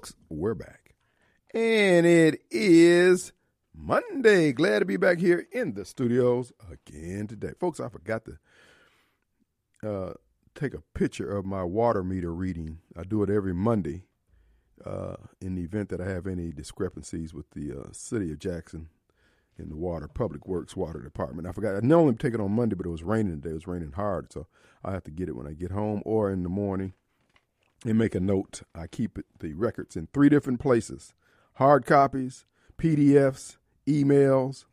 folks, 0.00 0.14
we're 0.30 0.54
back. 0.54 0.94
And 1.52 2.06
it 2.06 2.40
is 2.50 3.34
Monday. 3.74 4.50
Glad 4.52 4.78
to 4.78 4.86
be 4.86 4.96
back 4.96 5.18
here 5.18 5.46
in 5.52 5.74
the 5.74 5.84
studios 5.84 6.54
again 6.72 7.26
today. 7.26 7.52
Folks, 7.60 7.80
I 7.80 7.90
forgot 7.90 8.22
to 8.24 9.86
uh, 9.86 10.14
take 10.54 10.72
a 10.72 10.82
picture 10.94 11.36
of 11.36 11.44
my 11.44 11.64
water 11.64 12.02
meter 12.02 12.32
reading. 12.32 12.78
I 12.96 13.02
do 13.02 13.22
it 13.22 13.28
every 13.28 13.52
Monday 13.52 14.04
uh, 14.86 15.16
in 15.42 15.54
the 15.54 15.64
event 15.64 15.90
that 15.90 16.00
I 16.00 16.08
have 16.08 16.26
any 16.26 16.50
discrepancies 16.50 17.34
with 17.34 17.50
the 17.50 17.80
uh, 17.80 17.92
city 17.92 18.32
of 18.32 18.38
Jackson 18.38 18.88
in 19.58 19.68
the 19.68 19.76
water, 19.76 20.08
Public 20.08 20.48
Works 20.48 20.74
Water 20.74 21.02
Department. 21.02 21.46
I 21.46 21.52
forgot. 21.52 21.76
I 21.76 21.80
normally 21.86 22.14
take 22.14 22.32
it 22.32 22.40
on 22.40 22.52
Monday, 22.52 22.74
but 22.74 22.86
it 22.86 22.90
was 22.90 23.02
raining 23.02 23.42
today. 23.42 23.50
It 23.50 23.54
was 23.54 23.66
raining 23.66 23.92
hard, 23.92 24.32
so 24.32 24.46
I 24.82 24.92
have 24.92 25.04
to 25.04 25.10
get 25.10 25.28
it 25.28 25.36
when 25.36 25.46
I 25.46 25.52
get 25.52 25.72
home 25.72 26.00
or 26.06 26.30
in 26.30 26.42
the 26.42 26.48
morning 26.48 26.94
and 27.84 27.98
make 27.98 28.14
a 28.14 28.20
note. 28.20 28.62
I 28.74 28.86
keep 28.86 29.18
it, 29.18 29.26
the 29.38 29.54
records 29.54 29.96
in 29.96 30.08
three 30.12 30.28
different 30.28 30.60
places 30.60 31.14
hard 31.54 31.84
copies, 31.84 32.46
PDFs, 32.78 33.56
emails, 33.86 34.64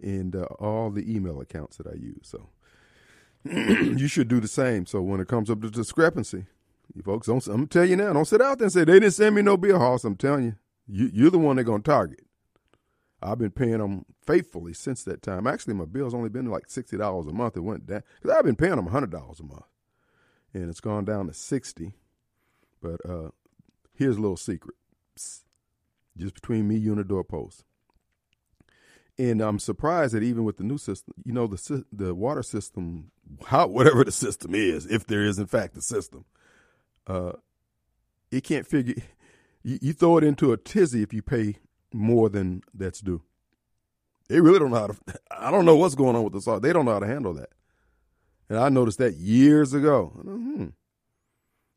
and 0.00 0.34
uh, 0.34 0.44
all 0.58 0.90
the 0.90 1.14
email 1.14 1.40
accounts 1.40 1.76
that 1.76 1.86
I 1.86 1.94
use. 1.94 2.22
So 2.22 2.48
you 3.44 4.08
should 4.08 4.28
do 4.28 4.40
the 4.40 4.48
same. 4.48 4.86
So 4.86 5.02
when 5.02 5.20
it 5.20 5.28
comes 5.28 5.50
up 5.50 5.60
to 5.62 5.70
discrepancy, 5.70 6.46
you 6.94 7.02
folks 7.02 7.26
don't. 7.26 7.46
I'm 7.46 7.66
tell 7.66 7.84
you 7.84 7.96
now. 7.96 8.12
Don't 8.12 8.24
sit 8.24 8.40
out 8.40 8.58
there 8.58 8.66
and 8.66 8.72
say 8.72 8.84
they 8.84 8.94
didn't 8.94 9.12
send 9.12 9.34
me 9.34 9.42
no 9.42 9.56
bill, 9.56 9.78
Hoss. 9.78 10.04
I'm 10.04 10.16
telling 10.16 10.44
you, 10.44 10.54
you 10.86 11.10
you're 11.12 11.30
the 11.30 11.38
one 11.38 11.56
they're 11.56 11.64
gonna 11.64 11.82
target. 11.82 12.20
I've 13.22 13.38
been 13.38 13.50
paying 13.50 13.78
them 13.78 14.06
faithfully 14.26 14.72
since 14.72 15.04
that 15.04 15.22
time. 15.22 15.46
Actually, 15.46 15.74
my 15.74 15.84
bill's 15.84 16.14
only 16.14 16.30
been 16.30 16.46
like 16.46 16.64
sixty 16.68 16.96
dollars 16.96 17.26
a 17.26 17.32
month. 17.32 17.56
It 17.56 17.60
went 17.60 17.86
down 17.86 18.02
because 18.20 18.36
I've 18.36 18.44
been 18.44 18.56
paying 18.56 18.76
them 18.76 18.86
hundred 18.86 19.10
dollars 19.10 19.40
a 19.40 19.44
month, 19.44 19.66
and 20.52 20.68
it's 20.68 20.80
gone 20.80 21.04
down 21.04 21.26
to 21.28 21.34
sixty. 21.34 21.92
But 22.82 23.00
uh, 23.08 23.30
here's 23.94 24.16
a 24.16 24.20
little 24.20 24.36
secret, 24.36 24.76
Psst. 25.18 25.42
just 26.16 26.34
between 26.34 26.68
me, 26.68 26.76
you, 26.76 26.90
and 26.92 27.00
the 27.00 27.04
doorpost. 27.04 27.64
And 29.18 29.42
I'm 29.42 29.58
surprised 29.58 30.14
that 30.14 30.22
even 30.22 30.44
with 30.44 30.56
the 30.56 30.64
new 30.64 30.78
system, 30.78 31.14
you 31.24 31.32
know, 31.32 31.46
the 31.46 31.84
the 31.92 32.14
water 32.14 32.42
system, 32.42 33.10
how 33.46 33.66
whatever 33.66 34.04
the 34.04 34.12
system 34.12 34.54
is, 34.54 34.86
if 34.86 35.06
there 35.06 35.24
is 35.24 35.38
in 35.38 35.46
fact 35.46 35.76
a 35.76 35.82
system, 35.82 36.24
uh, 37.06 37.32
it 38.30 38.44
can't 38.44 38.66
figure. 38.66 38.94
You, 39.62 39.78
you 39.82 39.92
throw 39.92 40.16
it 40.16 40.24
into 40.24 40.52
a 40.52 40.56
tizzy 40.56 41.02
if 41.02 41.12
you 41.12 41.20
pay 41.22 41.56
more 41.92 42.30
than 42.30 42.62
that's 42.72 43.00
due. 43.00 43.22
They 44.28 44.40
really 44.40 44.58
don't 44.58 44.70
know 44.70 44.78
how 44.78 44.86
to. 44.88 44.96
I 45.30 45.50
don't 45.50 45.66
know 45.66 45.76
what's 45.76 45.94
going 45.94 46.16
on 46.16 46.24
with 46.24 46.32
the 46.32 46.40
salt. 46.40 46.62
They 46.62 46.72
don't 46.72 46.86
know 46.86 46.92
how 46.94 47.00
to 47.00 47.06
handle 47.06 47.34
that. 47.34 47.50
And 48.48 48.58
I 48.58 48.68
noticed 48.70 48.98
that 48.98 49.14
years 49.16 49.74
ago. 49.74 50.06
Hmm. 50.22 50.66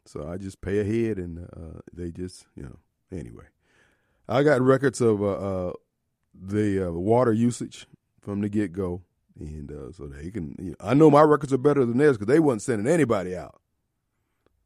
So 0.06 0.28
I 0.28 0.38
just 0.38 0.62
pay 0.62 0.80
ahead, 0.80 1.18
and 1.18 1.48
uh, 1.56 1.80
they 1.94 2.12
just, 2.12 2.46
you 2.56 2.64
know, 2.64 2.78
anyway. 3.12 3.46
I 4.28 4.44
got 4.44 4.62
records 4.62 5.02
of 5.02 5.22
uh, 5.22 5.32
uh, 5.32 5.73
the 6.34 6.90
uh, 6.90 6.92
water 6.92 7.34
usage 7.34 7.88
from 8.22 8.42
the 8.42 8.50
get 8.50 8.73
go, 8.73 9.02
and 9.40 9.72
uh, 9.72 9.92
so 9.92 10.08
they 10.08 10.32
can. 10.32 10.56
You 10.60 10.70
know, 10.72 10.76
I 10.80 10.94
know 10.94 11.10
my 11.10 11.22
records 11.22 11.54
are 11.54 11.58
better 11.58 11.86
than 11.86 11.98
theirs 11.98 12.18
because 12.18 12.34
they 12.34 12.40
wasn't 12.40 12.62
sending 12.64 12.92
anybody 12.92 13.36
out. 13.36 13.62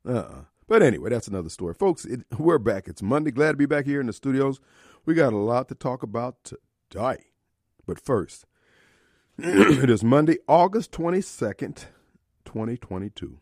Uh. 0.08 0.14
uh 0.14 0.42
But 0.68 0.82
anyway, 0.84 1.10
that's 1.10 1.28
another 1.28 1.50
story, 1.50 1.74
folks. 1.74 2.06
It, 2.06 2.22
we're 2.38 2.60
back. 2.60 2.88
It's 2.88 3.02
Monday. 3.02 3.32
Glad 3.32 3.52
to 3.52 3.58
be 3.58 3.66
back 3.66 3.86
here 3.86 4.02
in 4.02 4.08
the 4.08 4.14
studios. 4.14 4.60
We 5.06 5.14
got 5.14 5.34
a 5.34 5.38
lot 5.38 5.70
to 5.70 5.76
talk 5.76 6.04
about 6.04 6.44
today. 6.44 7.26
But 7.86 8.00
first, 8.00 8.46
it 9.38 9.90
is 9.90 10.04
Monday, 10.04 10.38
August 10.48 10.92
twenty 10.92 11.22
second, 11.22 11.86
twenty 12.44 12.78
twenty 12.78 13.10
two. 13.10 13.40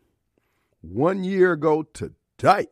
One 0.88 1.23
year 1.23 1.53
ago 1.53 1.81
today, 1.81 2.67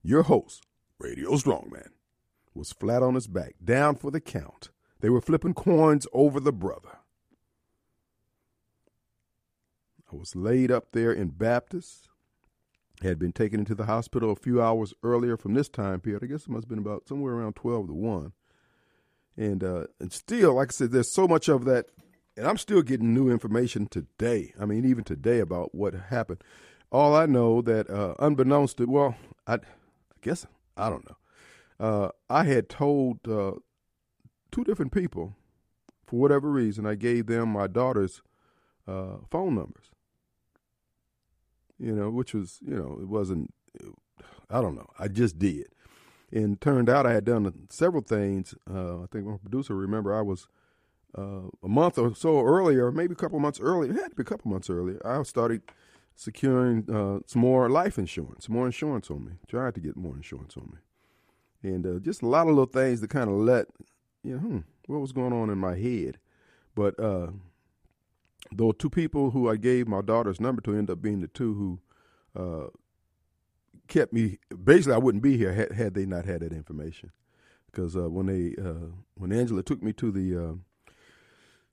your 0.00 0.22
host, 0.22 0.64
Radio 1.00 1.30
Strongman, 1.32 1.88
was 2.54 2.72
flat 2.72 3.02
on 3.02 3.16
his 3.16 3.26
back, 3.26 3.56
down 3.62 3.96
for 3.96 4.12
the 4.12 4.20
count. 4.20 4.70
They 5.00 5.10
were 5.10 5.20
flipping 5.20 5.54
coins 5.54 6.06
over 6.12 6.38
the 6.38 6.52
brother. 6.52 6.98
I 10.10 10.16
was 10.16 10.36
laid 10.36 10.70
up 10.70 10.92
there 10.92 11.12
in 11.12 11.30
Baptist, 11.30 12.08
had 13.02 13.18
been 13.18 13.32
taken 13.32 13.58
into 13.58 13.74
the 13.74 13.86
hospital 13.86 14.30
a 14.30 14.36
few 14.36 14.62
hours 14.62 14.94
earlier 15.02 15.36
from 15.36 15.54
this 15.54 15.68
time 15.68 15.98
period. 15.98 16.22
I 16.22 16.26
guess 16.26 16.42
it 16.42 16.50
must 16.50 16.64
have 16.64 16.68
been 16.68 16.78
about 16.78 17.08
somewhere 17.08 17.34
around 17.34 17.56
12 17.56 17.88
to 17.88 17.92
1. 17.92 18.32
And, 19.36 19.64
uh, 19.64 19.86
and 19.98 20.12
still, 20.12 20.54
like 20.54 20.70
I 20.70 20.74
said, 20.74 20.92
there's 20.92 21.10
so 21.10 21.26
much 21.26 21.48
of 21.48 21.64
that 21.64 21.86
and 22.40 22.48
I'm 22.48 22.56
still 22.56 22.80
getting 22.80 23.12
new 23.12 23.30
information 23.30 23.86
today. 23.86 24.54
I 24.58 24.64
mean, 24.64 24.86
even 24.86 25.04
today 25.04 25.40
about 25.40 25.74
what 25.74 25.92
happened. 25.92 26.42
All 26.90 27.14
I 27.14 27.26
know 27.26 27.60
that, 27.60 27.90
uh, 27.90 28.14
unbeknownst 28.18 28.78
to, 28.78 28.86
well, 28.86 29.14
I, 29.46 29.56
I 29.56 29.58
guess 30.22 30.46
I 30.74 30.88
don't 30.88 31.06
know. 31.06 31.16
Uh, 31.78 32.08
I 32.30 32.44
had 32.44 32.70
told 32.70 33.28
uh, 33.28 33.52
two 34.50 34.64
different 34.64 34.90
people, 34.90 35.36
for 36.06 36.18
whatever 36.18 36.50
reason, 36.50 36.86
I 36.86 36.94
gave 36.94 37.26
them 37.26 37.50
my 37.50 37.66
daughter's 37.66 38.22
uh, 38.88 39.18
phone 39.30 39.54
numbers. 39.54 39.90
You 41.78 41.92
know, 41.92 42.08
which 42.08 42.32
was, 42.32 42.58
you 42.66 42.74
know, 42.74 42.98
it 43.02 43.08
wasn't. 43.08 43.52
I 44.48 44.62
don't 44.62 44.74
know. 44.74 44.88
I 44.98 45.08
just 45.08 45.38
did, 45.38 45.68
and 46.32 46.60
turned 46.60 46.90
out 46.90 47.06
I 47.06 47.12
had 47.12 47.24
done 47.24 47.50
several 47.70 48.02
things. 48.02 48.54
Uh, 48.68 49.02
I 49.02 49.06
think 49.10 49.26
my 49.26 49.36
producer 49.36 49.74
remember 49.74 50.14
I 50.14 50.22
was 50.22 50.48
uh, 51.16 51.48
a 51.62 51.68
month 51.68 51.98
or 51.98 52.14
so 52.14 52.42
earlier, 52.42 52.90
maybe 52.92 53.12
a 53.12 53.16
couple 53.16 53.38
months 53.38 53.60
earlier, 53.60 53.90
it 53.90 53.96
had 53.96 54.10
to 54.10 54.16
be 54.16 54.22
a 54.22 54.24
couple 54.24 54.50
months 54.50 54.70
earlier, 54.70 55.00
I 55.04 55.22
started 55.24 55.62
securing 56.14 56.84
uh, 56.90 57.20
some 57.26 57.40
more 57.40 57.68
life 57.70 57.98
insurance, 57.98 58.48
more 58.48 58.66
insurance 58.66 59.10
on 59.10 59.24
me, 59.24 59.32
tried 59.48 59.74
to 59.74 59.80
get 59.80 59.96
more 59.96 60.16
insurance 60.16 60.56
on 60.56 60.70
me. 60.72 61.70
And 61.70 61.86
uh, 61.86 61.98
just 61.98 62.22
a 62.22 62.26
lot 62.26 62.42
of 62.42 62.48
little 62.48 62.66
things 62.66 63.00
that 63.00 63.08
kind 63.08 63.28
of 63.30 63.36
let, 63.36 63.66
you 64.22 64.34
know, 64.34 64.38
hmm, 64.38 64.58
what 64.86 65.00
was 65.00 65.12
going 65.12 65.32
on 65.32 65.50
in 65.50 65.58
my 65.58 65.76
head. 65.76 66.18
But 66.74 66.98
uh, 67.00 67.28
those 68.52 68.74
two 68.78 68.90
people 68.90 69.30
who 69.30 69.48
I 69.48 69.56
gave 69.56 69.88
my 69.88 70.02
daughter's 70.02 70.40
number 70.40 70.62
to 70.62 70.76
end 70.76 70.90
up 70.90 71.02
being 71.02 71.20
the 71.20 71.28
two 71.28 71.80
who 72.34 72.40
uh, 72.40 72.66
kept 73.88 74.12
me, 74.12 74.38
basically, 74.62 74.94
I 74.94 74.98
wouldn't 74.98 75.22
be 75.22 75.36
here 75.36 75.52
had, 75.52 75.72
had 75.72 75.94
they 75.94 76.06
not 76.06 76.24
had 76.24 76.40
that 76.40 76.52
information. 76.52 77.12
Because 77.66 77.96
uh, 77.96 78.10
when 78.10 78.26
they, 78.26 78.60
when 79.14 79.32
Angela 79.32 79.62
took 79.62 79.82
me 79.82 79.92
to 79.94 80.10
the 80.10 80.58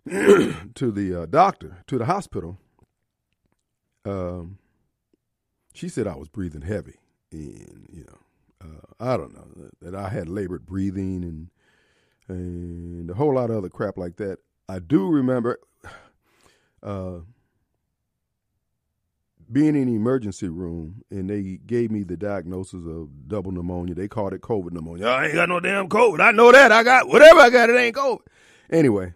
to 0.75 0.91
the 0.91 1.23
uh, 1.23 1.25
doctor, 1.25 1.77
to 1.87 1.97
the 1.97 2.05
hospital, 2.05 2.57
um, 4.05 4.57
she 5.73 5.89
said 5.89 6.07
I 6.07 6.15
was 6.15 6.29
breathing 6.29 6.61
heavy, 6.61 6.95
and 7.31 7.87
you 7.91 8.05
know, 8.05 8.69
uh, 8.69 9.13
I 9.13 9.17
don't 9.17 9.33
know 9.33 9.69
that 9.81 9.95
I 9.95 10.09
had 10.09 10.29
labored 10.29 10.65
breathing 10.65 11.23
and 11.23 11.49
and 12.29 13.09
a 13.09 13.13
whole 13.13 13.35
lot 13.35 13.49
of 13.49 13.57
other 13.57 13.69
crap 13.69 13.97
like 13.97 14.17
that. 14.17 14.39
I 14.69 14.79
do 14.79 15.07
remember 15.07 15.59
uh, 16.83 17.19
being 19.51 19.75
in 19.75 19.87
the 19.87 19.95
emergency 19.95 20.49
room, 20.49 21.03
and 21.09 21.29
they 21.29 21.59
gave 21.65 21.91
me 21.91 22.03
the 22.03 22.17
diagnosis 22.17 22.85
of 22.85 23.27
double 23.27 23.51
pneumonia. 23.51 23.95
They 23.95 24.07
called 24.07 24.33
it 24.33 24.41
COVID 24.41 24.71
pneumonia. 24.71 25.07
I 25.07 25.25
ain't 25.25 25.35
got 25.35 25.49
no 25.49 25.59
damn 25.59 25.87
COVID. 25.87 26.19
I 26.19 26.31
know 26.31 26.51
that. 26.51 26.71
I 26.71 26.83
got 26.83 27.07
whatever 27.07 27.39
I 27.39 27.49
got. 27.49 27.69
It 27.69 27.77
ain't 27.77 27.95
COVID. 27.95 28.19
Anyway, 28.69 29.13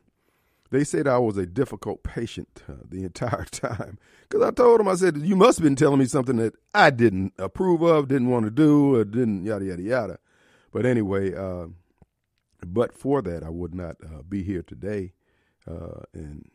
they 0.72 0.86
said 0.86 1.08
I 1.08 1.20
was 1.20 1.38
a 1.38 1.46
difficult 1.46 2.02
patient 2.02 2.64
uh, 2.68 2.74
the 2.90 3.04
entire 3.04 3.46
time. 3.52 4.00
Because 4.28 4.46
I 4.46 4.52
told 4.52 4.80
them, 4.80 4.88
I 4.88 4.96
said, 4.96 5.18
you 5.18 5.36
must 5.36 5.60
have 5.60 5.64
been 5.64 5.76
telling 5.76 6.00
me 6.00 6.06
something 6.06 6.38
that 6.38 6.56
I 6.74 6.90
didn't 6.90 7.34
approve 7.38 7.82
of, 7.82 8.08
didn't 8.08 8.30
want 8.30 8.46
to 8.46 8.52
do, 8.52 8.96
or 8.96 9.04
didn't 9.04 9.44
yada, 9.44 9.66
yada, 9.66 9.82
yada. 9.82 10.20
But 10.72 10.86
anyway, 10.86 11.36
uh, 11.36 11.68
but 12.66 12.94
for 12.94 13.22
that, 13.22 13.44
I 13.44 13.50
would 13.50 13.76
not 13.76 13.98
uh, 14.04 14.22
be 14.28 14.44
here 14.44 14.64
today. 14.64 15.12
Uh, 15.70 16.04
and 16.14 16.50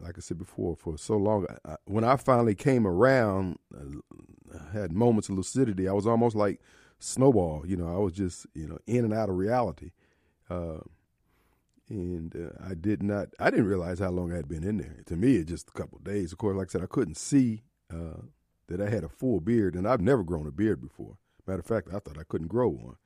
like 0.00 0.16
I 0.18 0.20
said 0.20 0.38
before, 0.38 0.74
for 0.74 0.98
so 0.98 1.16
long, 1.16 1.46
I, 1.64 1.76
when 1.84 2.02
I 2.02 2.16
finally 2.16 2.56
came 2.56 2.86
around, 2.86 3.58
I 3.72 4.56
uh, 4.56 4.58
had 4.72 4.92
moments 4.92 5.28
of 5.28 5.36
lucidity. 5.36 5.88
I 5.88 5.92
was 5.92 6.06
almost 6.06 6.34
like 6.34 6.60
Snowball. 6.98 7.64
You 7.64 7.76
know, 7.76 7.86
I 7.86 7.98
was 7.98 8.12
just, 8.12 8.46
you 8.54 8.66
know, 8.66 8.78
in 8.88 9.04
and 9.04 9.14
out 9.14 9.28
of 9.28 9.36
reality. 9.36 9.92
Uh, 10.50 10.78
and 11.88 12.34
uh, 12.34 12.66
I 12.68 12.74
did 12.74 13.02
not. 13.02 13.28
I 13.38 13.50
didn't 13.50 13.66
realize 13.66 13.98
how 13.98 14.10
long 14.10 14.32
I 14.32 14.36
had 14.36 14.48
been 14.48 14.64
in 14.64 14.78
there. 14.78 15.02
To 15.06 15.16
me, 15.16 15.36
it 15.36 15.48
just 15.48 15.68
a 15.68 15.72
couple 15.72 15.98
days. 15.98 16.32
Of 16.32 16.38
course, 16.38 16.56
like 16.56 16.68
I 16.68 16.72
said, 16.72 16.82
I 16.82 16.86
couldn't 16.86 17.16
see 17.16 17.62
uh, 17.92 18.22
that 18.68 18.80
I 18.80 18.88
had 18.88 19.04
a 19.04 19.08
full 19.08 19.40
beard, 19.40 19.74
and 19.74 19.86
I've 19.88 20.00
never 20.00 20.22
grown 20.22 20.46
a 20.46 20.50
beard 20.52 20.80
before. 20.80 21.16
Matter 21.46 21.60
of 21.60 21.66
fact, 21.66 21.88
I 21.88 21.98
thought 21.98 22.18
I 22.18 22.24
couldn't 22.24 22.48
grow 22.48 22.68
one, 22.68 22.96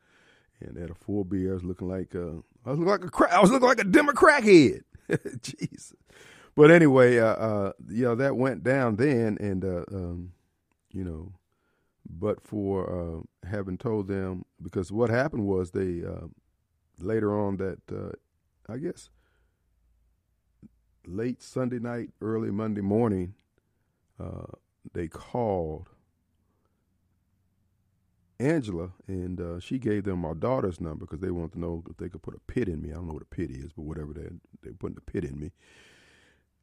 and 0.60 0.76
I 0.76 0.82
had 0.82 0.90
a 0.90 0.94
full 0.94 1.24
beard. 1.24 1.50
I 1.50 1.54
was 1.54 1.64
looking 1.64 1.88
like 1.88 2.14
uh, 2.14 2.40
I 2.66 2.70
was 2.70 2.78
looking 2.78 2.86
like 2.86 3.04
a 3.04 3.10
cra- 3.10 3.34
I 3.34 3.40
was 3.40 3.50
looking 3.50 3.68
like 3.68 3.80
a 3.80 3.84
Democrat 3.84 4.42
head. 4.42 4.82
Jesus. 5.42 5.94
But 6.54 6.70
anyway, 6.70 7.18
uh, 7.18 7.26
uh, 7.26 7.72
you 7.88 8.04
know 8.04 8.14
that 8.16 8.36
went 8.36 8.62
down 8.62 8.96
then, 8.96 9.38
and 9.40 9.64
uh, 9.64 9.84
um, 9.92 10.32
you 10.92 11.04
know, 11.04 11.32
but 12.08 12.42
for 12.42 13.24
uh, 13.24 13.48
having 13.48 13.78
told 13.78 14.08
them 14.08 14.44
because 14.60 14.92
what 14.92 15.08
happened 15.08 15.46
was 15.46 15.70
they 15.70 16.02
uh, 16.04 16.26
later 16.98 17.38
on 17.38 17.56
that 17.56 17.78
uh, 17.90 18.12
I 18.68 18.78
guess, 18.78 19.10
late 21.06 21.42
Sunday 21.42 21.78
night, 21.78 22.10
early 22.20 22.50
Monday 22.50 22.80
morning, 22.82 23.34
uh, 24.20 24.46
they 24.94 25.08
called 25.08 25.88
Angela, 28.40 28.90
and 29.06 29.40
uh, 29.40 29.60
she 29.60 29.78
gave 29.78 30.04
them 30.04 30.20
my 30.20 30.34
daughter's 30.34 30.80
number 30.80 31.06
because 31.06 31.20
they 31.20 31.30
wanted 31.30 31.52
to 31.54 31.60
know 31.60 31.82
if 31.90 31.96
they 31.96 32.08
could 32.08 32.22
put 32.22 32.34
a 32.34 32.40
pit 32.52 32.68
in 32.68 32.82
me. 32.82 32.90
I 32.90 32.94
don't 32.94 33.06
know 33.08 33.14
what 33.14 33.22
a 33.22 33.26
pit 33.26 33.50
is, 33.50 33.72
but 33.72 33.82
whatever 33.82 34.12
they 34.12 34.28
they 34.62 34.72
putting 34.72 34.98
a 34.98 35.10
pit 35.10 35.24
in 35.24 35.38
me. 35.38 35.52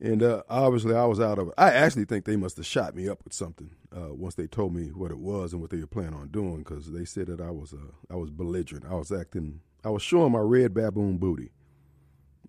And 0.01 0.23
uh, 0.23 0.43
obviously, 0.49 0.95
I 0.95 1.05
was 1.05 1.19
out 1.19 1.39
of. 1.39 1.49
it. 1.49 1.53
I 1.57 1.71
actually 1.71 2.05
think 2.05 2.25
they 2.25 2.37
must 2.37 2.57
have 2.57 2.65
shot 2.65 2.95
me 2.95 3.09
up 3.09 3.23
with 3.23 3.33
something 3.33 3.71
uh, 3.95 4.13
once 4.13 4.35
they 4.35 4.47
told 4.47 4.75
me 4.75 4.89
what 4.89 5.11
it 5.11 5.19
was 5.19 5.53
and 5.53 5.61
what 5.61 5.71
they 5.71 5.79
were 5.79 5.87
planning 5.87 6.15
on 6.15 6.29
doing 6.29 6.59
because 6.59 6.91
they 6.91 7.05
said 7.05 7.27
that 7.27 7.41
I 7.41 7.51
was 7.51 7.73
uh, 7.73 7.93
I 8.13 8.15
was 8.15 8.29
belligerent. 8.29 8.85
I 8.89 8.95
was 8.95 9.11
acting. 9.11 9.61
I 9.83 9.89
was 9.89 10.03
showing 10.03 10.33
my 10.33 10.39
red 10.39 10.73
baboon 10.73 11.17
booty, 11.17 11.51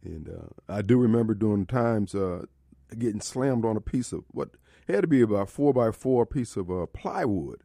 and 0.02 0.28
uh, 0.28 0.72
I 0.72 0.82
do 0.82 0.98
remember 0.98 1.34
during 1.34 1.66
times 1.66 2.14
uh, 2.14 2.46
getting 2.98 3.20
slammed 3.20 3.64
on 3.64 3.76
a 3.76 3.80
piece 3.80 4.12
of 4.12 4.24
what 4.30 4.50
had 4.86 5.02
to 5.02 5.06
be 5.06 5.20
about 5.20 5.50
four 5.50 5.72
by 5.72 5.90
four 5.90 6.26
piece 6.26 6.56
of 6.56 6.70
uh, 6.70 6.86
plywood, 6.86 7.62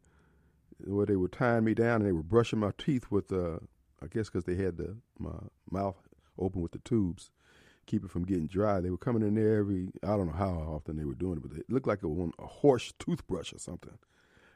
where 0.79 1.05
they 1.05 1.15
were 1.15 1.27
tying 1.27 1.63
me 1.63 1.73
down 1.73 2.01
and 2.01 2.05
they 2.05 2.11
were 2.11 2.23
brushing 2.23 2.59
my 2.59 2.71
teeth 2.77 3.09
with. 3.09 3.31
I 3.31 4.07
guess 4.07 4.29
because 4.29 4.43
they 4.43 4.55
had 4.55 4.77
the 4.77 4.97
my 5.17 5.31
mouth 5.71 5.95
open 6.37 6.61
with 6.61 6.73
the 6.73 6.79
tubes 6.79 7.31
keep 7.85 8.03
it 8.03 8.11
from 8.11 8.25
getting 8.25 8.47
dry. 8.47 8.81
They 8.81 8.89
were 8.89 8.97
coming 8.97 9.21
in 9.21 9.35
there 9.35 9.59
every, 9.59 9.89
I 10.03 10.09
don't 10.09 10.27
know 10.27 10.37
how 10.37 10.73
often 10.75 10.97
they 10.97 11.05
were 11.05 11.15
doing 11.15 11.37
it, 11.37 11.43
but 11.47 11.57
it 11.57 11.69
looked 11.69 11.87
like 11.87 12.03
a, 12.03 12.07
a 12.07 12.47
horse 12.47 12.93
toothbrush 12.99 13.53
or 13.53 13.59
something. 13.59 13.97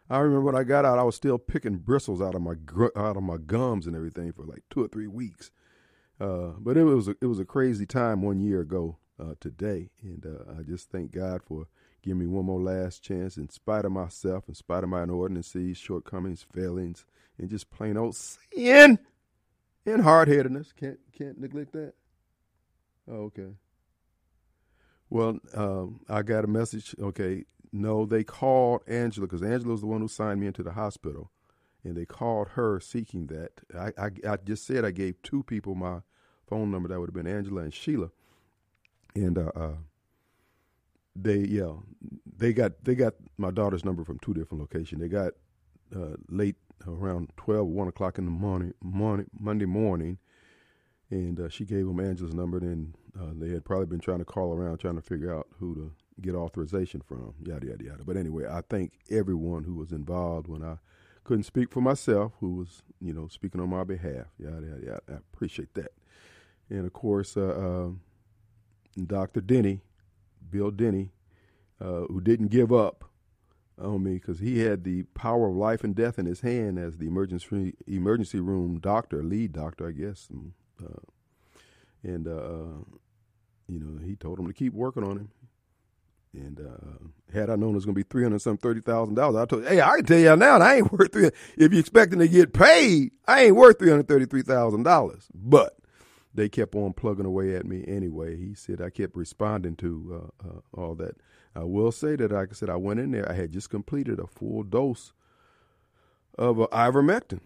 I 0.10 0.20
remember 0.20 0.46
when 0.46 0.56
I 0.56 0.64
got 0.64 0.86
out, 0.86 0.98
I 0.98 1.04
was 1.04 1.16
still 1.16 1.38
picking 1.38 1.78
bristles 1.78 2.22
out 2.22 2.34
of 2.34 2.42
my 2.42 2.56
out 2.96 3.16
of 3.16 3.22
my 3.22 3.38
gums 3.38 3.86
and 3.86 3.96
everything 3.96 4.34
for 4.34 4.44
like 4.44 4.64
two 4.72 4.84
or 4.84 4.88
three 4.88 5.06
weeks. 5.06 5.52
Uh, 6.20 6.52
but 6.60 6.76
it 6.76 6.84
was 6.84 7.08
a, 7.08 7.16
it 7.22 7.28
was 7.28 7.40
a 7.40 7.46
crazy 7.46 7.86
time 7.86 8.22
one 8.22 8.40
year 8.40 8.62
ago 8.62 8.98
uh, 9.20 9.36
today, 9.40 9.90
and 10.02 10.26
uh, 10.26 10.60
I 10.60 10.64
just 10.64 10.92
thank 10.92 11.12
God 11.12 11.42
for 11.44 11.68
giving 12.02 12.20
me 12.20 12.28
one 12.28 12.46
more 12.46 12.62
last 12.62 13.04
chance, 13.04 13.38
in 13.38 13.50
spite 13.50 13.86
of 13.86 13.92
myself, 13.92 14.46
in 14.48 14.56
spite 14.56 14.84
of 14.84 14.90
my 14.90 15.04
inordinacies, 15.04 15.78
shortcomings, 15.78 16.46
failings, 16.54 17.06
and 17.38 17.50
just 17.50 17.70
plain 17.70 17.98
old 17.98 18.16
sin 18.16 19.00
and 19.86 20.02
hard 20.02 20.28
headedness. 20.28 20.74
Can't 20.74 21.00
can't 21.18 21.40
neglect 21.40 21.74
that. 21.74 21.94
Oh, 23.10 23.24
okay. 23.26 23.54
Well, 25.10 25.40
um, 25.56 26.02
I 26.08 26.22
got 26.22 26.44
a 26.44 26.48
message. 26.48 26.96
Okay, 27.00 27.46
no, 27.72 28.06
they 28.06 28.24
called 28.24 28.82
Angela 28.88 29.26
because 29.26 29.42
Angela 29.42 29.72
was 29.72 29.82
the 29.82 29.88
one 29.88 30.02
who 30.02 30.08
signed 30.08 30.40
me 30.40 30.48
into 30.48 30.64
the 30.64 30.74
hospital, 30.74 31.32
and 31.84 31.96
they 31.96 32.06
called 32.06 32.50
her 32.50 32.80
seeking 32.80 33.28
that. 33.28 33.52
I, 33.76 34.06
I, 34.06 34.34
I 34.34 34.38
just 34.38 34.66
said 34.66 34.86
I 34.86 34.92
gave 34.92 35.22
two 35.24 35.44
people 35.44 35.76
my 35.76 36.02
phone 36.50 36.72
number. 36.72 36.90
That 36.90 37.00
would 37.00 37.10
have 37.10 37.16
been 37.16 37.28
Angela 37.28 37.62
and 37.62 37.74
Sheila, 37.74 38.12
and 39.16 39.38
uh, 39.38 39.52
uh, 39.56 39.76
they 41.16 41.38
yeah 41.40 41.74
they 42.38 42.54
got 42.54 42.74
they 42.84 42.96
got 42.96 43.16
my 43.38 43.52
daughter's 43.52 43.86
number 43.86 44.04
from 44.06 44.20
two 44.20 44.34
different 44.34 44.62
locations. 44.62 45.02
They 45.02 45.10
got 45.10 45.34
uh, 45.96 46.16
late 46.30 46.58
around 46.88 47.32
12, 47.38 47.68
1 47.68 47.88
o'clock 47.90 48.18
in 48.20 48.26
the 48.26 48.32
morning, 48.32 48.74
morning 48.82 49.28
Monday 49.40 49.66
morning 49.66 50.18
and 51.12 51.40
uh, 51.40 51.50
she 51.50 51.66
gave 51.66 51.86
them 51.88 52.00
Angela's 52.00 52.36
number. 52.36 52.58
And 52.60 52.96
uh, 53.20 53.32
they 53.36 53.50
had 53.50 53.66
probably 53.66 53.88
been 53.88 54.00
trying 54.00 54.20
to 54.20 54.26
call 54.26 54.54
around, 54.54 54.80
trying 54.80 54.96
to 54.96 55.02
figure 55.02 55.36
out 55.36 55.48
who 55.60 55.76
to 55.76 55.92
get 56.22 56.36
authorization 56.36 57.02
from. 57.02 57.36
Yada 57.44 57.68
yada 57.68 57.84
yada. 57.84 58.04
But 58.06 58.18
anyway, 58.18 58.46
I 58.50 58.62
thank 58.70 58.94
everyone 59.12 59.64
who 59.64 59.76
was 59.76 59.92
involved 59.92 60.48
when 60.48 60.64
I 60.64 60.78
couldn't 61.24 61.44
speak 61.46 61.72
for 61.72 61.82
myself, 61.82 62.34
who 62.40 62.56
was 62.56 62.84
you 63.02 63.14
know 63.14 63.28
speaking 63.30 63.62
on 63.62 63.70
my 63.70 63.84
behalf. 63.84 64.28
Yada 64.40 64.68
yada 64.68 64.86
yada. 64.86 65.02
I 65.10 65.14
appreciate 65.34 65.74
that. 65.76 65.92
And 66.70 66.86
of 66.86 66.94
course, 66.94 67.36
uh, 67.36 67.56
um, 67.58 68.02
Dr. 69.06 69.42
Denny, 69.42 69.82
Bill 70.50 70.72
Denny, 70.72 71.12
uh, 71.82 72.02
who 72.10 72.22
didn't 72.22 72.48
give 72.50 72.72
up 72.72 73.06
on 73.82 74.04
me 74.04 74.16
because 74.16 74.40
he 74.40 74.60
had 74.60 74.84
the 74.84 75.04
power 75.14 75.48
of 75.50 75.56
life 75.56 75.84
and 75.84 75.96
death 75.96 76.20
in 76.20 76.26
his 76.26 76.42
hand 76.42 76.78
as 76.78 76.98
the 76.98 77.08
emergency 77.08 77.74
emergency 77.88 78.40
room 78.40 78.80
doctor, 78.80 79.24
lead 79.24 79.54
doctor, 79.54 79.88
I 79.88 79.92
guess. 79.92 80.28
And 80.30 80.54
uh, 80.84 81.00
and 82.04 82.28
uh, 82.28 82.32
uh, 82.32 82.98
you 83.68 83.80
know, 83.80 84.00
he 84.06 84.16
told 84.16 84.40
him 84.40 84.48
to 84.48 84.54
keep 84.54 84.74
working 84.74 85.04
on 85.04 85.18
him. 85.18 85.30
And 86.34 86.60
uh, 86.60 87.34
had 87.34 87.50
I 87.50 87.56
known 87.56 87.72
it 87.72 87.76
was 87.76 87.86
going 87.86 87.96
to 87.96 88.00
be 88.00 88.08
three 88.08 88.24
hundred 88.24 88.42
some 88.42 88.58
thirty 88.58 88.82
thousand 88.82 89.16
dollars, 89.16 89.36
I 89.38 89.46
told, 89.46 89.66
hey, 89.66 89.82
I 89.82 89.96
can 89.96 90.06
tell 90.06 90.20
you 90.20 90.36
now, 90.36 90.60
I 90.60 90.76
ain't 90.76 90.92
worth 90.92 91.12
three. 91.12 91.28
If 91.58 91.72
you're 91.72 91.80
expecting 91.80 92.20
to 92.20 92.28
get 92.28 92.54
paid, 92.54 93.12
I 93.28 93.46
ain't 93.46 93.56
worth 93.56 93.80
three 93.80 93.90
hundred 93.90 94.08
thirty 94.08 94.26
three 94.26 94.44
thousand 94.44 94.84
dollars. 94.84 95.28
But 95.34 95.79
they 96.34 96.50
kept 96.50 96.76
on 96.76 96.94
plugging 96.94 97.26
away 97.26 97.56
at 97.56 97.66
me 97.66 97.84
anyway. 97.88 98.38
He 98.38 98.54
said 98.54 98.82
I 98.82 98.90
kept 98.90 99.16
responding 99.16 99.76
to 99.78 100.32
uh, 100.44 100.48
uh, 100.48 100.62
all 100.74 100.96
that. 100.96 101.18
I 101.56 101.64
will 101.64 101.92
say 101.92 102.16
that, 102.16 102.32
like 102.32 102.50
I 102.52 102.54
said, 102.54 102.70
I 102.70 102.76
went 102.76 103.00
in 103.00 103.12
there. 103.12 103.30
I 103.30 103.34
had 103.34 103.52
just 103.52 103.70
completed 103.70 104.20
a 104.20 104.28
full 104.28 104.64
dose 104.64 105.14
of 106.38 106.62
uh, 106.62 106.68
ivermectin, 106.72 107.42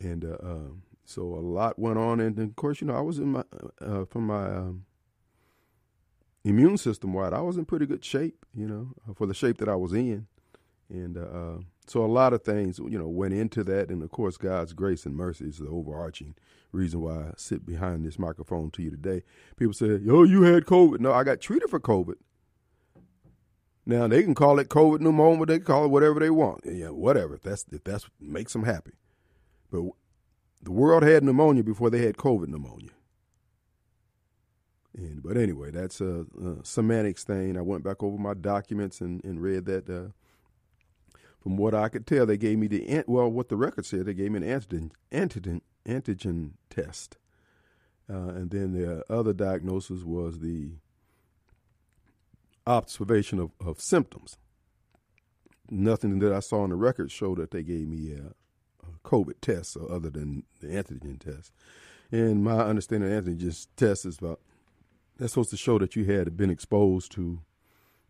and 0.00 0.24
uh, 0.24 0.36
um, 0.42 0.82
so 1.04 1.22
a 1.22 1.40
lot 1.40 1.78
went 1.78 1.98
on, 1.98 2.20
and, 2.20 2.38
of 2.38 2.56
course, 2.56 2.80
you 2.80 2.86
know, 2.86 2.94
I 2.94 3.00
was 3.00 3.18
in 3.18 3.32
my 3.32 3.44
uh, 3.80 4.04
from 4.04 4.26
my 4.26 4.46
um, 4.46 4.84
immune 6.44 6.78
system 6.78 7.12
wide, 7.12 7.32
I 7.32 7.40
was 7.40 7.56
in 7.56 7.64
pretty 7.64 7.86
good 7.86 8.04
shape, 8.04 8.44
you 8.54 8.66
know, 8.66 8.88
uh, 9.08 9.14
for 9.14 9.26
the 9.26 9.34
shape 9.34 9.58
that 9.58 9.68
I 9.68 9.76
was 9.76 9.92
in, 9.92 10.26
and 10.88 11.16
uh, 11.16 11.20
uh, 11.20 11.58
so 11.90 12.04
a 12.04 12.06
lot 12.06 12.32
of 12.32 12.44
things, 12.44 12.78
you 12.78 12.96
know, 12.96 13.08
went 13.08 13.34
into 13.34 13.64
that, 13.64 13.88
and 13.88 14.00
of 14.00 14.12
course, 14.12 14.36
God's 14.36 14.72
grace 14.72 15.04
and 15.06 15.16
mercy 15.16 15.46
is 15.46 15.58
the 15.58 15.66
overarching 15.66 16.36
reason 16.70 17.00
why 17.00 17.14
I 17.16 17.32
sit 17.36 17.66
behind 17.66 18.06
this 18.06 18.16
microphone 18.16 18.70
to 18.70 18.82
you 18.82 18.92
today. 18.92 19.24
People 19.56 19.72
say, 19.72 19.96
"Yo, 19.96 20.22
you 20.22 20.42
had 20.42 20.66
COVID." 20.66 21.00
No, 21.00 21.12
I 21.12 21.24
got 21.24 21.40
treated 21.40 21.68
for 21.68 21.80
COVID. 21.80 22.14
Now 23.84 24.06
they 24.06 24.22
can 24.22 24.36
call 24.36 24.60
it 24.60 24.68
COVID 24.68 25.00
pneumonia, 25.00 25.44
they 25.46 25.56
can 25.56 25.64
call 25.64 25.84
it 25.84 25.88
whatever 25.88 26.20
they 26.20 26.30
want. 26.30 26.60
Yeah, 26.64 26.90
whatever. 26.90 27.34
If 27.34 27.42
that's 27.42 27.64
if 27.72 27.82
that's 27.82 28.06
makes 28.20 28.52
them 28.52 28.62
happy. 28.62 28.92
But 29.72 29.82
the 30.62 30.70
world 30.70 31.02
had 31.02 31.24
pneumonia 31.24 31.64
before 31.64 31.90
they 31.90 32.06
had 32.06 32.16
COVID 32.16 32.46
pneumonia. 32.46 32.90
And, 34.96 35.24
but 35.24 35.36
anyway, 35.36 35.72
that's 35.72 36.00
a, 36.00 36.24
a, 36.40 36.64
semantics 36.64 37.24
thing. 37.24 37.58
I 37.58 37.62
went 37.62 37.82
back 37.82 38.00
over 38.00 38.16
my 38.16 38.34
documents 38.34 39.00
and, 39.00 39.24
and 39.24 39.42
read 39.42 39.64
that. 39.64 39.90
Uh, 39.90 40.12
from 41.40 41.56
what 41.56 41.74
I 41.74 41.88
could 41.88 42.06
tell, 42.06 42.26
they 42.26 42.36
gave 42.36 42.58
me 42.58 42.66
the 42.66 43.04
well, 43.06 43.28
what 43.28 43.48
the 43.48 43.56
record 43.56 43.86
said, 43.86 44.06
they 44.06 44.14
gave 44.14 44.30
me 44.30 44.38
an 44.38 44.60
antigen 44.60 44.90
antigen 45.10 45.60
antigen 45.86 46.52
test, 46.68 47.16
uh, 48.08 48.28
and 48.28 48.50
then 48.50 48.72
the 48.72 49.04
other 49.12 49.32
diagnosis 49.32 50.02
was 50.02 50.40
the 50.40 50.72
observation 52.66 53.38
of, 53.38 53.50
of 53.64 53.80
symptoms. 53.80 54.36
Nothing 55.70 56.18
that 56.18 56.32
I 56.32 56.40
saw 56.40 56.62
on 56.62 56.70
the 56.70 56.76
record 56.76 57.10
showed 57.10 57.38
that 57.38 57.52
they 57.52 57.62
gave 57.62 57.88
me 57.88 58.12
a, 58.12 58.34
COVID 59.04 59.40
tests 59.40 59.76
other 59.88 60.10
than 60.10 60.42
the 60.60 60.66
antigen 60.68 61.18
test. 61.18 61.52
And 62.12 62.44
my 62.44 62.58
understanding 62.58 63.12
of 63.12 63.24
antigen 63.24 63.66
test 63.76 64.04
is 64.04 64.18
about 64.18 64.40
that's 65.16 65.32
supposed 65.32 65.50
to 65.50 65.56
show 65.56 65.78
that 65.78 65.96
you 65.96 66.04
had 66.04 66.36
been 66.36 66.50
exposed 66.50 67.12
to 67.12 67.40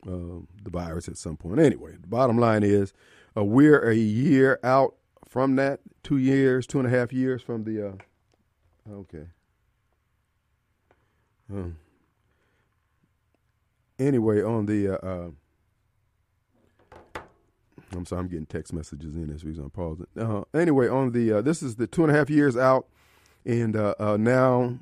uh, 0.06 0.40
the 0.62 0.70
virus 0.70 1.08
at 1.08 1.18
some 1.18 1.36
point. 1.36 1.58
Anyway, 1.58 1.96
the 2.00 2.06
bottom 2.06 2.38
line 2.38 2.62
is 2.62 2.92
uh, 3.36 3.44
we're 3.44 3.88
a 3.88 3.94
year 3.94 4.58
out 4.62 4.94
from 5.28 5.56
that, 5.56 5.80
two 6.02 6.16
years, 6.16 6.66
two 6.66 6.78
and 6.78 6.86
a 6.86 6.90
half 6.90 7.12
years 7.12 7.42
from 7.42 7.64
the. 7.64 7.88
Uh, 7.88 8.92
okay. 8.92 9.26
Um, 11.52 11.76
anyway, 13.98 14.42
on 14.42 14.66
the 14.66 14.88
uh, 14.88 15.06
uh, 15.06 15.30
I'm 17.92 18.06
sorry, 18.06 18.20
I'm 18.20 18.28
getting 18.28 18.46
text 18.46 18.72
messages 18.72 19.16
in 19.16 19.28
this 19.28 19.44
reason 19.44 19.64
I'm 19.64 19.70
pausing. 19.70 20.06
Uh, 20.18 20.42
anyway, 20.54 20.88
on 20.88 21.12
the 21.12 21.34
uh, 21.34 21.42
this 21.42 21.62
is 21.62 21.76
the 21.76 21.86
two 21.86 22.02
and 22.04 22.12
a 22.12 22.16
half 22.16 22.30
years 22.30 22.56
out, 22.56 22.86
and 23.44 23.76
uh, 23.76 24.16
now 24.18 24.78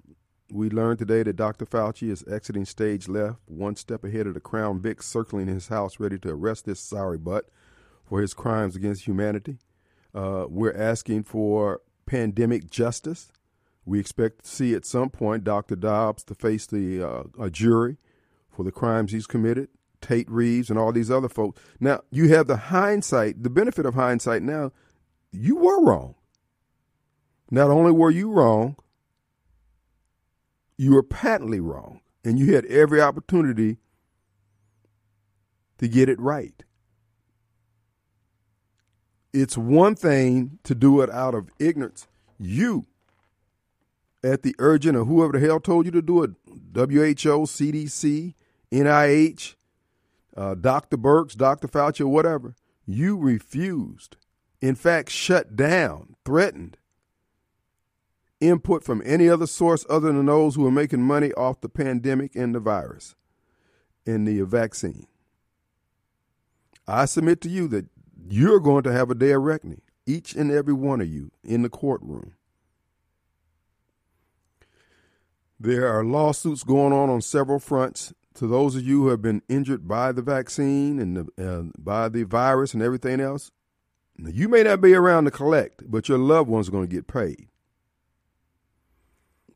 we 0.50 0.70
learned 0.70 0.98
today 0.98 1.22
that 1.22 1.36
Dr. 1.36 1.66
Fauci 1.66 2.10
is 2.10 2.24
exiting 2.26 2.64
stage 2.64 3.08
left, 3.08 3.38
one 3.46 3.76
step 3.76 4.04
ahead 4.04 4.26
of 4.26 4.34
the 4.34 4.40
Crown 4.40 4.80
Vic 4.80 5.02
circling 5.02 5.46
his 5.46 5.68
house, 5.68 6.00
ready 6.00 6.18
to 6.18 6.30
arrest 6.30 6.64
this 6.64 6.80
sorry 6.80 7.18
butt 7.18 7.48
for 8.08 8.20
his 8.20 8.34
crimes 8.34 8.74
against 8.74 9.04
humanity. 9.04 9.58
Uh, 10.14 10.46
we're 10.48 10.76
asking 10.76 11.24
for 11.24 11.82
pandemic 12.06 12.70
justice. 12.70 13.30
We 13.84 14.00
expect 14.00 14.44
to 14.44 14.50
see 14.50 14.74
at 14.74 14.86
some 14.86 15.10
point 15.10 15.44
Dr. 15.44 15.76
Dobbs 15.76 16.24
to 16.24 16.34
face 16.34 16.66
the 16.66 17.02
uh, 17.02 17.22
a 17.38 17.50
jury 17.50 17.98
for 18.50 18.64
the 18.64 18.72
crimes 18.72 19.12
he's 19.12 19.26
committed. 19.26 19.68
Tate 20.00 20.30
Reeves 20.30 20.70
and 20.70 20.78
all 20.78 20.92
these 20.92 21.10
other 21.10 21.28
folks. 21.28 21.60
Now, 21.80 22.02
you 22.10 22.28
have 22.28 22.46
the 22.46 22.56
hindsight, 22.56 23.42
the 23.42 23.50
benefit 23.50 23.84
of 23.84 23.94
hindsight 23.94 24.42
now, 24.42 24.72
you 25.32 25.56
were 25.56 25.82
wrong. 25.82 26.14
Not 27.50 27.70
only 27.70 27.92
were 27.92 28.10
you 28.10 28.30
wrong, 28.30 28.76
you 30.76 30.94
were 30.94 31.02
patently 31.02 31.60
wrong. 31.60 32.00
And 32.24 32.38
you 32.38 32.54
had 32.54 32.64
every 32.66 33.00
opportunity 33.00 33.78
to 35.78 35.88
get 35.88 36.08
it 36.08 36.20
right. 36.20 36.62
It's 39.32 39.58
one 39.58 39.94
thing 39.94 40.58
to 40.64 40.74
do 40.74 41.00
it 41.00 41.10
out 41.10 41.34
of 41.34 41.50
ignorance. 41.58 42.06
You, 42.38 42.86
at 44.22 44.42
the 44.42 44.54
urging 44.58 44.94
of 44.94 45.06
whoever 45.06 45.38
the 45.38 45.46
hell 45.46 45.60
told 45.60 45.86
you 45.86 45.92
to 45.92 46.02
do 46.02 46.22
it, 46.22 46.30
WHO, 46.74 47.44
CDC, 47.46 48.34
NIH, 48.72 49.54
uh, 50.36 50.54
Dr. 50.54 50.96
Birx, 50.96 51.36
Dr. 51.36 51.68
Fauci, 51.68 52.04
whatever, 52.04 52.54
you 52.86 53.16
refused 53.16 54.16
in 54.60 54.74
fact, 54.74 55.10
shut 55.10 55.56
down, 55.56 56.16
threatened 56.24 56.76
input 58.40 58.84
from 58.84 59.02
any 59.04 59.28
other 59.28 59.46
source 59.46 59.84
other 59.88 60.12
than 60.12 60.26
those 60.26 60.54
who 60.54 60.66
are 60.66 60.72
making 60.72 61.02
money 61.02 61.32
off 61.32 61.60
the 61.60 61.68
pandemic 61.68 62.36
and 62.36 62.54
the 62.54 62.60
virus 62.60 63.14
and 64.06 64.26
the 64.26 64.40
vaccine. 64.42 65.06
I 66.86 67.04
submit 67.04 67.40
to 67.42 67.48
you 67.48 67.68
that 67.68 67.86
you're 68.32 68.60
going 68.60 68.82
to 68.84 68.92
have 68.92 69.10
a 69.10 69.14
day 69.14 69.32
of 69.32 69.42
reckoning, 69.42 69.82
each 70.06 70.34
and 70.34 70.50
every 70.50 70.74
one 70.74 71.00
of 71.00 71.08
you 71.08 71.30
in 71.44 71.62
the 71.62 71.68
courtroom. 71.68 72.34
There 75.60 75.88
are 75.88 76.04
lawsuits 76.04 76.62
going 76.62 76.92
on 76.92 77.10
on 77.10 77.20
several 77.20 77.58
fronts. 77.58 78.12
To 78.34 78.46
those 78.46 78.76
of 78.76 78.86
you 78.86 79.02
who 79.02 79.08
have 79.08 79.20
been 79.20 79.42
injured 79.48 79.88
by 79.88 80.12
the 80.12 80.22
vaccine 80.22 81.00
and 81.00 81.16
the, 81.16 81.48
uh, 81.50 81.62
by 81.76 82.08
the 82.08 82.22
virus 82.22 82.72
and 82.72 82.82
everything 82.82 83.20
else, 83.20 83.50
you 84.16 84.48
may 84.48 84.62
not 84.62 84.80
be 84.80 84.94
around 84.94 85.24
to 85.24 85.32
collect, 85.32 85.82
but 85.90 86.08
your 86.08 86.18
loved 86.18 86.48
ones 86.48 86.68
are 86.68 86.72
going 86.72 86.88
to 86.88 86.94
get 86.94 87.08
paid. 87.08 87.48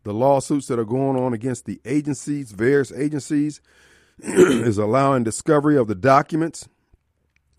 The 0.03 0.13
lawsuits 0.13 0.67
that 0.67 0.81
are 0.81 0.85
going 0.85 1.17
on 1.17 1.33
against 1.33 1.65
the 1.65 1.81
agencies, 1.85 2.51
various 2.51 2.91
agencies, 2.93 3.61
is 4.19 4.79
allowing 4.79 5.23
discovery 5.23 5.77
of 5.77 5.87
the 5.87 5.95
documents, 5.95 6.69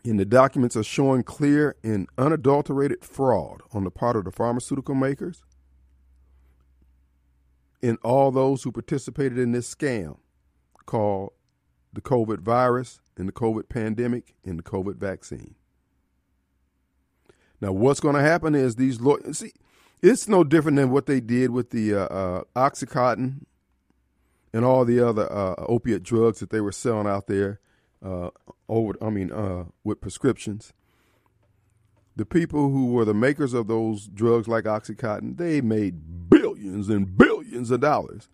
and 0.06 0.20
the 0.20 0.26
documents 0.26 0.76
are 0.76 0.84
showing 0.84 1.24
clear 1.24 1.76
and 1.84 2.08
unadulterated 2.18 3.04
fraud 3.04 3.62
on 3.72 3.84
the 3.84 3.92
part 3.92 4.16
of 4.16 4.26
the 4.26 4.32
pharmaceutical 4.32 4.96
makers 4.96 5.44
and 7.82 7.98
all 8.04 8.32
those 8.32 8.64
who 8.64 8.72
participated 8.72 9.38
in 9.38 9.52
this 9.52 9.74
scam 9.74 10.18
called 10.86 11.32
the 11.92 12.02
COVID 12.02 12.40
virus 12.40 13.00
and 13.18 13.28
the 13.28 13.34
COVID 13.34 13.70
pandemic 13.70 14.34
and 14.44 14.60
the 14.60 14.64
COVID 14.64 14.96
vaccine. 14.96 15.56
Now, 17.62 17.72
what's 17.72 18.00
going 18.00 18.16
to 18.16 18.22
happen 18.22 18.56
is 18.56 18.76
these 18.76 19.00
lawyers, 19.00 19.40
see, 19.40 19.54
it's 20.02 20.28
no 20.28 20.44
different 20.44 20.78
than 20.78 20.90
what 20.90 21.06
they 21.06 21.22
did 21.22 21.52
with 21.52 21.70
the 21.70 21.94
uh, 21.94 22.06
uh, 22.06 22.44
Oxycontin 22.56 23.46
and 24.54 24.66
all 24.66 24.84
the 24.84 25.00
other 25.00 25.32
uh, 25.32 25.56
opiate 25.68 26.04
drugs 26.04 26.40
that 26.40 26.50
they 26.50 26.60
were 26.60 26.74
selling 26.74 27.08
out 27.08 27.28
there 27.28 27.62
uh, 28.04 28.30
over, 28.68 28.94
I 29.02 29.10
mean, 29.10 29.32
uh, 29.32 29.66
with 29.84 30.02
prescriptions. 30.02 30.74
The 32.16 32.26
people 32.26 32.70
who 32.70 32.92
were 32.92 33.06
the 33.06 33.14
makers 33.14 33.54
of 33.54 33.68
those 33.68 34.08
drugs 34.08 34.48
like 34.48 34.66
Oxycontin, 34.66 35.38
they 35.38 35.62
made 35.62 36.30
billions 36.30 36.90
and 36.90 37.18
billions 37.18 37.72
of 37.72 37.82
dollars. 37.82 38.30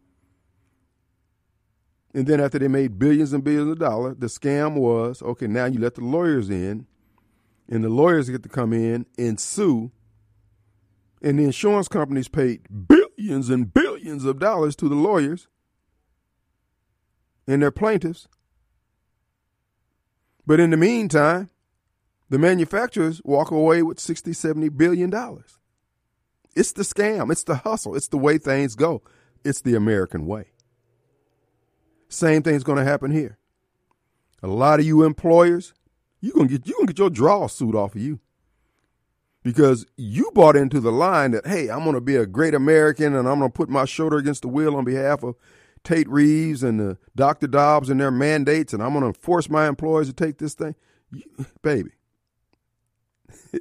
And 2.14 2.28
then 2.28 2.42
after 2.42 2.60
they 2.60 2.68
made 2.68 3.00
billions 3.00 3.32
and 3.32 3.44
billions 3.44 3.72
of 3.72 3.80
dollars, 3.80 4.16
the 4.18 4.28
scam 4.28 4.76
was 4.76 5.22
okay, 5.22 5.48
now 5.48 5.66
you 5.66 5.80
let 5.80 5.96
the 5.96 6.04
lawyers 6.04 6.50
in, 6.50 6.88
and 7.70 7.84
the 7.84 7.90
lawyers 7.90 8.30
get 8.30 8.44
to 8.44 8.50
come 8.50 8.74
in 8.74 9.06
and 9.18 9.40
sue 9.40 9.92
and 11.22 11.40
the 11.40 11.44
insurance 11.44 11.88
companies 11.88 12.28
paid 12.28 12.62
billions 12.88 13.50
and 13.50 13.74
billions 13.74 14.26
of 14.26 14.40
dollars 14.40 14.76
to 14.78 14.88
the 14.88 14.96
lawyers 14.96 15.48
and 17.48 17.62
their 17.62 17.72
plaintiffs. 17.72 18.28
But 20.50 20.60
in 20.60 20.72
the 20.72 20.78
meantime, 20.78 21.52
the 22.30 22.40
manufacturers 22.40 23.22
walk 23.24 23.52
away 23.52 23.84
with 23.84 24.00
60, 24.00 24.34
70 24.34 24.70
billion 24.70 25.12
dollars. 25.12 25.60
It's 26.56 26.72
the 26.72 26.82
scam, 26.82 27.32
it's 27.32 27.44
the 27.44 27.58
hustle, 27.58 27.96
it's 27.96 28.08
the 28.08 28.18
way 28.18 28.40
things 28.40 28.74
go. 28.74 29.04
It's 29.46 29.62
the 29.62 29.76
American 29.76 30.26
way. 30.26 30.46
Same 32.08 32.42
thing's 32.42 32.64
going 32.64 32.80
to 32.80 32.84
happen 32.84 33.12
here. 33.12 33.38
A 34.42 34.48
lot 34.48 34.80
of 34.80 34.88
you 34.88 35.04
employers, 35.04 35.76
you 36.20 36.34
gonna 36.34 36.48
get 36.48 36.66
you 36.66 36.74
gonna 36.74 36.88
get 36.88 36.98
your 36.98 37.12
draw 37.12 37.46
suit 37.46 37.76
off 37.76 37.94
of 37.94 38.02
you 38.02 38.20
because 39.44 39.86
you 39.98 40.32
bought 40.34 40.56
into 40.56 40.80
the 40.80 40.92
line 40.92 41.30
that, 41.30 41.46
hey, 41.46 41.70
I'm 41.70 41.84
going 41.84 41.94
to 41.94 42.02
be 42.02 42.16
a 42.16 42.26
great 42.26 42.56
American 42.56 43.14
and 43.14 43.30
I'm 43.30 43.38
going 43.38 43.52
to 43.52 43.56
put 43.56 43.70
my 43.70 43.86
shoulder 43.86 44.18
against 44.18 44.42
the 44.42 44.48
wheel 44.48 44.76
on 44.76 44.84
behalf 44.84 45.22
of 45.22 45.36
Tate 45.90 46.08
Reeves 46.08 46.62
and 46.62 46.80
the 46.80 47.00
Dr. 47.16 47.48
Dobbs 47.48 47.90
and 47.90 48.00
their 48.00 48.12
mandates, 48.12 48.74
and 48.74 48.84
I'm 48.84 48.94
going 48.94 49.12
to 49.12 49.20
force 49.20 49.50
my 49.50 49.68
employees 49.68 50.06
to 50.06 50.14
take 50.14 50.38
this 50.38 50.54
thing. 50.54 50.76
You, 51.12 51.24
baby, 51.64 51.90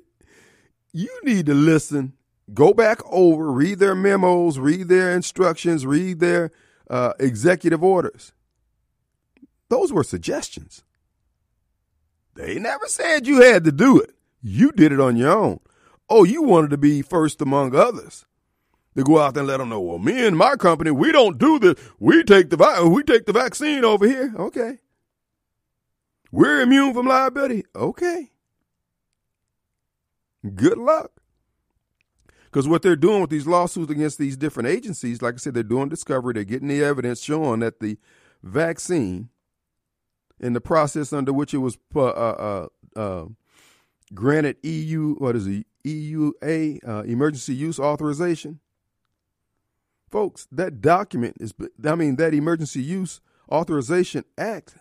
you 0.92 1.20
need 1.24 1.46
to 1.46 1.54
listen, 1.54 2.12
go 2.52 2.74
back 2.74 3.00
over, 3.06 3.50
read 3.50 3.78
their 3.78 3.94
memos, 3.94 4.58
read 4.58 4.88
their 4.88 5.14
instructions, 5.14 5.86
read 5.86 6.20
their 6.20 6.50
uh, 6.90 7.14
executive 7.18 7.82
orders. 7.82 8.34
Those 9.70 9.90
were 9.90 10.04
suggestions. 10.04 10.84
They 12.34 12.58
never 12.58 12.88
said 12.88 13.26
you 13.26 13.40
had 13.40 13.64
to 13.64 13.72
do 13.72 13.98
it. 14.00 14.14
You 14.42 14.70
did 14.72 14.92
it 14.92 15.00
on 15.00 15.16
your 15.16 15.32
own. 15.32 15.60
Oh, 16.10 16.24
you 16.24 16.42
wanted 16.42 16.68
to 16.72 16.78
be 16.78 17.00
first 17.00 17.40
among 17.40 17.74
others. 17.74 18.26
To 18.98 19.04
go 19.04 19.20
out 19.20 19.34
there 19.34 19.42
and 19.42 19.48
let 19.48 19.58
them 19.58 19.68
know, 19.68 19.80
well, 19.80 20.00
me 20.00 20.26
and 20.26 20.36
my 20.36 20.56
company, 20.56 20.90
we 20.90 21.12
don't 21.12 21.38
do 21.38 21.60
this. 21.60 21.76
We 22.00 22.24
take 22.24 22.50
the 22.50 22.90
we 22.92 23.04
take 23.04 23.26
the 23.26 23.32
vaccine 23.32 23.84
over 23.84 24.04
here. 24.04 24.34
Okay. 24.36 24.78
We're 26.32 26.62
immune 26.62 26.94
from 26.94 27.06
liability. 27.06 27.62
Okay. 27.76 28.32
Good 30.52 30.78
luck. 30.78 31.12
Because 32.46 32.66
what 32.66 32.82
they're 32.82 32.96
doing 32.96 33.20
with 33.20 33.30
these 33.30 33.46
lawsuits 33.46 33.92
against 33.92 34.18
these 34.18 34.36
different 34.36 34.68
agencies, 34.68 35.22
like 35.22 35.34
I 35.34 35.36
said, 35.36 35.54
they're 35.54 35.62
doing 35.62 35.88
discovery. 35.88 36.34
They're 36.34 36.42
getting 36.42 36.66
the 36.66 36.82
evidence 36.82 37.22
showing 37.22 37.60
that 37.60 37.78
the 37.78 37.98
vaccine, 38.42 39.28
in 40.40 40.54
the 40.54 40.60
process 40.60 41.12
under 41.12 41.32
which 41.32 41.54
it 41.54 41.58
was 41.58 41.78
uh, 41.94 42.00
uh, 42.00 42.66
uh, 42.96 43.26
granted 44.12 44.56
EU, 44.64 45.14
what 45.18 45.36
is 45.36 45.46
it, 45.46 45.66
EUA, 45.84 46.80
uh, 46.84 47.02
emergency 47.02 47.54
use 47.54 47.78
authorization. 47.78 48.58
Folks, 50.10 50.46
that 50.52 50.80
document 50.80 51.36
is, 51.40 51.52
I 51.84 51.94
mean, 51.94 52.16
that 52.16 52.34
emergency 52.34 52.82
use 52.82 53.20
authorization 53.50 54.24
act, 54.36 54.76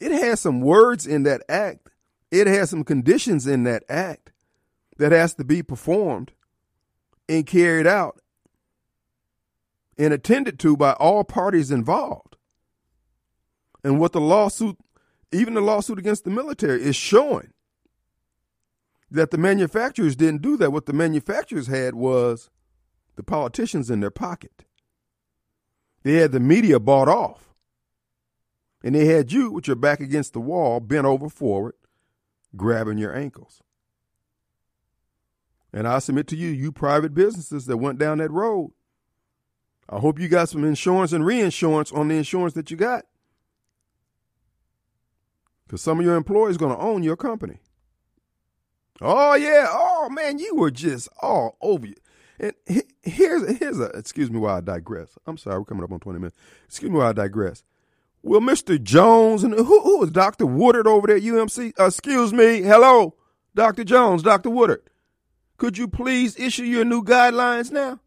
it 0.00 0.12
has 0.12 0.40
some 0.40 0.60
words 0.60 1.06
in 1.06 1.24
that 1.24 1.42
act. 1.48 1.90
It 2.30 2.46
has 2.46 2.70
some 2.70 2.84
conditions 2.84 3.46
in 3.46 3.64
that 3.64 3.84
act 3.88 4.32
that 4.98 5.12
has 5.12 5.34
to 5.34 5.44
be 5.44 5.62
performed 5.62 6.32
and 7.28 7.46
carried 7.46 7.86
out 7.86 8.20
and 9.96 10.12
attended 10.12 10.58
to 10.60 10.76
by 10.76 10.92
all 10.92 11.24
parties 11.24 11.70
involved. 11.70 12.36
And 13.82 13.98
what 13.98 14.12
the 14.12 14.20
lawsuit 14.20 14.76
even 15.32 15.54
the 15.54 15.60
lawsuit 15.60 15.98
against 15.98 16.24
the 16.24 16.30
military 16.30 16.82
is 16.82 16.96
showing 16.96 17.52
that 19.10 19.30
the 19.30 19.38
manufacturers 19.38 20.16
didn't 20.16 20.42
do 20.42 20.56
that. 20.56 20.72
What 20.72 20.86
the 20.86 20.92
manufacturers 20.92 21.66
had 21.66 21.94
was 21.94 22.50
the 23.18 23.22
politicians 23.24 23.90
in 23.90 23.98
their 23.98 24.12
pocket. 24.12 24.64
They 26.04 26.14
had 26.14 26.30
the 26.30 26.38
media 26.38 26.78
bought 26.78 27.08
off. 27.08 27.52
And 28.80 28.94
they 28.94 29.06
had 29.06 29.32
you 29.32 29.50
with 29.50 29.66
your 29.66 29.74
back 29.74 29.98
against 29.98 30.34
the 30.34 30.40
wall, 30.40 30.78
bent 30.78 31.04
over 31.04 31.28
forward, 31.28 31.74
grabbing 32.54 32.96
your 32.96 33.12
ankles. 33.12 33.60
And 35.72 35.88
I 35.88 35.98
submit 35.98 36.28
to 36.28 36.36
you, 36.36 36.50
you 36.50 36.70
private 36.70 37.12
businesses 37.12 37.66
that 37.66 37.78
went 37.78 37.98
down 37.98 38.18
that 38.18 38.30
road, 38.30 38.70
I 39.88 39.98
hope 39.98 40.20
you 40.20 40.28
got 40.28 40.48
some 40.48 40.62
insurance 40.62 41.12
and 41.12 41.26
reinsurance 41.26 41.90
on 41.90 42.06
the 42.06 42.14
insurance 42.14 42.54
that 42.54 42.70
you 42.70 42.76
got. 42.76 43.04
Because 45.66 45.82
some 45.82 45.98
of 45.98 46.06
your 46.06 46.14
employees 46.14 46.54
are 46.54 46.60
going 46.60 46.76
to 46.76 46.80
own 46.80 47.02
your 47.02 47.16
company. 47.16 47.58
Oh 49.00 49.34
yeah, 49.34 49.66
oh 49.68 50.08
man, 50.08 50.38
you 50.38 50.54
were 50.54 50.70
just 50.70 51.08
all 51.20 51.56
over 51.60 51.88
you. 51.88 51.96
And 52.40 52.52
here's 53.02 53.58
here's 53.58 53.80
a 53.80 53.86
excuse 53.86 54.30
me 54.30 54.38
while 54.38 54.56
I 54.56 54.60
digress. 54.60 55.18
I'm 55.26 55.36
sorry, 55.38 55.58
we're 55.58 55.64
coming 55.64 55.84
up 55.84 55.92
on 55.92 56.00
20 56.00 56.18
minutes. 56.18 56.36
Excuse 56.66 56.90
me 56.90 56.98
while 56.98 57.08
I 57.08 57.12
digress. 57.12 57.64
Well, 58.22 58.40
Mr. 58.40 58.82
Jones 58.82 59.44
and 59.44 59.54
who, 59.54 59.80
who 59.80 60.02
is 60.02 60.10
Dr. 60.10 60.46
Woodward 60.46 60.86
over 60.86 61.06
there 61.06 61.16
at 61.16 61.22
UMC? 61.22 61.72
Uh, 61.78 61.86
excuse 61.86 62.32
me, 62.32 62.62
hello, 62.62 63.14
Dr. 63.54 63.84
Jones, 63.84 64.22
Dr. 64.22 64.50
Woodward. 64.50 64.82
Could 65.56 65.78
you 65.78 65.88
please 65.88 66.38
issue 66.38 66.64
your 66.64 66.84
new 66.84 67.02
guidelines 67.02 67.70
now? 67.70 68.00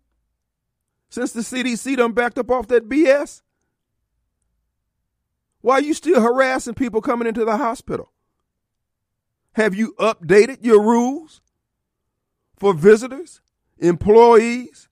Since 1.10 1.34
the 1.34 1.42
CDC 1.42 1.98
done 1.98 2.14
backed 2.14 2.38
up 2.38 2.50
off 2.50 2.68
that 2.68 2.88
BS? 2.88 3.42
Why 5.62 5.76
are 5.76 5.82
you 5.82 5.94
still 5.94 6.22
harassing 6.22 6.74
people 6.74 7.02
coming 7.02 7.28
into 7.28 7.46
the 7.46 7.58
hospital? 7.58 8.12
Have 9.54 9.76
you 9.76 9.94
updated 10.00 10.60
your 10.62 10.82
rules 10.82 11.42
for 12.58 12.74
visitors, 12.74 13.42
employees, 13.82 14.88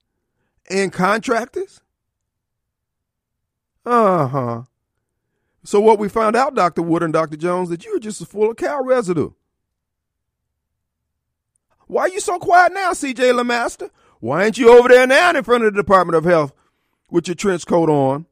and 0.68 0.92
contractors? 0.92 1.80
Uh 3.86 4.26
huh. 4.26 4.62
So 5.64 5.80
what 5.80 5.98
we 5.98 6.08
found 6.08 6.36
out, 6.36 6.54
Dr. 6.54 6.82
Wood 6.82 7.02
and 7.02 7.12
Dr. 7.12 7.36
Jones, 7.36 7.68
that 7.70 7.84
you 7.84 7.94
were 7.94 8.00
just 8.00 8.24
full 8.26 8.50
of 8.50 8.56
cow 8.56 8.82
residue. 8.82 9.30
Why 11.86 12.02
are 12.02 12.08
you 12.08 12.20
so 12.20 12.38
quiet 12.38 12.72
now, 12.72 12.92
CJ 12.92 13.32
LeMaster? 13.32 13.90
Why 14.20 14.44
ain't 14.44 14.58
you 14.58 14.70
over 14.70 14.88
there 14.88 15.06
now 15.06 15.30
in 15.34 15.42
front 15.42 15.64
of 15.64 15.74
the 15.74 15.82
Department 15.82 16.16
of 16.16 16.24
Health 16.24 16.52
with 17.10 17.26
your 17.26 17.34
trench 17.34 17.66
coat 17.66 17.88
on, 17.88 18.26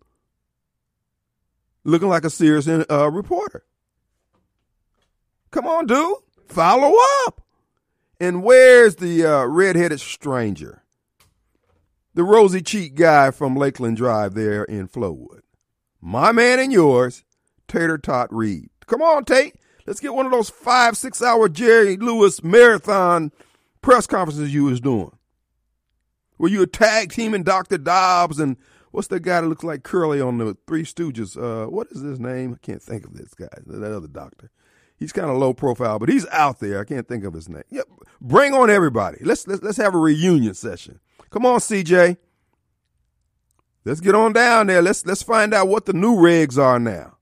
looking 1.83 2.09
like 2.09 2.25
a 2.25 2.31
serious 2.31 2.69
uh, 2.69 3.11
reporter? 3.11 3.65
Come 5.51 5.67
on, 5.67 5.87
dude. 5.87 6.17
Follow 6.47 6.95
up. 7.27 7.43
And 8.21 8.43
where's 8.43 8.97
the 8.97 9.25
uh, 9.25 9.45
red-headed 9.45 10.01
stranger? 10.01 10.83
The 12.15 12.25
rosy 12.25 12.63
cheek 12.63 12.97
guy 12.97 13.31
from 13.31 13.55
Lakeland 13.55 13.97
Drive 13.97 14.35
there 14.35 14.65
in 14.65 14.89
Flowood. 14.89 15.43
My 16.01 16.33
man 16.33 16.59
and 16.59 16.73
yours, 16.73 17.25
Tater 17.69 17.99
Tot 17.99 18.33
Reed. 18.35 18.71
Come 18.87 19.03
on, 19.03 19.25
Tate. 19.25 19.55
Let's 19.87 20.01
get 20.01 20.15
one 20.15 20.27
of 20.27 20.33
those 20.33 20.51
five, 20.51 20.97
six 20.97 21.23
hour 21.23 21.49
Jerry 21.49 21.97
Lewis 21.97 22.43
marathon 22.43 23.31
press 23.83 24.07
conferences 24.07 24.53
you 24.53 24.65
was 24.65 24.81
doing. 24.81 25.17
Where 26.37 26.51
you 26.51 26.61
were 26.61 26.67
tag 26.67 27.13
teaming 27.13 27.43
Dr. 27.43 27.79
Dobbs 27.79 28.39
and 28.39 28.57
what's 28.91 29.09
that 29.09 29.21
guy 29.21 29.41
that 29.41 29.47
looks 29.47 29.65
like 29.65 29.83
Curly 29.83 30.21
on 30.21 30.39
the 30.39 30.57
Three 30.67 30.85
Stooges? 30.85 31.37
Uh, 31.37 31.71
what 31.71 31.89
is 31.91 32.01
his 32.01 32.21
name? 32.21 32.55
I 32.55 32.67
can't 32.67 32.83
think 32.83 33.05
of 33.05 33.15
this 33.15 33.35
guy, 33.35 33.49
that 33.67 33.93
other 33.93 34.09
doctor. 34.09 34.51
He's 34.99 35.13
kind 35.13 35.31
of 35.31 35.37
low 35.37 35.55
profile, 35.55 35.99
but 35.99 36.09
he's 36.09 36.27
out 36.29 36.61
there. 36.61 36.81
I 36.81 36.85
can't 36.85 37.07
think 37.07 37.25
of 37.25 37.35
his 37.35 37.49
name. 37.49 37.63
Yep. 37.71 37.87
Bring 38.21 38.53
on 38.53 38.69
everybody. 38.69 39.19
Let's, 39.23 39.47
let's 39.47 39.63
let's 39.63 39.77
have 39.77 39.95
a 39.95 39.99
reunion 39.99 40.55
session. 40.55 40.99
Come 41.31 41.47
on, 41.47 41.61
CJ. 41.61 42.17
Let's 43.85 44.01
get 44.01 44.17
on 44.17 44.33
down 44.33 44.67
there. 44.67 44.83
Let's 44.83 45.07
let's 45.07 45.23
find 45.23 45.55
out 45.55 45.69
what 45.69 45.87
the 45.87 45.93
new 45.93 46.17
regs 46.17 46.59
are 46.59 46.81
now. 46.81 47.19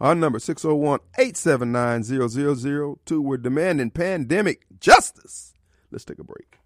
Our 0.00 0.14
number 0.14 0.38
601-879-0002. 0.38 3.18
We're 3.20 3.36
demanding 3.36 3.90
pandemic 3.90 4.64
justice. 4.80 5.52
Let's 5.90 6.04
take 6.04 6.18
a 6.18 6.24
break. 6.24 6.58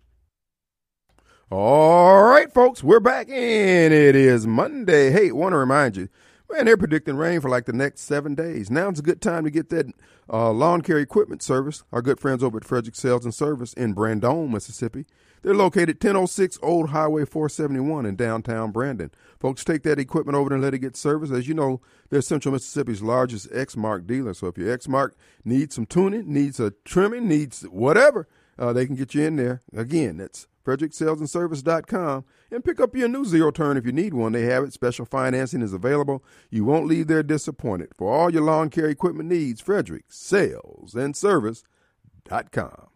All 1.50 2.24
right, 2.24 2.52
folks, 2.52 2.82
we're 2.82 3.00
back 3.00 3.28
in. 3.28 3.92
It 3.92 4.16
is 4.16 4.46
Monday. 4.46 5.10
Hey, 5.10 5.30
want 5.30 5.52
to 5.52 5.58
remind 5.58 5.96
you, 5.96 6.08
man, 6.50 6.66
they're 6.66 6.76
predicting 6.76 7.16
rain 7.16 7.40
for 7.40 7.48
like 7.48 7.66
the 7.66 7.72
next 7.72 8.02
seven 8.02 8.34
days. 8.34 8.70
Now's 8.70 8.98
a 8.98 9.02
good 9.02 9.20
time 9.20 9.44
to 9.44 9.50
get 9.50 9.68
that 9.70 9.86
uh, 10.32 10.50
lawn 10.50 10.82
care 10.82 10.98
equipment 10.98 11.42
service. 11.42 11.82
Our 11.92 12.02
good 12.02 12.20
friends 12.20 12.42
over 12.42 12.58
at 12.58 12.64
Frederick 12.64 12.96
Sales 12.96 13.24
and 13.24 13.34
Service 13.34 13.72
in 13.74 13.92
Brandon, 13.92 14.50
Mississippi. 14.50 15.06
They're 15.42 15.54
located 15.54 16.02
1006 16.02 16.58
Old 16.62 16.90
Highway 16.90 17.24
471 17.24 18.06
in 18.06 18.16
downtown 18.16 18.72
Brandon. 18.72 19.10
Folks, 19.38 19.64
take 19.64 19.82
that 19.84 19.98
equipment 19.98 20.36
over 20.36 20.52
and 20.52 20.62
let 20.62 20.74
it 20.74 20.80
get 20.80 20.96
serviced. 20.96 21.32
As 21.32 21.46
you 21.46 21.54
know, 21.54 21.80
they're 22.10 22.22
Central 22.22 22.52
Mississippi's 22.52 23.02
largest 23.02 23.50
Exmark 23.50 24.06
dealer. 24.06 24.34
So 24.34 24.48
if 24.48 24.58
your 24.58 24.76
Exmark 24.76 25.12
needs 25.44 25.74
some 25.76 25.86
tuning, 25.86 26.32
needs 26.32 26.58
a 26.58 26.72
trimming, 26.84 27.28
needs 27.28 27.62
whatever, 27.62 28.26
uh, 28.58 28.72
they 28.72 28.86
can 28.86 28.96
get 28.96 29.14
you 29.14 29.24
in 29.24 29.36
there. 29.36 29.62
Again, 29.72 30.16
that's 30.16 30.48
fredericksalesandservice.com 30.68 32.25
and 32.50 32.64
pick 32.64 32.78
up 32.78 32.94
your 32.94 33.08
new 33.08 33.25
zero 33.25 33.50
turn 33.50 33.78
if 33.78 33.87
you 33.87 33.92
need 33.92 34.12
one. 34.12 34.32
They 34.32 34.42
have 34.42 34.64
it. 34.64 34.72
Special 34.75 35.06
financing 35.06 35.62
is 35.62 35.72
available. 35.72 36.22
You 36.50 36.64
won't 36.64 36.87
leave 36.87 37.06
there 37.06 37.22
disappointed. 37.22 37.90
For 37.96 38.12
all 38.12 38.30
your 38.30 38.42
lawn 38.42 38.68
care 38.68 38.88
equipment 38.88 39.30
needs, 39.30 39.62
Frederick 39.62 40.04
Sales 40.08 40.94
and 40.94 41.16
Service.com. 41.16 42.88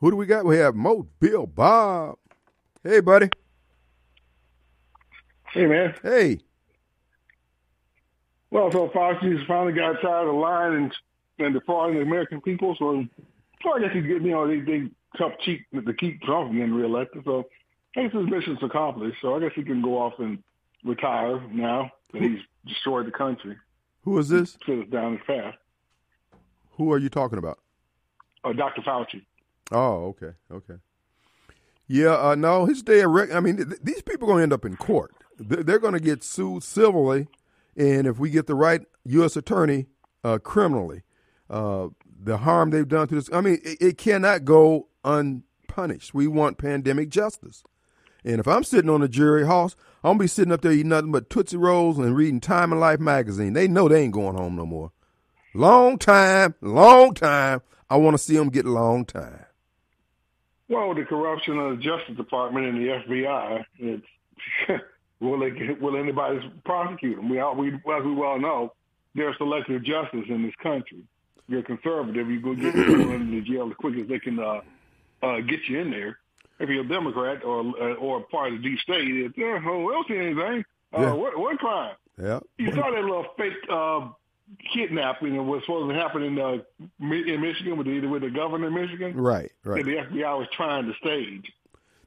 Who 0.00 0.10
do 0.10 0.16
we 0.16 0.26
got? 0.26 0.46
We 0.46 0.56
have 0.56 0.74
Mo 0.74 1.08
Bill 1.20 1.46
Bob. 1.46 2.16
Hey, 2.82 3.00
buddy. 3.00 3.28
Hey, 5.52 5.66
man. 5.66 5.94
Hey. 6.02 6.40
Well, 8.50 8.72
so 8.72 8.88
Fauci's 8.88 9.46
finally 9.46 9.74
got 9.74 10.00
tired 10.00 10.28
of 10.28 10.34
lying 10.34 10.74
and, 10.76 10.96
and 11.38 11.54
defrauding 11.54 11.96
the 11.96 12.02
American 12.02 12.40
people. 12.40 12.74
So, 12.78 13.04
so 13.62 13.72
I 13.74 13.80
guess 13.80 13.92
he's 13.92 14.06
getting, 14.06 14.24
you 14.24 14.32
know, 14.32 14.46
they, 14.46 14.60
they 14.60 14.90
tough 15.16 15.32
cheap 15.40 15.66
to 15.72 15.92
keep 15.94 16.22
Trump 16.22 16.48
from 16.48 16.56
getting 16.58 16.74
reelected. 16.74 17.24
So 17.24 17.48
I 17.96 18.02
guess 18.02 18.12
his 18.12 18.28
mission's 18.28 18.62
accomplished. 18.62 19.18
So 19.22 19.36
I 19.36 19.40
guess 19.40 19.52
he 19.54 19.62
can 19.62 19.82
go 19.82 19.98
off 19.98 20.14
and 20.18 20.42
retire 20.84 21.40
now 21.50 21.90
that 22.12 22.22
he's 22.22 22.40
destroyed 22.66 23.06
the 23.06 23.10
country. 23.10 23.56
Who 24.02 24.18
is 24.18 24.28
this? 24.28 24.56
Us 24.68 24.88
down 24.90 25.12
his 25.12 25.26
path. 25.26 25.54
Who 26.72 26.92
are 26.92 26.98
you 26.98 27.08
talking 27.08 27.38
about? 27.38 27.58
Uh, 28.44 28.52
Dr. 28.52 28.82
Fauci. 28.82 29.24
Oh, 29.72 30.06
okay, 30.06 30.32
okay. 30.50 30.74
Yeah, 31.88 32.16
uh, 32.16 32.34
no, 32.34 32.66
his 32.66 32.82
day 32.82 33.00
of 33.00 33.10
rec- 33.10 33.32
I 33.32 33.40
mean, 33.40 33.56
th- 33.56 33.80
these 33.82 34.02
people 34.02 34.28
are 34.28 34.32
going 34.32 34.38
to 34.38 34.42
end 34.44 34.52
up 34.52 34.64
in 34.64 34.76
court. 34.76 35.12
Th- 35.38 35.66
they're 35.66 35.78
going 35.78 35.94
to 35.94 36.00
get 36.00 36.22
sued 36.22 36.62
civilly, 36.62 37.28
and 37.76 38.06
if 38.06 38.18
we 38.18 38.30
get 38.30 38.46
the 38.46 38.54
right 38.54 38.82
U.S. 39.06 39.36
attorney, 39.36 39.86
uh, 40.24 40.38
criminally. 40.38 41.02
Uh, 41.48 41.88
the 42.20 42.38
harm 42.38 42.70
they've 42.70 42.88
done 42.88 43.08
to 43.08 43.14
this, 43.14 43.30
I 43.32 43.40
mean, 43.40 43.58
it, 43.64 43.78
it 43.80 43.98
cannot 43.98 44.44
go 44.44 44.87
unpunished. 45.04 46.14
We 46.14 46.26
want 46.26 46.58
pandemic 46.58 47.10
justice. 47.10 47.62
And 48.24 48.40
if 48.40 48.48
I'm 48.48 48.64
sitting 48.64 48.90
on 48.90 49.02
a 49.02 49.08
jury 49.08 49.46
house, 49.46 49.76
I'm 50.02 50.10
gonna 50.10 50.20
be 50.20 50.26
sitting 50.26 50.52
up 50.52 50.60
there 50.60 50.72
eating 50.72 50.88
nothing 50.88 51.12
but 51.12 51.30
Tootsie 51.30 51.56
Rolls 51.56 51.98
and 51.98 52.16
reading 52.16 52.40
Time 52.40 52.72
and 52.72 52.80
Life 52.80 53.00
magazine. 53.00 53.52
They 53.52 53.68
know 53.68 53.88
they 53.88 54.02
ain't 54.02 54.12
going 54.12 54.36
home 54.36 54.56
no 54.56 54.66
more. 54.66 54.92
Long 55.54 55.98
time, 55.98 56.54
long 56.60 57.14
time. 57.14 57.62
I 57.88 57.96
want 57.96 58.14
to 58.14 58.22
see 58.22 58.36
them 58.36 58.50
get 58.50 58.66
long 58.66 59.04
time. 59.04 59.44
Well, 60.68 60.94
the 60.94 61.04
corruption 61.04 61.58
of 61.58 61.78
the 61.78 61.82
Justice 61.82 62.16
Department 62.16 62.66
and 62.66 62.76
the 62.76 62.88
FBI, 62.88 63.64
it's 63.78 64.06
will 65.20 65.38
they 65.38 65.50
will 65.80 65.96
anybody 65.96 66.40
prosecute 66.64 67.16
them? 67.16 67.30
We, 67.30 67.40
all, 67.40 67.54
we 67.56 67.68
as 67.68 68.04
we 68.04 68.12
well 68.12 68.38
know, 68.38 68.74
there's 69.14 69.36
selective 69.38 69.82
justice 69.82 70.26
in 70.28 70.42
this 70.42 70.54
country. 70.62 71.04
You're 71.48 71.62
conservative, 71.62 72.28
you 72.28 72.40
go 72.40 72.54
get 72.54 72.74
people 72.74 73.10
into 73.12 73.40
jail 73.40 73.68
as 73.70 73.76
quick 73.78 73.96
as 73.98 74.06
they 74.06 74.18
can 74.18 74.38
uh, 74.38 74.60
uh, 75.22 75.40
get 75.40 75.60
you 75.68 75.78
in 75.80 75.90
there. 75.90 76.18
If 76.60 76.68
you're 76.68 76.82
a 76.84 76.88
Democrat 76.88 77.44
or 77.44 77.60
uh, 77.60 77.94
or 77.94 78.20
part 78.22 78.52
of 78.52 78.62
the 78.62 78.68
deep 78.70 78.80
state, 78.80 79.06
it's, 79.08 79.38
uh, 79.38 79.68
oh, 79.68 79.84
we 79.84 79.92
don't 79.92 80.10
anything. 80.10 80.64
Uh, 80.96 81.00
Yeah. 81.00 81.12
what, 81.12 81.38
what 81.38 81.58
crime? 81.58 81.94
Yeah. 82.20 82.40
You 82.56 82.72
saw 82.72 82.90
that 82.90 83.00
little 83.02 83.26
fake 83.36 83.52
uh, 83.70 84.08
kidnapping 84.72 85.36
that 85.36 85.42
was 85.42 85.62
supposed 85.62 85.90
to 85.90 85.94
happen 85.94 86.22
in 86.22 86.38
uh, 86.38 86.58
in 87.00 87.40
Michigan 87.40 87.76
with 87.76 87.86
the 87.86 88.00
with 88.06 88.22
the 88.22 88.30
governor 88.30 88.68
of 88.68 88.72
Michigan 88.72 89.16
Right, 89.16 89.52
right. 89.64 89.84
the 89.84 89.96
FBI 89.96 90.38
was 90.38 90.48
trying 90.52 90.86
to 90.86 90.94
stage. 90.94 91.52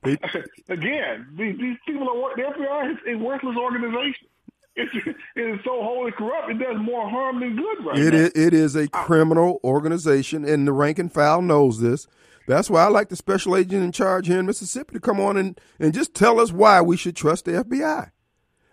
They- 0.03 0.17
Again, 0.73 1.27
these, 1.37 1.57
these 1.57 1.77
people 1.85 2.09
are 2.09 2.35
the 2.35 2.41
FBI 2.43 2.91
is 2.91 2.97
a 3.07 3.15
worthless 3.15 3.55
organization. 3.57 4.27
It's, 4.75 4.93
it 5.05 5.15
is 5.35 5.59
so 5.65 5.83
wholly 5.83 6.11
corrupt. 6.13 6.49
It 6.49 6.57
does 6.57 6.77
more 6.79 7.07
harm 7.09 7.41
than 7.41 7.55
good 7.57 7.85
right 7.85 7.97
It 7.99 8.13
now. 8.13 8.19
is, 8.19 8.31
it 8.35 8.53
is 8.53 8.75
a 8.75 8.87
criminal 8.87 9.59
organization, 9.65 10.45
and 10.45 10.65
the 10.67 10.71
rank 10.71 10.97
and 10.97 11.11
file 11.11 11.41
knows 11.41 11.79
this. 11.81 12.07
That's 12.51 12.69
why 12.69 12.83
I 12.83 12.89
like 12.89 13.07
the 13.09 13.15
special 13.15 13.55
agent 13.55 13.83
in 13.83 13.91
charge 13.91 14.27
here 14.27 14.39
in 14.39 14.45
Mississippi 14.45 14.93
to 14.93 14.99
come 14.99 15.19
on 15.21 15.37
and, 15.37 15.59
and 15.79 15.93
just 15.93 16.13
tell 16.13 16.39
us 16.39 16.51
why 16.51 16.81
we 16.81 16.97
should 16.97 17.15
trust 17.15 17.45
the 17.45 17.63
FBI. 17.63 18.11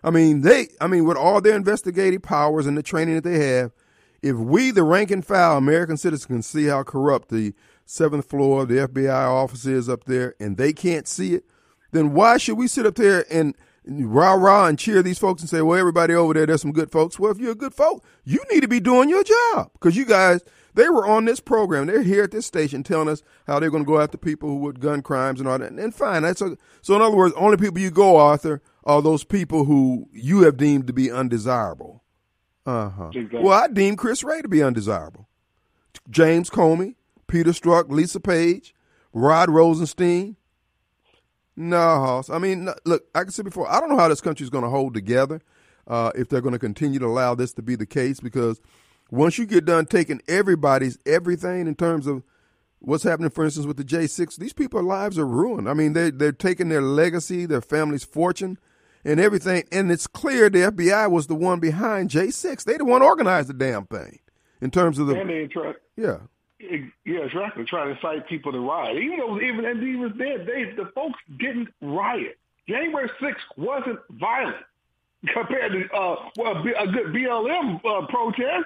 I 0.03 0.09
mean, 0.09 0.41
they, 0.41 0.67
I 0.81 0.87
mean, 0.87 1.05
with 1.05 1.15
all 1.15 1.39
their 1.39 1.55
investigative 1.55 2.21
powers 2.21 2.65
and 2.65 2.77
the 2.77 2.83
training 2.83 3.15
that 3.15 3.23
they 3.23 3.39
have, 3.39 3.71
if 4.21 4.35
we, 4.35 4.71
the 4.71 4.83
rank 4.83 5.11
and 5.11 5.25
file 5.25 5.57
American 5.57 5.95
citizens, 5.95 6.25
can 6.25 6.41
see 6.41 6.65
how 6.65 6.83
corrupt 6.83 7.29
the 7.29 7.53
seventh 7.85 8.29
floor 8.29 8.63
of 8.63 8.67
the 8.67 8.85
FBI 8.87 9.27
office 9.27 9.65
is 9.65 9.87
up 9.87 10.03
there, 10.03 10.35
and 10.41 10.57
they 10.57 10.73
can't 10.73 11.07
see 11.07 11.33
it, 11.33 11.45
then 11.91 12.13
why 12.13 12.37
should 12.37 12.57
we 12.57 12.67
sit 12.67 12.85
up 12.85 12.95
there 12.95 13.25
and 13.31 13.55
rah 13.85 14.33
rah 14.33 14.67
and 14.67 14.77
cheer 14.77 15.01
these 15.01 15.19
folks 15.19 15.41
and 15.41 15.49
say, 15.49 15.61
well, 15.61 15.79
everybody 15.79 16.13
over 16.13 16.33
there, 16.33 16.45
there's 16.45 16.61
some 16.61 16.71
good 16.71 16.91
folks. 16.91 17.19
Well, 17.19 17.31
if 17.31 17.39
you're 17.39 17.51
a 17.51 17.55
good 17.55 17.73
folk, 17.73 18.03
you 18.23 18.39
need 18.51 18.61
to 18.61 18.67
be 18.67 18.79
doing 18.79 19.09
your 19.09 19.23
job 19.23 19.71
because 19.73 19.95
you 19.95 20.05
guys, 20.05 20.41
they 20.73 20.89
were 20.89 21.07
on 21.07 21.25
this 21.25 21.39
program. 21.39 21.87
They're 21.87 22.03
here 22.03 22.23
at 22.23 22.31
this 22.31 22.45
station 22.45 22.83
telling 22.83 23.09
us 23.09 23.23
how 23.47 23.59
they're 23.59 23.71
going 23.71 23.83
to 23.83 23.87
go 23.87 23.99
after 23.99 24.17
people 24.17 24.49
who 24.49 24.57
would 24.57 24.79
gun 24.79 25.01
crimes 25.01 25.39
and 25.39 25.49
all 25.49 25.57
that. 25.57 25.71
And 25.71 25.95
fine, 25.95 26.23
that's 26.23 26.41
a, 26.41 26.57
so. 26.81 26.95
In 26.95 27.01
other 27.01 27.15
words, 27.15 27.33
only 27.37 27.57
people 27.57 27.79
you 27.79 27.91
go, 27.91 28.17
Arthur, 28.17 28.61
are 28.83 29.01
those 29.01 29.23
people 29.23 29.65
who 29.65 30.07
you 30.11 30.43
have 30.43 30.57
deemed 30.57 30.87
to 30.87 30.93
be 30.93 31.11
undesirable. 31.11 32.03
Uh 32.65 32.89
huh. 32.89 33.11
Exactly. 33.13 33.41
Well, 33.41 33.63
I 33.63 33.67
deem 33.67 33.95
Chris 33.95 34.23
Wray 34.23 34.41
to 34.41 34.47
be 34.47 34.61
undesirable. 34.61 35.27
James 36.09 36.49
Comey, 36.49 36.95
Peter 37.27 37.51
Strzok, 37.51 37.89
Lisa 37.89 38.19
Page, 38.19 38.75
Rod 39.13 39.49
Rosenstein. 39.49 40.35
No, 41.59 41.77
Hoss. 41.77 42.29
I 42.29 42.37
mean, 42.39 42.69
look, 42.85 43.03
like 43.13 43.27
I 43.27 43.29
said 43.31 43.43
before, 43.43 43.69
I 43.69 43.81
don't 43.81 43.89
know 43.89 43.97
how 43.97 44.07
this 44.07 44.21
country 44.21 44.45
is 44.45 44.49
going 44.49 44.63
to 44.63 44.69
hold 44.69 44.93
together 44.93 45.41
uh, 45.87 46.11
if 46.15 46.29
they're 46.29 46.39
going 46.39 46.53
to 46.53 46.59
continue 46.59 46.99
to 46.99 47.05
allow 47.05 47.35
this 47.35 47.51
to 47.53 47.61
be 47.61 47.75
the 47.75 47.85
case 47.85 48.21
because 48.21 48.61
once 49.11 49.37
you 49.37 49.45
get 49.45 49.65
done 49.65 49.85
taking 49.85 50.21
everybody's 50.29 50.97
everything 51.05 51.67
in 51.67 51.75
terms 51.75 52.07
of 52.07 52.23
what's 52.79 53.03
happening, 53.03 53.29
for 53.29 53.43
instance, 53.43 53.65
with 53.65 53.75
the 53.75 53.83
J6, 53.83 54.37
these 54.37 54.53
people's 54.53 54.85
lives 54.85 55.19
are 55.19 55.27
ruined. 55.27 55.67
I 55.67 55.73
mean, 55.73 55.91
they, 55.91 56.11
they're 56.11 56.31
taking 56.31 56.69
their 56.69 56.81
legacy, 56.81 57.45
their 57.45 57.59
family's 57.59 58.05
fortune, 58.05 58.57
and 59.03 59.19
everything. 59.19 59.65
And 59.69 59.91
it's 59.91 60.07
clear 60.07 60.49
the 60.49 60.59
FBI 60.71 61.11
was 61.11 61.27
the 61.27 61.35
one 61.35 61.59
behind 61.59 62.09
J6. 62.09 62.63
They 62.63 62.77
the 62.77 62.85
one 62.85 63.01
organized 63.01 63.49
the 63.49 63.53
damn 63.53 63.85
thing 63.85 64.19
in 64.61 64.71
terms 64.71 64.97
of 64.97 65.07
the. 65.07 65.19
and 65.19 65.29
they 65.29 65.47
try, 65.47 65.73
Yeah. 65.97 66.19
Yeah, 66.59 67.19
exactly, 67.19 67.63
trying 67.65 67.87
to 67.87 67.95
incite 67.95 68.27
people 68.27 68.51
to 68.51 68.59
riot. 68.59 68.97
Even 68.97 69.17
though 69.17 69.39
even 69.41 69.65
and 69.65 69.99
was 70.01 70.11
there, 70.17 70.37
they 70.39 70.71
the 70.75 70.91
folks 70.93 71.19
didn't 71.37 71.69
riot. 71.81 72.37
January 72.67 73.09
6th 73.21 73.35
wasn't 73.57 73.99
violent 74.11 74.57
compared 75.33 75.71
to 75.71 75.95
uh, 75.95 76.15
well, 76.37 76.57
a 76.57 76.83
a 76.83 76.87
good 76.87 77.07
BLM 77.07 77.75
uh, 77.85 78.07
protest. 78.07 78.65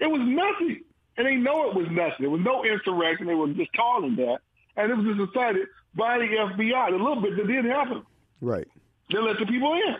It 0.00 0.06
was 0.06 0.22
nothing, 0.22 0.82
and 1.16 1.26
they 1.26 1.36
know 1.36 1.68
it 1.70 1.76
was 1.76 1.86
nothing. 1.90 2.16
There 2.20 2.30
was 2.30 2.40
no 2.42 2.64
insurrection. 2.64 3.26
They 3.26 3.34
were 3.34 3.48
just 3.48 3.72
calling 3.74 4.16
that, 4.16 4.38
and 4.76 4.90
it 4.90 4.96
was 4.96 5.16
just 5.16 5.32
decided 5.32 5.68
by 5.94 6.18
the 6.18 6.24
FBI. 6.24 6.90
The 6.90 6.96
little 6.96 7.20
bit 7.20 7.36
that 7.36 7.46
didn't 7.46 7.70
happen, 7.70 8.02
Right. 8.40 8.66
they 9.12 9.18
let 9.18 9.38
the 9.38 9.46
people 9.46 9.74
in. 9.74 9.96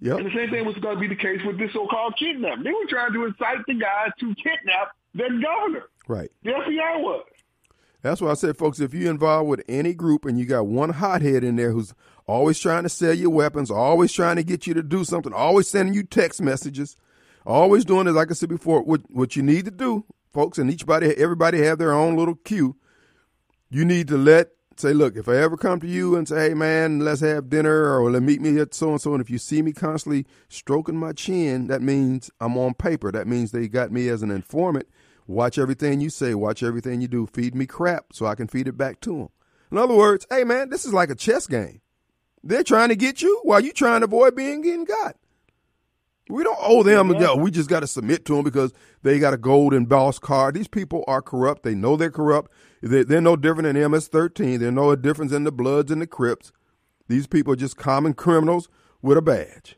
Yep. 0.00 0.18
And 0.18 0.26
the 0.26 0.34
same 0.34 0.50
thing 0.50 0.66
was 0.66 0.76
going 0.78 0.96
to 0.96 1.00
be 1.00 1.06
the 1.08 1.16
case 1.16 1.40
with 1.46 1.56
this 1.58 1.72
so-called 1.72 2.14
kidnapping. 2.18 2.64
They 2.64 2.72
were 2.72 2.84
trying 2.88 3.12
to 3.12 3.24
incite 3.24 3.64
the 3.66 3.74
guys 3.74 4.10
to 4.20 4.34
kidnap 4.34 4.90
their 5.14 5.30
governor. 5.30 5.84
Right. 6.06 6.30
The 6.42 6.50
FBI 6.50 7.00
was. 7.00 7.24
That's 8.02 8.20
why 8.20 8.30
I 8.30 8.34
said, 8.34 8.58
folks, 8.58 8.80
if 8.80 8.92
you're 8.92 9.10
involved 9.10 9.48
with 9.48 9.62
any 9.66 9.94
group 9.94 10.26
and 10.26 10.38
you 10.38 10.44
got 10.44 10.66
one 10.66 10.90
hothead 10.90 11.42
in 11.42 11.56
there 11.56 11.72
who's 11.72 11.94
always 12.26 12.58
trying 12.58 12.82
to 12.82 12.90
sell 12.90 13.14
you 13.14 13.30
weapons, 13.30 13.70
always 13.70 14.12
trying 14.12 14.36
to 14.36 14.44
get 14.44 14.66
you 14.66 14.74
to 14.74 14.82
do 14.82 15.04
something, 15.04 15.32
always 15.32 15.68
sending 15.68 15.94
you 15.94 16.02
text 16.02 16.42
messages, 16.42 16.96
always 17.46 17.84
doing 17.86 18.06
it, 18.06 18.12
like 18.12 18.30
I 18.30 18.34
said 18.34 18.50
before, 18.50 18.82
what, 18.82 19.10
what 19.10 19.36
you 19.36 19.42
need 19.42 19.64
to 19.64 19.70
do, 19.70 20.04
folks, 20.34 20.58
and 20.58 20.70
each 20.70 20.84
body, 20.84 21.16
everybody 21.16 21.62
have 21.62 21.78
their 21.78 21.94
own 21.94 22.14
little 22.14 22.34
cue. 22.34 22.76
You 23.70 23.86
need 23.86 24.08
to 24.08 24.18
let 24.18 24.50
say, 24.76 24.92
look, 24.92 25.16
if 25.16 25.28
I 25.28 25.36
ever 25.36 25.56
come 25.56 25.80
to 25.80 25.86
you 25.86 26.16
and 26.16 26.28
say, 26.28 26.48
hey 26.48 26.54
man, 26.54 27.00
let's 27.00 27.20
have 27.20 27.48
dinner 27.48 27.98
or 27.98 28.10
let 28.10 28.22
meet 28.22 28.40
me 28.40 28.58
at 28.58 28.74
so 28.74 28.90
and 28.90 29.00
so, 29.00 29.12
and 29.14 29.20
if 29.20 29.30
you 29.30 29.38
see 29.38 29.62
me 29.62 29.72
constantly 29.72 30.26
stroking 30.48 30.96
my 30.96 31.12
chin, 31.12 31.68
that 31.68 31.82
means 31.82 32.30
I'm 32.40 32.56
on 32.58 32.74
paper. 32.74 33.12
That 33.12 33.26
means 33.26 33.52
they 33.52 33.68
got 33.68 33.92
me 33.92 34.08
as 34.08 34.22
an 34.22 34.30
informant. 34.30 34.88
Watch 35.26 35.58
everything 35.58 36.00
you 36.00 36.10
say, 36.10 36.34
watch 36.34 36.62
everything 36.62 37.00
you 37.00 37.08
do. 37.08 37.26
Feed 37.26 37.54
me 37.54 37.66
crap 37.66 38.06
so 38.12 38.26
I 38.26 38.34
can 38.34 38.46
feed 38.46 38.68
it 38.68 38.76
back 38.76 39.00
to 39.00 39.16
them. 39.16 39.28
In 39.72 39.78
other 39.78 39.94
words, 39.94 40.26
hey 40.30 40.44
man, 40.44 40.70
this 40.70 40.84
is 40.84 40.92
like 40.92 41.10
a 41.10 41.14
chess 41.14 41.46
game. 41.46 41.80
They're 42.42 42.62
trying 42.62 42.90
to 42.90 42.96
get 42.96 43.22
you 43.22 43.40
while 43.42 43.60
you're 43.60 43.72
trying 43.72 44.00
to 44.00 44.04
avoid 44.04 44.36
being 44.36 44.60
getting 44.60 44.84
got. 44.84 45.16
We 46.28 46.42
don't 46.42 46.58
owe 46.60 46.82
them. 46.82 47.14
Yeah. 47.14 47.34
We 47.34 47.50
just 47.50 47.68
got 47.68 47.80
to 47.80 47.86
submit 47.86 48.24
to 48.26 48.36
them 48.36 48.44
because 48.44 48.72
they 49.02 49.18
got 49.18 49.34
a 49.34 49.38
golden 49.38 49.84
boss 49.84 50.18
card. 50.18 50.54
These 50.54 50.68
people 50.68 51.04
are 51.06 51.20
corrupt. 51.20 51.62
They 51.62 51.74
know 51.74 51.96
they're 51.96 52.10
corrupt. 52.10 52.50
They're, 52.82 53.04
they're 53.04 53.20
no 53.20 53.36
different 53.36 53.74
than 53.74 53.90
MS-13. 53.90 54.58
There's 54.58 54.72
no 54.72 54.94
difference 54.96 55.32
in 55.32 55.44
the 55.44 55.52
Bloods 55.52 55.90
and 55.90 56.00
the 56.00 56.06
Crips. 56.06 56.52
These 57.08 57.26
people 57.26 57.52
are 57.52 57.56
just 57.56 57.76
common 57.76 58.14
criminals 58.14 58.68
with 59.02 59.18
a 59.18 59.22
badge. 59.22 59.76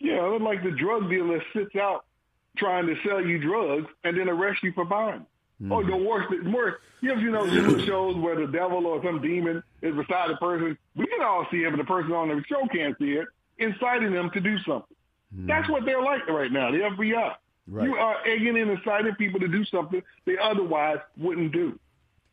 Yeah, 0.00 0.22
like 0.40 0.62
the 0.62 0.70
drug 0.70 1.10
dealer 1.10 1.42
sits 1.54 1.76
out 1.76 2.06
trying 2.56 2.86
to 2.86 2.96
sell 3.06 3.24
you 3.24 3.38
drugs 3.38 3.86
and 4.04 4.18
then 4.18 4.28
arrest 4.28 4.62
you 4.62 4.72
for 4.72 4.84
buying. 4.84 5.26
Mm-hmm. 5.62 5.72
Oh, 5.72 5.84
the 5.84 5.96
worst, 5.96 6.28
worse. 6.46 6.74
You 7.00 7.12
ever 7.12 7.20
you 7.20 7.30
know 7.30 7.78
shows 7.84 8.16
where 8.16 8.34
the 8.34 8.50
devil 8.50 8.86
or 8.86 9.02
some 9.02 9.20
demon 9.20 9.62
is 9.80 9.94
beside 9.94 10.30
the 10.30 10.36
person? 10.36 10.76
We 10.96 11.06
can 11.06 11.22
all 11.22 11.46
see 11.50 11.58
it, 11.58 11.70
but 11.70 11.76
the 11.76 11.84
person 11.84 12.12
on 12.12 12.28
the 12.28 12.42
show 12.48 12.66
can't 12.72 12.96
see 12.98 13.12
it, 13.12 13.26
inciting 13.58 14.12
them 14.12 14.30
to 14.30 14.40
do 14.40 14.58
something. 14.60 14.96
Mm. 15.36 15.46
That's 15.46 15.68
what 15.68 15.84
they're 15.84 16.02
like 16.02 16.26
right 16.28 16.50
now, 16.50 16.70
the 16.70 16.78
FBI. 16.78 17.34
Right. 17.68 17.86
You 17.86 17.94
are 17.94 18.16
egging 18.26 18.58
and 18.58 18.70
inciting 18.70 19.14
people 19.14 19.38
to 19.40 19.48
do 19.48 19.64
something 19.64 20.02
they 20.24 20.36
otherwise 20.36 20.98
wouldn't 21.16 21.52
do. 21.52 21.78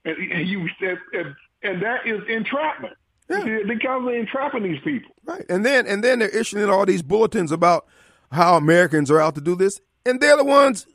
And, 0.06 0.18
and 0.32 0.48
you 0.48 0.68
and, 0.82 1.36
and 1.62 1.82
that 1.84 2.08
is 2.08 2.22
entrapment. 2.28 2.94
Yeah. 3.30 3.44
They're 3.44 3.80
constantly 3.80 4.18
entrapping 4.18 4.64
these 4.64 4.82
people. 4.84 5.12
Right. 5.26 5.46
And 5.50 5.64
then 5.64 5.86
and 5.86 6.04
then 6.04 6.20
they're 6.20 6.30
issuing 6.30 6.68
all 6.70 6.86
these 6.86 7.04
bulletins 7.04 7.52
about 7.52 7.86
how 8.32 8.56
Americans 8.56 9.12
are 9.12 9.20
out 9.20 9.36
to 9.36 9.42
do 9.42 9.56
this. 9.56 9.80
And 10.10 10.20
they're 10.20 10.38
the 10.38 10.44
ones 10.44 10.88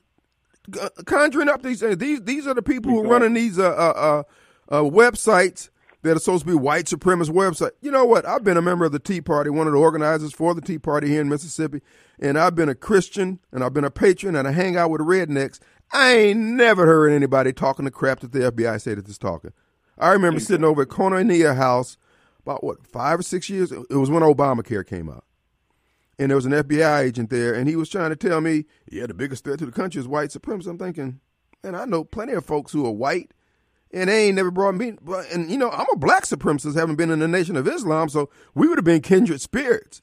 conjuring 1.04 1.48
up 1.48 1.62
these 1.62 1.80
these 1.80 2.22
these 2.22 2.46
are 2.46 2.54
the 2.54 2.62
people 2.62 2.90
who 2.90 3.00
are 3.00 3.08
running 3.08 3.34
these 3.34 3.58
uh, 3.58 3.68
uh, 3.68 4.22
uh, 4.70 4.74
uh 4.74 4.82
websites 4.82 5.68
that 6.02 6.16
are 6.16 6.20
supposed 6.20 6.44
to 6.44 6.50
be 6.50 6.56
white 6.56 6.84
supremacist 6.84 7.30
website. 7.30 7.70
You 7.80 7.90
know 7.90 8.04
what? 8.04 8.26
I've 8.26 8.44
been 8.44 8.56
a 8.56 8.62
member 8.62 8.84
of 8.84 8.92
the 8.92 8.98
Tea 8.98 9.20
Party, 9.20 9.50
one 9.50 9.66
of 9.66 9.72
the 9.72 9.78
organizers 9.78 10.32
for 10.32 10.54
the 10.54 10.60
Tea 10.60 10.78
Party 10.78 11.08
here 11.08 11.20
in 11.20 11.28
Mississippi, 11.28 11.80
and 12.18 12.38
I've 12.38 12.54
been 12.54 12.68
a 12.68 12.74
Christian 12.74 13.40
and 13.52 13.64
I've 13.64 13.72
been 13.72 13.84
a 13.84 13.90
patron 13.90 14.36
and 14.36 14.46
I 14.46 14.52
hang 14.52 14.76
out 14.76 14.90
with 14.90 15.00
rednecks. 15.00 15.60
I 15.92 16.12
ain't 16.12 16.40
never 16.40 16.86
heard 16.86 17.12
anybody 17.12 17.52
talking 17.52 17.84
the 17.84 17.90
crap 17.90 18.20
that 18.20 18.32
the 18.32 18.50
FBI 18.50 18.80
said 18.80 18.98
that 18.98 19.08
it's 19.08 19.18
talking. 19.18 19.52
I 19.98 20.10
remember 20.12 20.40
sitting 20.40 20.64
over 20.64 20.82
at 20.82 20.88
Koinonia 20.88 21.56
House 21.56 21.96
about 22.42 22.64
what 22.64 22.86
five 22.86 23.20
or 23.20 23.22
six 23.22 23.48
years. 23.48 23.70
It 23.72 23.90
was 23.90 24.10
when 24.10 24.22
Obamacare 24.22 24.86
came 24.86 25.08
out, 25.08 25.24
and 26.18 26.30
there 26.30 26.36
was 26.36 26.46
an 26.46 26.52
FBI 26.52 27.02
agent 27.02 27.30
there, 27.30 27.54
and 27.54 27.68
he 27.68 27.76
was 27.76 27.88
trying 27.88 28.10
to 28.10 28.16
tell 28.16 28.40
me, 28.40 28.66
yeah, 28.90 29.06
the 29.06 29.14
biggest 29.14 29.44
threat 29.44 29.58
to 29.58 29.66
the 29.66 29.72
country 29.72 30.00
is 30.00 30.08
white 30.08 30.32
supremacy. 30.32 30.70
I'm 30.70 30.78
thinking, 30.78 31.20
and 31.62 31.76
I 31.76 31.84
know 31.84 32.04
plenty 32.04 32.32
of 32.32 32.44
folks 32.44 32.72
who 32.72 32.86
are 32.86 32.92
white 32.92 33.32
and 33.94 34.10
they 34.10 34.26
ain't 34.26 34.36
never 34.36 34.50
brought 34.50 34.74
me. 34.74 34.94
And 35.32 35.50
you 35.50 35.56
know, 35.56 35.70
I'm 35.70 35.86
a 35.92 35.96
black 35.96 36.24
supremacist, 36.24 36.74
having 36.74 36.96
been 36.96 37.10
in 37.10 37.20
the 37.20 37.28
Nation 37.28 37.56
of 37.56 37.68
Islam, 37.68 38.08
so 38.08 38.28
we 38.54 38.66
would 38.66 38.76
have 38.76 38.84
been 38.84 39.00
kindred 39.00 39.40
spirits. 39.40 40.02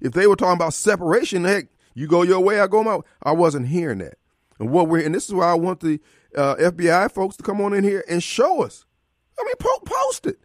If 0.00 0.12
they 0.12 0.26
were 0.26 0.36
talking 0.36 0.54
about 0.56 0.74
separation, 0.74 1.44
heck, 1.44 1.68
you 1.94 2.06
go 2.06 2.22
your 2.22 2.40
way, 2.40 2.60
I 2.60 2.66
go 2.66 2.82
my. 2.82 2.96
way. 2.96 3.02
I 3.22 3.32
wasn't 3.32 3.68
hearing 3.68 3.98
that. 3.98 4.18
And 4.58 4.70
what 4.70 4.88
we're 4.88 5.04
and 5.04 5.14
this 5.14 5.28
is 5.28 5.34
why 5.34 5.50
I 5.50 5.54
want 5.54 5.80
the 5.80 6.00
uh, 6.36 6.56
FBI 6.56 7.12
folks 7.12 7.36
to 7.36 7.42
come 7.42 7.60
on 7.60 7.72
in 7.72 7.84
here 7.84 8.04
and 8.08 8.22
show 8.22 8.62
us. 8.62 8.84
I 9.38 9.44
mean, 9.44 9.54
po- 9.58 9.84
post 9.84 10.26
it. 10.26 10.38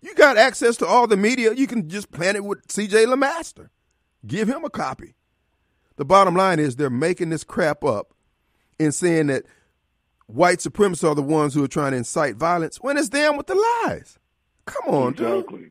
You 0.00 0.14
got 0.14 0.38
access 0.38 0.76
to 0.78 0.86
all 0.86 1.06
the 1.06 1.16
media. 1.16 1.52
You 1.52 1.66
can 1.66 1.88
just 1.88 2.10
plant 2.10 2.36
it 2.36 2.44
with 2.44 2.70
C.J. 2.70 3.06
LeMaster. 3.06 3.68
Give 4.26 4.48
him 4.48 4.64
a 4.64 4.70
copy. 4.70 5.14
The 5.96 6.04
bottom 6.04 6.34
line 6.34 6.58
is 6.58 6.76
they're 6.76 6.90
making 6.90 7.30
this 7.30 7.44
crap 7.44 7.84
up 7.84 8.14
and 8.78 8.94
saying 8.94 9.26
that 9.28 9.44
white 10.26 10.58
supremacists 10.58 11.08
are 11.08 11.14
the 11.14 11.22
ones 11.22 11.54
who 11.54 11.62
are 11.64 11.68
trying 11.68 11.92
to 11.92 11.98
incite 11.98 12.36
violence 12.36 12.78
when 12.78 12.96
it's 12.96 13.10
them 13.10 13.36
with 13.36 13.46
the 13.46 13.54
lies. 13.86 14.18
Come 14.66 14.94
on, 14.94 15.12
exactly. 15.12 15.70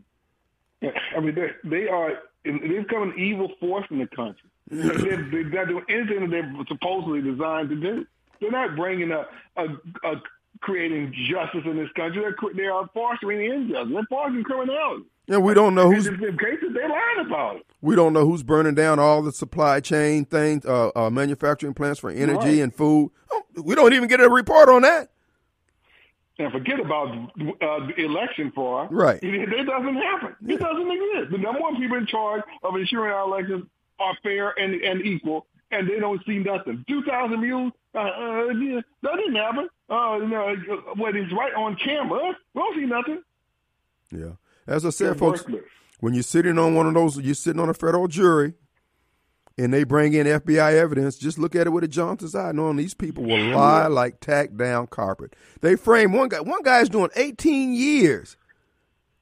dude. 0.82 0.94
I 1.16 1.20
mean, 1.20 1.36
they, 1.36 1.50
they 1.64 1.88
are 1.88 2.20
they've 2.44 2.88
become 2.88 3.04
an 3.04 3.14
evil 3.18 3.52
force 3.60 3.86
in 3.90 4.00
the 4.00 4.08
country. 4.08 4.50
they're, 4.70 5.28
they're 5.32 5.44
not 5.46 5.68
doing 5.68 5.86
anything 5.90 6.22
that 6.22 6.30
they're 6.30 6.66
supposedly 6.68 7.22
designed 7.22 7.70
to 7.70 7.76
do. 7.76 8.06
They're 8.40 8.52
not 8.52 8.76
bringing 8.76 9.12
a, 9.12 9.26
a, 9.58 9.66
a 10.06 10.22
creating 10.62 11.14
justice 11.30 11.64
in 11.66 11.78
this 11.78 11.90
country. 11.96 12.22
They're, 12.22 12.54
they 12.56 12.68
are 12.68 12.88
fostering 12.94 13.52
injustice. 13.52 13.90
They're 13.92 14.04
fostering 14.10 14.44
criminality. 14.44 15.06
Yeah, 15.28 15.38
we 15.38 15.54
don't 15.54 15.76
know 15.76 15.92
who's 15.92 16.08
in 16.08 16.18
cases 16.18 16.74
they 16.74 16.88
lied 16.88 17.26
about 17.26 17.58
it. 17.58 17.66
We 17.82 17.96
don't 17.96 18.12
know 18.14 18.26
who's 18.26 18.44
burning 18.44 18.76
down 18.76 19.00
all 19.00 19.22
the 19.22 19.32
supply 19.32 19.80
chain 19.80 20.26
things, 20.26 20.66
uh, 20.66 20.92
uh, 20.96 21.10
manufacturing 21.10 21.74
plants 21.74 22.00
for 22.00 22.10
energy 22.10 22.38
right. 22.38 22.60
and 22.60 22.76
food. 22.76 23.12
We 23.56 23.76
don't 23.76 23.94
even 23.94 24.10
get 24.10 24.20
a 24.20 24.30
report 24.30 24.68
on 24.70 24.82
that. 24.82 25.10
And 26.38 26.52
forget 26.52 26.80
about 26.80 27.10
uh, 27.10 27.88
the 27.88 27.94
election 27.98 28.52
fraud. 28.54 28.92
right. 28.92 29.22
It, 29.22 29.52
it 29.52 29.64
doesn't 29.66 29.96
happen. 29.96 30.36
It 30.48 30.60
doesn't 30.60 30.92
exist. 30.92 31.32
The 31.32 31.38
number 31.38 31.60
one 31.60 31.76
people 31.78 31.98
in 31.98 32.08
charge 32.08 32.44
of 32.64 32.76
ensuring 32.76 33.12
our 33.12 33.24
elections 33.24 33.66
are 34.00 34.18
fair 34.24 34.58
and, 34.58 34.76
and 34.82 35.06
equal, 35.06 35.48
and 35.72 35.90
they 35.90 36.00
don't 36.00 36.26
see 36.26 36.38
nothing. 36.40 36.86
Two 36.88 37.04
thousand 37.04 37.42
mules, 37.42 37.74
uh, 37.94 38.00
uh, 38.00 38.48
yeah, 38.54 38.80
that 39.02 39.16
didn't 39.18 39.36
happen. 39.36 39.70
Uh, 39.90 40.18
no, 40.20 40.56
what 40.96 41.18
is 41.18 41.30
right 41.34 41.54
on 41.56 41.76
camera? 41.76 42.34
We 42.54 42.62
don't 42.62 42.76
see 42.76 42.86
nothing. 42.86 43.24
Yeah. 44.12 44.36
As 44.66 44.86
I 44.86 44.92
said, 44.92 45.18
folks, 45.20 45.44
when 46.00 46.14
you're 46.14 46.24
sitting 46.24 46.58
on 46.58 46.76
one 46.76 46.88
of 46.88 46.94
those, 46.94 47.18
you're 47.18 47.36
sitting 47.36 47.62
on 47.62 47.70
a 47.70 47.74
federal 47.74 48.08
jury, 48.08 48.54
and 49.58 49.74
they 49.74 49.84
bring 49.84 50.14
in 50.14 50.26
FBI 50.26 50.74
evidence, 50.74 51.18
just 51.18 51.38
look 51.38 51.56
at 51.56 51.68
it 51.68 51.72
with 51.72 51.84
a 51.84 51.88
Johnson's 51.88 52.36
eye, 52.36 52.54
knowing 52.54 52.78
these 52.78 52.94
people 52.94 53.26
will 53.26 53.56
lie 53.56 53.88
like 53.88 54.22
tacked 54.22 54.56
down 54.58 54.88
carpet. 54.88 55.36
They 55.62 55.76
frame 55.76 56.14
one 56.14 56.30
guy. 56.30 56.40
One 56.40 56.64
guy's 56.64 56.90
doing 56.90 57.10
18 57.16 57.74
years. 57.74 58.38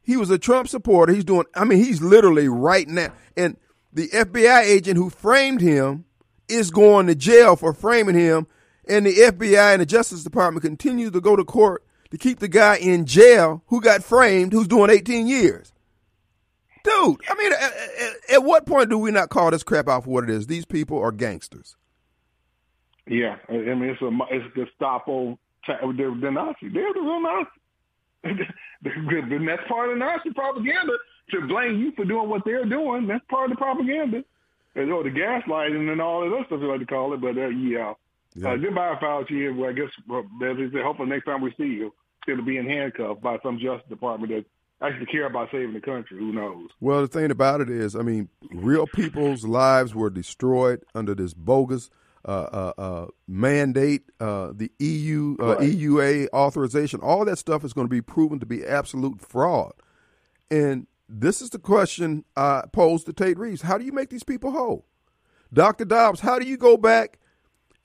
He 0.03 0.15
was 0.15 0.29
a 0.29 0.37
Trump 0.37 0.69
supporter. 0.69 1.13
He's 1.13 1.25
doing. 1.25 1.45
I 1.55 1.65
mean, 1.65 1.83
he's 1.83 2.01
literally 2.01 2.47
right 2.47 2.87
now, 2.87 3.11
and 3.35 3.57
the 3.91 4.09
FBI 4.09 4.61
agent 4.61 4.97
who 4.97 5.09
framed 5.09 5.61
him 5.61 6.05
is 6.47 6.69
going 6.69 7.07
to 7.07 7.15
jail 7.15 7.55
for 7.55 7.73
framing 7.73 8.15
him, 8.15 8.47
and 8.87 9.05
the 9.05 9.15
FBI 9.15 9.73
and 9.73 9.81
the 9.81 9.85
Justice 9.85 10.23
Department 10.23 10.63
continue 10.63 11.09
to 11.09 11.19
go 11.19 11.35
to 11.35 11.43
court 11.43 11.83
to 12.11 12.17
keep 12.17 12.39
the 12.39 12.47
guy 12.47 12.77
in 12.77 13.05
jail 13.05 13.63
who 13.67 13.81
got 13.81 14.03
framed, 14.03 14.53
who's 14.53 14.67
doing 14.67 14.91
18 14.91 15.27
years. 15.27 15.73
Dude, 16.87 17.21
I 17.27 17.35
mean, 17.35 17.51
at, 17.51 17.61
at, 17.61 18.35
at 18.35 18.43
what 18.45 18.65
point 18.65 18.89
do 18.89 18.97
we 18.97 19.11
not 19.11 19.27
call 19.27 19.51
this 19.51 19.61
crap 19.61 19.89
out 19.89 20.05
for 20.05 20.09
what 20.09 20.23
it 20.23 20.29
is? 20.29 20.47
These 20.47 20.65
people 20.65 20.97
are 20.99 21.11
gangsters. 21.11 21.75
Yeah, 23.05 23.35
I 23.49 23.53
mean, 23.53 23.83
it's 23.83 24.01
a 24.01 24.09
it's 24.31 24.55
Gestapo. 24.55 25.37
They're, 25.67 26.15
they're 26.15 26.31
Nazi. 26.31 26.69
They're 26.69 26.93
the 26.93 27.01
real 27.01 27.21
Nazi. 27.21 27.49
and 28.23 29.47
that's 29.47 29.67
part 29.67 29.91
of 29.91 29.97
Nazi 29.97 30.31
propaganda 30.31 30.93
to 31.31 31.47
blame 31.47 31.77
you 31.77 31.91
for 31.91 32.05
doing 32.05 32.29
what 32.29 32.43
they're 32.45 32.65
doing. 32.65 33.07
That's 33.07 33.23
part 33.29 33.51
of 33.51 33.57
the 33.57 33.61
propaganda. 33.61 34.23
And, 34.75 34.91
oh, 34.91 35.03
the 35.03 35.09
gaslighting 35.09 35.91
and 35.91 36.01
all 36.01 36.23
of 36.23 36.31
that 36.31 36.47
stuff, 36.47 36.61
they 36.61 36.67
like 36.67 36.79
to 36.79 36.85
call 36.85 37.13
it. 37.13 37.21
But 37.21 37.37
uh, 37.37 37.47
yeah, 37.47 37.93
yeah. 38.35 38.51
Uh, 38.51 38.55
goodbye, 38.55 38.95
Fauci. 39.01 39.55
Well, 39.55 39.69
I 39.69 39.73
guess 39.73 39.89
well, 40.07 40.21
as 40.21 40.57
they 40.57 40.69
say, 40.71 40.83
hopefully 40.83 41.09
next 41.09 41.25
time 41.25 41.41
we 41.41 41.53
see 41.57 41.65
you, 41.65 41.93
it'll 42.27 42.45
be 42.45 42.57
in 42.57 42.69
handcuffs 42.69 43.21
by 43.21 43.39
some 43.43 43.59
Justice 43.59 43.89
Department 43.89 44.31
that 44.31 44.45
actually 44.81 45.05
care 45.07 45.25
about 45.25 45.49
saving 45.51 45.73
the 45.73 45.81
country. 45.81 46.17
Who 46.17 46.31
knows? 46.31 46.69
Well, 46.79 47.01
the 47.01 47.07
thing 47.07 47.31
about 47.31 47.61
it 47.61 47.69
is, 47.69 47.95
I 47.95 48.01
mean, 48.01 48.29
real 48.51 48.87
people's 48.87 49.45
lives 49.45 49.95
were 49.95 50.09
destroyed 50.09 50.83
under 50.93 51.15
this 51.15 51.33
bogus 51.33 51.89
uh, 52.25 52.31
uh, 52.31 52.73
uh, 52.77 53.05
mandate, 53.27 54.03
uh, 54.19 54.51
the 54.53 54.71
EU 54.79 55.37
uh, 55.39 55.57
right. 55.57 55.69
EUA 55.69 56.27
authorization. 56.33 56.99
All 57.01 57.25
that 57.25 57.37
stuff 57.37 57.63
is 57.63 57.73
going 57.73 57.87
to 57.87 57.91
be 57.91 58.01
proven 58.01 58.39
to 58.39 58.45
be 58.45 58.65
absolute 58.65 59.21
fraud. 59.21 59.73
And 60.51 60.87
this 61.07 61.41
is 61.41 61.51
the 61.51 61.59
question 61.59 62.25
I 62.35 62.63
posed 62.73 63.05
to 63.05 63.13
Tate 63.13 63.37
Reeves: 63.37 63.61
How 63.61 63.77
do 63.77 63.85
you 63.85 63.93
make 63.93 64.09
these 64.09 64.23
people 64.23 64.51
whole? 64.51 64.85
Dr. 65.53 65.85
Dobbs, 65.85 66.19
how 66.19 66.39
do 66.39 66.45
you 66.45 66.57
go 66.57 66.75
back 66.75 67.19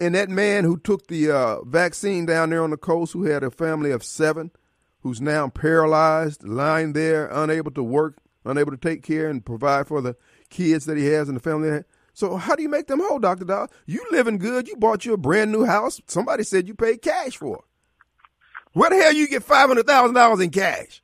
and 0.01 0.17
that 0.17 0.29
man 0.29 0.65
who 0.65 0.77
took 0.77 1.07
the 1.07 1.31
uh, 1.31 1.63
vaccine 1.63 2.27
down 2.27 2.51
there 2.51 2.65
on 2.65 2.71
the 2.71 2.77
coast, 2.77 3.13
who 3.13 3.25
had 3.25 3.45
a 3.45 3.51
family 3.53 3.93
of 3.93 4.03
seven, 4.03 4.51
who's 5.03 5.21
now 5.21 5.49
paralyzed, 5.49 6.47
lying 6.47 6.93
there, 6.93 7.27
unable 7.27 7.71
to 7.73 7.83
work, 7.83 8.19
unable 8.45 8.73
to 8.73 8.79
take 8.79 9.03
care 9.03 9.29
and 9.29 9.45
provide 9.45 9.87
for 9.87 10.01
the 10.01 10.17
kids 10.51 10.87
that 10.87 10.97
he 10.97 11.07
has 11.07 11.29
and 11.29 11.37
the 11.37 11.43
family. 11.43 11.83
So 12.15 12.37
how 12.37 12.57
do 12.57 12.63
you 12.63 12.69
make 12.69 12.87
them 12.87 13.01
whole, 13.01 13.19
Doctor 13.19 13.45
Dow? 13.45 13.69
You 13.87 14.05
living 14.11 14.39
good? 14.39 14.69
You 14.69 14.77
bought 14.77 15.05
you 15.05 15.15
a 15.15 15.17
brand 15.17 15.53
new 15.53 15.65
house. 15.65 16.01
Somebody 16.07 16.45
said 16.45 16.69
you 16.69 16.75
paid 16.75 17.03
cash 17.03 17.37
for. 17.37 17.65
Where 18.75 18.91
the 18.91 18.97
hell 18.97 19.13
you 19.13 19.29
get 19.29 19.43
five 19.43 19.69
hundred 19.69 19.87
thousand 19.87 20.15
dollars 20.15 20.41
in 20.41 20.51
cash? 20.51 21.03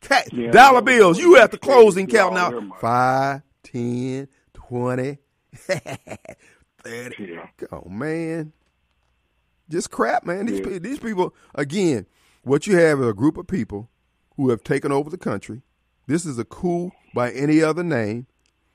cash 0.00 0.28
yeah, 0.32 0.50
dollar 0.50 0.82
bills. 0.82 1.18
You 1.18 1.34
have 1.34 1.50
to 1.50 1.58
closing 1.58 2.06
count 2.06 2.34
now. 2.34 2.70
Five, 2.80 3.42
ten, 3.62 4.28
twenty, 4.54 5.18
thirty. 5.54 5.96
Yeah. 7.18 7.46
Come 7.56 7.82
on, 7.84 7.98
man. 7.98 8.52
Just 9.68 9.90
crap, 9.90 10.24
man. 10.24 10.46
These 10.46 10.60
yeah. 10.60 10.78
these 10.78 10.98
people 10.98 11.34
again. 11.54 12.06
What 12.46 12.68
you 12.68 12.76
have 12.76 13.00
is 13.00 13.08
a 13.08 13.12
group 13.12 13.36
of 13.38 13.48
people 13.48 13.90
who 14.36 14.50
have 14.50 14.62
taken 14.62 14.92
over 14.92 15.10
the 15.10 15.18
country. 15.18 15.62
This 16.06 16.24
is 16.24 16.38
a 16.38 16.44
coup 16.44 16.92
by 17.12 17.32
any 17.32 17.60
other 17.60 17.82
name, 17.82 18.28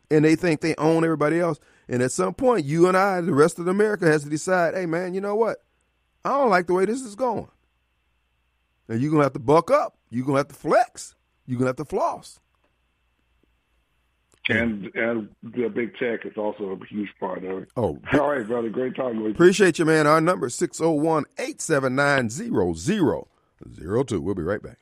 and 0.10 0.26
they 0.26 0.36
think 0.36 0.60
they 0.60 0.76
own 0.76 1.06
everybody 1.06 1.40
else. 1.40 1.58
And 1.88 2.04
at 2.04 2.12
some 2.12 2.34
point, 2.34 2.66
you 2.66 2.90
and 2.90 2.98
I, 2.98 3.22
the 3.22 3.34
rest 3.34 3.60
of 3.60 3.68
America, 3.68 4.08
has 4.08 4.26
to 4.26 4.30
decide, 4.30 4.74
hey, 4.74 4.86
man, 4.86 5.14
you 5.14 5.22
know 5.22 5.36
what? 5.36 5.60
I 6.26 6.32
don't 6.32 6.50
like 6.50 6.68
the 6.68 6.74
way 6.74 6.84
this 6.84 7.00
is 7.00 7.16
going. 7.16 7.48
And 8.90 9.02
you're 9.02 9.10
gonna 9.10 9.24
have 9.24 9.32
to 9.34 9.40
buck 9.40 9.72
up. 9.72 9.96
You're 10.10 10.26
gonna 10.26 10.40
have 10.40 10.50
to 10.50 10.56
flex. 10.56 11.16
You're 11.46 11.58
gonna 11.58 11.70
have 11.70 11.78
to 11.78 11.86
floss. 11.86 12.42
And 14.50 14.92
and 14.96 15.30
the 15.44 15.70
big 15.70 15.96
tech 15.96 16.26
is 16.26 16.36
also 16.36 16.72
a 16.72 16.86
huge 16.88 17.12
part 17.22 17.46
of 17.46 17.60
it. 17.60 17.70
Oh, 17.78 17.98
all 18.20 18.32
right, 18.32 18.46
brother. 18.46 18.68
Great 18.68 18.98
talking 18.98 19.20
with 19.20 19.28
you. 19.28 19.32
Appreciate 19.32 19.80
you, 19.80 19.86
man. 19.86 20.08
Our 20.08 20.20
number 20.20 20.48
is 20.48 20.56
601 20.56 21.24
879 21.38 22.28
0002. 23.70 24.22
We'll 24.22 24.36
be 24.36 24.44
right 24.44 24.62
back. 24.62 24.78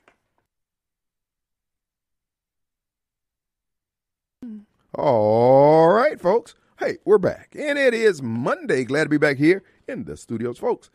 All 4.94 5.88
right, 5.88 6.20
folks. 6.20 6.54
Hey, 6.78 6.98
we're 7.04 7.18
back. 7.18 7.54
And 7.58 7.78
it 7.78 7.94
is 7.94 8.22
Monday. 8.22 8.84
Glad 8.84 9.04
to 9.04 9.10
be 9.10 9.18
back 9.18 9.36
here 9.36 9.62
in 9.86 10.04
the 10.04 10.16
studios, 10.16 10.58
folks. 10.58 10.90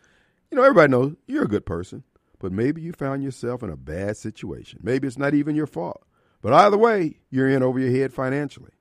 You 0.52 0.58
know, 0.58 0.64
everybody 0.64 0.92
knows 0.92 1.16
you're 1.28 1.44
a 1.44 1.48
good 1.48 1.66
person, 1.66 2.04
but 2.40 2.52
maybe 2.52 2.82
you 2.82 2.92
found 2.92 3.24
yourself 3.24 3.64
in 3.64 3.70
a 3.70 3.78
bad 3.78 4.18
situation. 4.18 4.80
Maybe 4.82 5.08
it's 5.08 5.18
not 5.18 5.34
even 5.34 5.56
your 5.56 5.68
fault. 5.68 6.04
But 6.42 6.54
either 6.54 6.78
way, 6.78 7.20
you're 7.30 7.50
in 7.50 7.64
over 7.64 7.80
your 7.80 7.92
head 7.92 8.14
financially. 8.14 8.72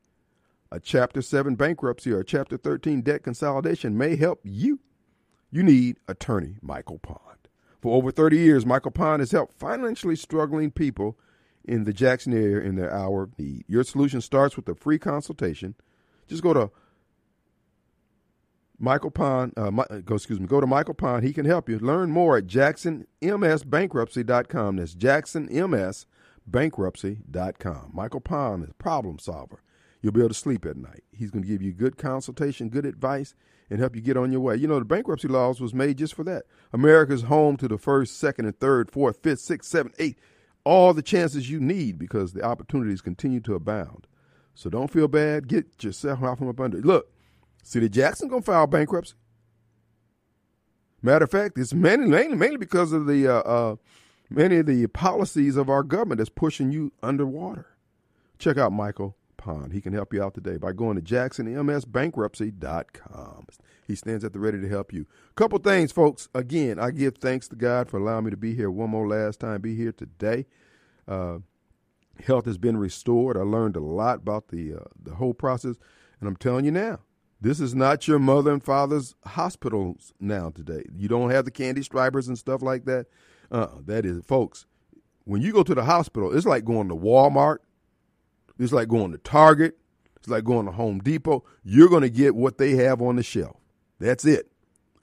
A 0.70 0.80
Chapter 0.80 1.22
7 1.22 1.54
bankruptcy 1.54 2.10
or 2.10 2.20
a 2.20 2.24
Chapter 2.24 2.56
13 2.56 3.02
debt 3.02 3.22
consolidation 3.22 3.96
may 3.96 4.16
help 4.16 4.40
you. 4.42 4.80
You 5.50 5.62
need 5.62 5.98
attorney 6.08 6.56
Michael 6.60 6.98
Pond. 6.98 7.43
For 7.84 7.94
over 7.94 8.10
30 8.10 8.38
years, 8.38 8.64
Michael 8.64 8.92
Pond 8.92 9.20
has 9.20 9.32
helped 9.32 9.58
financially 9.58 10.16
struggling 10.16 10.70
people 10.70 11.18
in 11.66 11.84
the 11.84 11.92
Jackson 11.92 12.32
area 12.32 12.66
in 12.66 12.76
their 12.76 12.90
hour 12.90 13.24
of 13.24 13.38
need. 13.38 13.66
Your 13.68 13.84
solution 13.84 14.22
starts 14.22 14.56
with 14.56 14.66
a 14.70 14.74
free 14.74 14.98
consultation. 14.98 15.74
Just 16.26 16.42
go 16.42 16.54
to 16.54 16.70
Michael 18.78 19.10
Pond, 19.10 19.52
uh, 19.58 19.70
my, 19.70 19.82
uh, 19.90 19.98
go, 19.98 20.14
excuse 20.14 20.40
me, 20.40 20.46
go 20.46 20.62
to 20.62 20.66
Michael 20.66 20.94
Pond. 20.94 21.24
He 21.24 21.34
can 21.34 21.44
help 21.44 21.68
you. 21.68 21.78
Learn 21.78 22.10
more 22.10 22.38
at 22.38 22.46
jacksonmsbankruptcy.com. 22.46 24.76
That's 24.76 24.94
jacksonmsbankruptcy.com. 24.94 27.90
Michael 27.92 28.20
Pond 28.20 28.64
is 28.64 28.70
a 28.70 28.82
problem 28.82 29.18
solver. 29.18 29.60
You'll 30.00 30.14
be 30.14 30.20
able 30.20 30.30
to 30.30 30.34
sleep 30.34 30.64
at 30.64 30.78
night. 30.78 31.04
He's 31.12 31.30
going 31.30 31.42
to 31.42 31.48
give 31.48 31.60
you 31.60 31.74
good 31.74 31.98
consultation, 31.98 32.70
good 32.70 32.86
advice, 32.86 33.34
and 33.70 33.80
help 33.80 33.96
you 33.96 34.02
get 34.02 34.16
on 34.16 34.32
your 34.32 34.40
way. 34.40 34.56
You 34.56 34.68
know, 34.68 34.78
the 34.78 34.84
bankruptcy 34.84 35.28
laws 35.28 35.60
was 35.60 35.74
made 35.74 35.98
just 35.98 36.14
for 36.14 36.24
that. 36.24 36.44
America's 36.72 37.22
home 37.22 37.56
to 37.58 37.68
the 37.68 37.78
first, 37.78 38.18
second, 38.18 38.46
and 38.46 38.58
third, 38.58 38.90
fourth, 38.90 39.22
fifth, 39.22 39.40
sixth, 39.40 39.70
seventh, 39.70 39.94
eighth, 39.98 40.20
all 40.64 40.94
the 40.94 41.02
chances 41.02 41.50
you 41.50 41.60
need 41.60 41.98
because 41.98 42.32
the 42.32 42.42
opportunities 42.42 43.00
continue 43.00 43.40
to 43.40 43.54
abound. 43.54 44.06
So 44.54 44.70
don't 44.70 44.90
feel 44.90 45.08
bad. 45.08 45.48
Get 45.48 45.82
yourself 45.82 46.22
out 46.22 46.38
from 46.38 46.48
up 46.48 46.60
under. 46.60 46.78
Look, 46.78 47.10
City 47.62 47.88
Jackson 47.88 48.28
gonna 48.28 48.42
file 48.42 48.66
bankruptcy. 48.66 49.14
Matter 51.02 51.24
of 51.24 51.30
fact, 51.30 51.58
it's 51.58 51.74
mainly 51.74 52.08
mainly, 52.08 52.36
mainly 52.36 52.56
because 52.56 52.92
of 52.92 53.06
the 53.06 53.28
uh, 53.28 53.40
uh, 53.40 53.76
many 54.30 54.56
of 54.56 54.66
the 54.66 54.86
policies 54.86 55.56
of 55.56 55.68
our 55.68 55.82
government 55.82 56.18
that's 56.18 56.30
pushing 56.30 56.72
you 56.72 56.92
underwater. 57.02 57.66
Check 58.38 58.56
out 58.56 58.72
Michael 58.72 59.16
He 59.72 59.80
can 59.80 59.92
help 59.92 60.14
you 60.14 60.22
out 60.22 60.34
today 60.34 60.56
by 60.56 60.72
going 60.72 60.96
to 60.96 61.02
jacksonmsbankruptcy.com. 61.02 63.46
He 63.86 63.94
stands 63.94 64.24
at 64.24 64.32
the 64.32 64.38
ready 64.38 64.60
to 64.60 64.68
help 64.68 64.92
you. 64.92 65.06
Couple 65.36 65.58
things, 65.58 65.92
folks. 65.92 66.28
Again, 66.34 66.78
I 66.78 66.90
give 66.90 67.16
thanks 67.16 67.48
to 67.48 67.56
God 67.56 67.90
for 67.90 67.98
allowing 67.98 68.24
me 68.24 68.30
to 68.30 68.36
be 68.36 68.54
here 68.54 68.70
one 68.70 68.90
more 68.90 69.06
last 69.06 69.40
time, 69.40 69.60
be 69.60 69.76
here 69.76 69.92
today. 69.92 70.46
Uh, 71.06 71.38
health 72.24 72.46
has 72.46 72.58
been 72.58 72.76
restored. 72.76 73.36
I 73.36 73.40
learned 73.40 73.76
a 73.76 73.80
lot 73.80 74.20
about 74.20 74.48
the 74.48 74.74
uh, 74.74 74.84
the 75.00 75.16
whole 75.16 75.34
process, 75.34 75.76
and 76.20 76.28
I'm 76.28 76.36
telling 76.36 76.64
you 76.64 76.70
now, 76.70 77.00
this 77.40 77.60
is 77.60 77.74
not 77.74 78.08
your 78.08 78.18
mother 78.18 78.52
and 78.52 78.64
father's 78.64 79.14
hospitals 79.26 80.14
now 80.18 80.50
today. 80.50 80.84
You 80.96 81.08
don't 81.08 81.30
have 81.30 81.44
the 81.44 81.50
candy 81.50 81.82
stripers 81.82 82.28
and 82.28 82.38
stuff 82.38 82.62
like 82.62 82.86
that. 82.86 83.06
Uh, 83.50 83.68
that 83.84 84.06
is, 84.06 84.24
folks. 84.24 84.66
When 85.24 85.40
you 85.40 85.52
go 85.52 85.62
to 85.62 85.74
the 85.74 85.84
hospital, 85.84 86.34
it's 86.34 86.46
like 86.46 86.64
going 86.64 86.88
to 86.88 86.96
Walmart. 86.96 87.58
It's 88.58 88.72
like 88.72 88.88
going 88.88 89.12
to 89.12 89.18
Target. 89.18 89.78
It's 90.16 90.28
like 90.28 90.44
going 90.44 90.66
to 90.66 90.72
Home 90.72 91.00
Depot. 91.00 91.44
You're 91.62 91.88
going 91.88 92.02
to 92.02 92.10
get 92.10 92.34
what 92.34 92.58
they 92.58 92.76
have 92.76 93.02
on 93.02 93.16
the 93.16 93.22
shelf. 93.22 93.56
That's 93.98 94.24
it. 94.24 94.50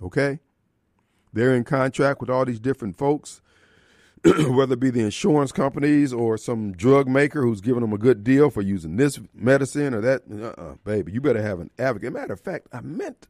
Okay? 0.01 0.39
They're 1.33 1.55
in 1.55 1.63
contract 1.63 2.19
with 2.21 2.29
all 2.29 2.45
these 2.45 2.59
different 2.59 2.97
folks, 2.97 3.41
whether 4.23 4.73
it 4.73 4.79
be 4.79 4.89
the 4.89 5.01
insurance 5.01 5.51
companies 5.51 6.11
or 6.11 6.37
some 6.37 6.73
drug 6.73 7.07
maker 7.07 7.41
who's 7.41 7.61
giving 7.61 7.81
them 7.81 7.93
a 7.93 7.97
good 7.97 8.23
deal 8.23 8.49
for 8.49 8.61
using 8.61 8.97
this 8.97 9.19
medicine 9.33 9.93
or 9.93 10.01
that. 10.01 10.23
Uh-uh, 10.29 10.75
baby, 10.83 11.11
you 11.11 11.21
better 11.21 11.41
have 11.41 11.59
an 11.59 11.69
advocate. 11.79 12.13
Matter 12.13 12.33
of 12.33 12.41
fact, 12.41 12.67
I 12.73 12.81
meant, 12.81 13.27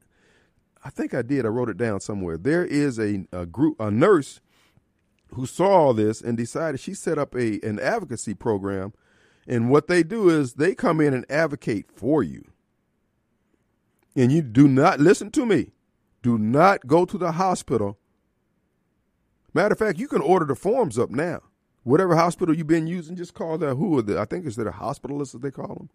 I 0.84 0.90
think 0.90 1.14
I 1.14 1.22
did. 1.22 1.46
I 1.46 1.50
wrote 1.50 1.70
it 1.70 1.78
down 1.78 2.00
somewhere. 2.00 2.38
There 2.38 2.66
is 2.66 2.98
a, 3.00 3.26
a 3.32 3.46
group, 3.46 3.80
a 3.80 3.92
nurse 3.92 4.42
who 5.34 5.46
saw 5.46 5.70
all 5.70 5.94
this 5.94 6.22
and 6.22 6.38
decided 6.38 6.80
she 6.80 6.94
set 6.94 7.18
up 7.18 7.36
a 7.36 7.60
an 7.64 7.80
advocacy 7.80 8.34
program. 8.34 8.94
And 9.48 9.70
what 9.70 9.88
they 9.88 10.04
do 10.04 10.30
is 10.30 10.54
they 10.54 10.76
come 10.76 11.02
in 11.02 11.14
and 11.14 11.30
advocate 11.30 11.88
for 11.92 12.24
you 12.24 12.46
and 14.16 14.32
you 14.32 14.42
do 14.42 14.68
not 14.68 15.00
listen 15.00 15.32
to 15.32 15.46
me, 15.46 15.72
do 16.22 16.38
not 16.38 16.88
go 16.88 17.06
to 17.06 17.18
the 17.18 17.34
hospital. 17.34 17.98
Matter 19.54 19.74
of 19.74 19.80
fact, 19.80 20.00
you 20.00 20.08
can 20.08 20.22
order 20.22 20.46
the 20.46 20.56
forms 20.56 20.98
up 20.98 21.10
now. 21.10 21.42
Whatever 21.84 22.16
hospital 22.16 22.56
you've 22.56 22.68
been 22.68 22.88
using, 22.88 23.16
just 23.16 23.34
call 23.34 23.58
that 23.58 23.76
who 23.76 23.98
are 23.98 24.02
the 24.02 24.20
I 24.20 24.26
think 24.26 24.46
it's 24.46 24.56
the 24.56 24.66
hospitalists 24.66 25.36
as 25.36 25.42
they 25.42 25.52
call 25.52 25.76
them, 25.76 25.90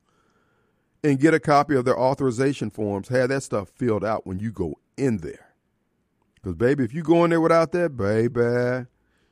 and 1.05 1.21
get 1.21 1.35
a 1.35 1.41
copy 1.41 1.77
of 1.77 1.85
their 1.85 1.99
authorization 1.99 2.71
forms. 2.71 3.09
Have 3.09 3.29
that 3.29 3.43
stuff 3.43 3.71
filled 3.77 4.05
out 4.05 4.27
when 4.27 4.41
you 4.41 4.51
go 4.51 4.79
in 4.97 5.19
there. 5.19 5.55
Because 6.35 6.55
baby, 6.55 6.85
if 6.85 6.93
you 6.93 7.03
go 7.03 7.25
in 7.25 7.31
there 7.31 7.41
without 7.41 7.73
that, 7.73 7.97
baby, 7.97 8.87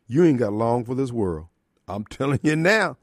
you 0.06 0.24
ain't 0.24 0.38
got 0.38 0.52
long 0.52 0.84
for 0.84 0.94
this 0.94 1.10
world. 1.10 1.48
I'm 1.88 2.04
telling 2.10 2.40
you 2.42 2.56
now. 2.56 2.96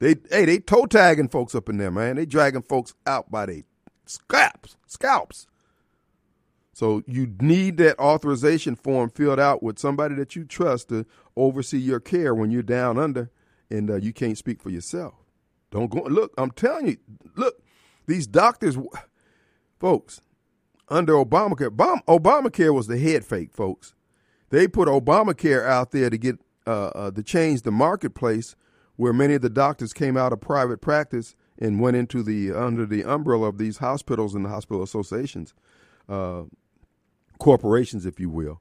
They 0.00 0.16
hey, 0.30 0.46
they 0.46 0.58
toe 0.58 0.86
tagging 0.86 1.28
folks 1.28 1.54
up 1.54 1.68
in 1.68 1.76
there, 1.78 1.90
man. 1.90 2.16
They 2.16 2.26
dragging 2.26 2.62
folks 2.62 2.94
out 3.06 3.30
by 3.30 3.46
their 3.46 3.62
scalps, 4.06 4.76
scalps. 4.86 5.46
So 6.72 7.02
you 7.06 7.34
need 7.40 7.76
that 7.76 7.98
authorization 7.98 8.74
form 8.74 9.10
filled 9.10 9.38
out 9.38 9.62
with 9.62 9.78
somebody 9.78 10.14
that 10.16 10.34
you 10.34 10.44
trust 10.44 10.88
to 10.88 11.04
oversee 11.36 11.78
your 11.78 12.00
care 12.00 12.34
when 12.34 12.50
you're 12.50 12.62
down 12.62 12.98
under 12.98 13.30
and 13.70 13.90
uh, 13.90 13.96
you 13.96 14.12
can't 14.12 14.38
speak 14.38 14.62
for 14.62 14.70
yourself. 14.70 15.14
Don't 15.70 15.90
go. 15.90 16.00
Look, 16.00 16.32
I'm 16.36 16.50
telling 16.50 16.88
you. 16.88 16.96
Look, 17.36 17.62
these 18.06 18.26
doctors, 18.26 18.76
folks, 19.78 20.20
under 20.88 21.12
Obamacare, 21.12 21.68
Obamacare 22.08 22.74
was 22.74 22.86
the 22.88 22.98
head 22.98 23.24
fake, 23.24 23.52
folks. 23.52 23.94
They 24.50 24.66
put 24.66 24.88
Obamacare 24.88 25.64
out 25.66 25.92
there 25.92 26.10
to 26.10 26.18
get 26.18 26.40
uh, 26.66 26.88
uh, 26.88 27.10
to 27.12 27.22
change 27.22 27.62
the 27.62 27.70
marketplace, 27.70 28.56
where 29.00 29.14
many 29.14 29.32
of 29.32 29.40
the 29.40 29.48
doctors 29.48 29.94
came 29.94 30.14
out 30.14 30.30
of 30.30 30.42
private 30.42 30.82
practice 30.82 31.34
and 31.58 31.80
went 31.80 31.96
into 31.96 32.22
the 32.22 32.52
under 32.52 32.84
the 32.84 33.02
umbrella 33.02 33.48
of 33.48 33.56
these 33.56 33.78
hospitals 33.78 34.34
and 34.34 34.44
the 34.44 34.50
hospital 34.50 34.82
associations, 34.82 35.54
uh, 36.06 36.42
corporations, 37.38 38.04
if 38.04 38.20
you 38.20 38.28
will. 38.28 38.60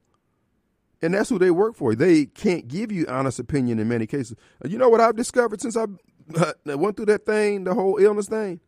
And 1.01 1.13
that's 1.13 1.27
who 1.27 1.39
they 1.39 1.51
work 1.51 1.75
for. 1.75 1.93
They 1.93 2.25
can't 2.25 2.69
give 2.69 2.89
you 2.89 3.05
honest 3.07 3.37
opinion 3.37 3.79
in 3.79 3.89
many 3.89 4.07
cases. 4.07 4.37
You 4.65 4.77
know 4.77 4.87
what 4.87 5.01
I've 5.01 5.17
discovered 5.17 5.59
since 5.59 5.75
I 5.75 5.87
went 6.73 6.95
through 6.95 7.07
that 7.07 7.25
thing, 7.25 7.65
the 7.65 7.73
whole 7.73 7.97
illness 7.97 8.29
thing? 8.29 8.61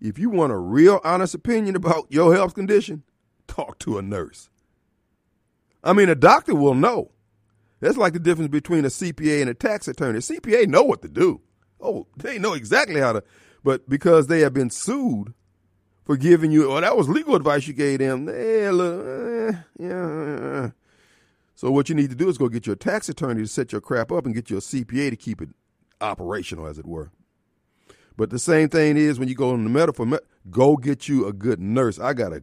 If 0.00 0.18
you 0.18 0.30
want 0.30 0.52
a 0.52 0.58
real 0.58 1.02
honest 1.04 1.34
opinion 1.34 1.76
about 1.76 2.06
your 2.08 2.34
health 2.34 2.54
condition, 2.54 3.02
talk 3.46 3.78
to 3.80 3.98
a 3.98 4.02
nurse. 4.02 4.48
I 5.82 5.92
mean, 5.92 6.08
a 6.08 6.14
doctor 6.14 6.54
will 6.54 6.74
know. 6.74 7.10
That's 7.84 7.98
like 7.98 8.14
the 8.14 8.18
difference 8.18 8.50
between 8.50 8.84
a 8.84 8.88
CPA 8.88 9.42
and 9.42 9.50
a 9.50 9.54
tax 9.54 9.88
attorney. 9.88 10.18
A 10.18 10.22
CPA 10.22 10.66
know 10.66 10.82
what 10.82 11.02
to 11.02 11.08
do. 11.08 11.42
Oh, 11.80 12.06
they 12.16 12.38
know 12.38 12.54
exactly 12.54 13.00
how 13.00 13.12
to 13.12 13.22
but 13.64 13.88
because 13.88 14.26
they 14.26 14.40
have 14.40 14.52
been 14.52 14.70
sued 14.70 15.32
for 16.04 16.16
giving 16.16 16.52
you, 16.52 16.68
well, 16.68 16.82
that 16.82 16.96
was 16.96 17.08
legal 17.08 17.34
advice 17.34 17.66
you 17.66 17.72
gave 17.72 17.98
them. 17.98 18.28
Eh, 18.28 18.70
look, 18.70 19.06
eh, 19.06 19.56
yeah. 19.78 20.70
So 21.54 21.70
what 21.70 21.88
you 21.88 21.94
need 21.94 22.10
to 22.10 22.16
do 22.16 22.28
is 22.28 22.36
go 22.36 22.48
get 22.48 22.66
your 22.66 22.76
tax 22.76 23.08
attorney 23.08 23.42
to 23.42 23.48
set 23.48 23.72
your 23.72 23.80
crap 23.80 24.12
up 24.12 24.26
and 24.26 24.34
get 24.34 24.50
your 24.50 24.60
CPA 24.60 25.10
to 25.10 25.16
keep 25.16 25.40
it 25.40 25.48
operational, 26.00 26.66
as 26.66 26.78
it 26.78 26.84
were. 26.84 27.10
But 28.16 28.30
the 28.30 28.38
same 28.38 28.68
thing 28.68 28.96
is 28.96 29.18
when 29.18 29.28
you 29.28 29.34
go 29.34 29.54
in 29.54 29.64
the 29.64 29.70
medical, 29.70 30.06
go 30.50 30.76
get 30.76 31.08
you 31.08 31.26
a 31.26 31.32
good 31.32 31.58
nurse. 31.58 31.98
I 31.98 32.12
got 32.12 32.32
a 32.32 32.42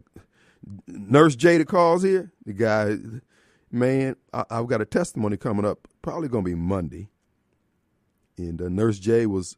nurse 0.88 1.36
Jada 1.36 1.68
calls 1.68 2.04
here. 2.04 2.32
The 2.46 2.54
guy, 2.54 2.98
Man, 3.72 4.18
I, 4.34 4.46
have 4.50 4.68
got 4.68 4.82
a 4.82 4.86
testimony 4.86 5.38
coming 5.38 5.66
up, 5.66 5.88
probably 6.02 6.28
going 6.28 6.44
to 6.44 6.50
be 6.50 6.56
Monday. 6.56 7.10
And 8.38 8.62
uh, 8.62 8.70
Nurse 8.70 9.00
Jay 9.00 9.26
was, 9.26 9.56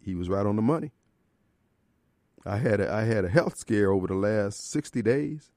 he 0.00 0.14
was 0.14 0.28
right 0.28 0.46
on 0.46 0.56
the 0.56 0.62
money. 0.62 0.92
I 2.46 2.56
had 2.56 2.80
a, 2.80 2.90
I 2.90 3.04
had 3.04 3.24
a 3.24 3.28
health 3.28 3.58
scare 3.58 3.92
over 3.92 4.06
the 4.06 4.14
last 4.14 4.70
60 4.70 5.02
days. 5.02 5.50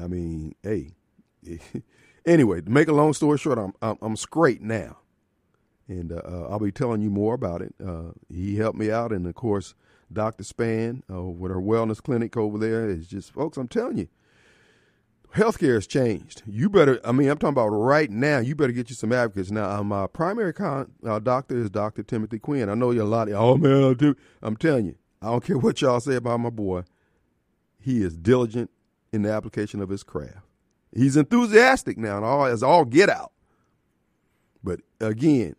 I 0.00 0.06
mean, 0.06 0.54
hey, 0.62 0.94
anyway, 2.26 2.62
to 2.62 2.70
make 2.70 2.88
a 2.88 2.92
long 2.92 3.12
story 3.12 3.38
short, 3.38 3.58
I'm, 3.58 3.74
I'm, 3.82 3.98
I'm 4.00 4.16
straight 4.16 4.62
now. 4.62 4.98
And 5.86 6.12
uh, 6.12 6.22
uh, 6.24 6.48
I'll 6.50 6.58
be 6.58 6.72
telling 6.72 7.02
you 7.02 7.10
more 7.10 7.34
about 7.34 7.60
it. 7.60 7.74
Uh, 7.84 8.12
he 8.32 8.56
helped 8.56 8.78
me 8.78 8.90
out. 8.90 9.12
And 9.12 9.26
of 9.26 9.34
course, 9.34 9.74
Dr. 10.12 10.44
Span 10.44 11.02
uh, 11.12 11.22
with 11.22 11.50
her 11.50 11.60
wellness 11.60 12.02
clinic 12.02 12.36
over 12.36 12.56
there 12.56 12.88
is 12.88 13.06
just, 13.06 13.32
folks, 13.32 13.58
I'm 13.58 13.68
telling 13.68 13.98
you, 13.98 14.08
healthcare 15.34 15.74
has 15.74 15.86
changed. 15.86 16.42
You 16.46 16.70
better, 16.70 17.00
I 17.04 17.12
mean, 17.12 17.28
I'm 17.28 17.38
talking 17.38 17.54
about 17.54 17.68
right 17.68 18.10
now, 18.10 18.38
you 18.38 18.54
better 18.54 18.72
get 18.72 18.88
you 18.88 18.96
some 18.96 19.12
advocates. 19.12 19.50
Now, 19.50 19.70
uh, 19.70 19.82
my 19.82 20.06
primary 20.06 20.52
con, 20.52 20.92
uh, 21.04 21.18
doctor 21.18 21.56
is 21.56 21.70
Dr. 21.70 22.02
Timothy 22.02 22.38
Quinn. 22.38 22.68
I 22.68 22.74
know 22.74 22.90
you 22.92 23.02
a 23.02 23.04
lot 23.04 23.28
of, 23.28 23.34
oh 23.34 23.56
man, 23.56 23.82
I'll 23.82 23.94
do, 23.94 24.14
I'm 24.42 24.56
telling 24.56 24.86
you, 24.86 24.96
I 25.20 25.26
don't 25.26 25.44
care 25.44 25.58
what 25.58 25.80
y'all 25.80 26.00
say 26.00 26.14
about 26.16 26.40
my 26.40 26.50
boy. 26.50 26.84
He 27.80 28.02
is 28.02 28.16
diligent 28.16 28.70
in 29.12 29.22
the 29.22 29.32
application 29.32 29.80
of 29.80 29.88
his 29.88 30.02
craft. 30.02 30.38
He's 30.94 31.16
enthusiastic 31.16 31.98
now 31.98 32.16
and 32.16 32.24
all 32.24 32.44
as 32.44 32.62
all 32.62 32.84
get 32.84 33.10
out. 33.10 33.32
But 34.62 34.80
again, 35.00 35.56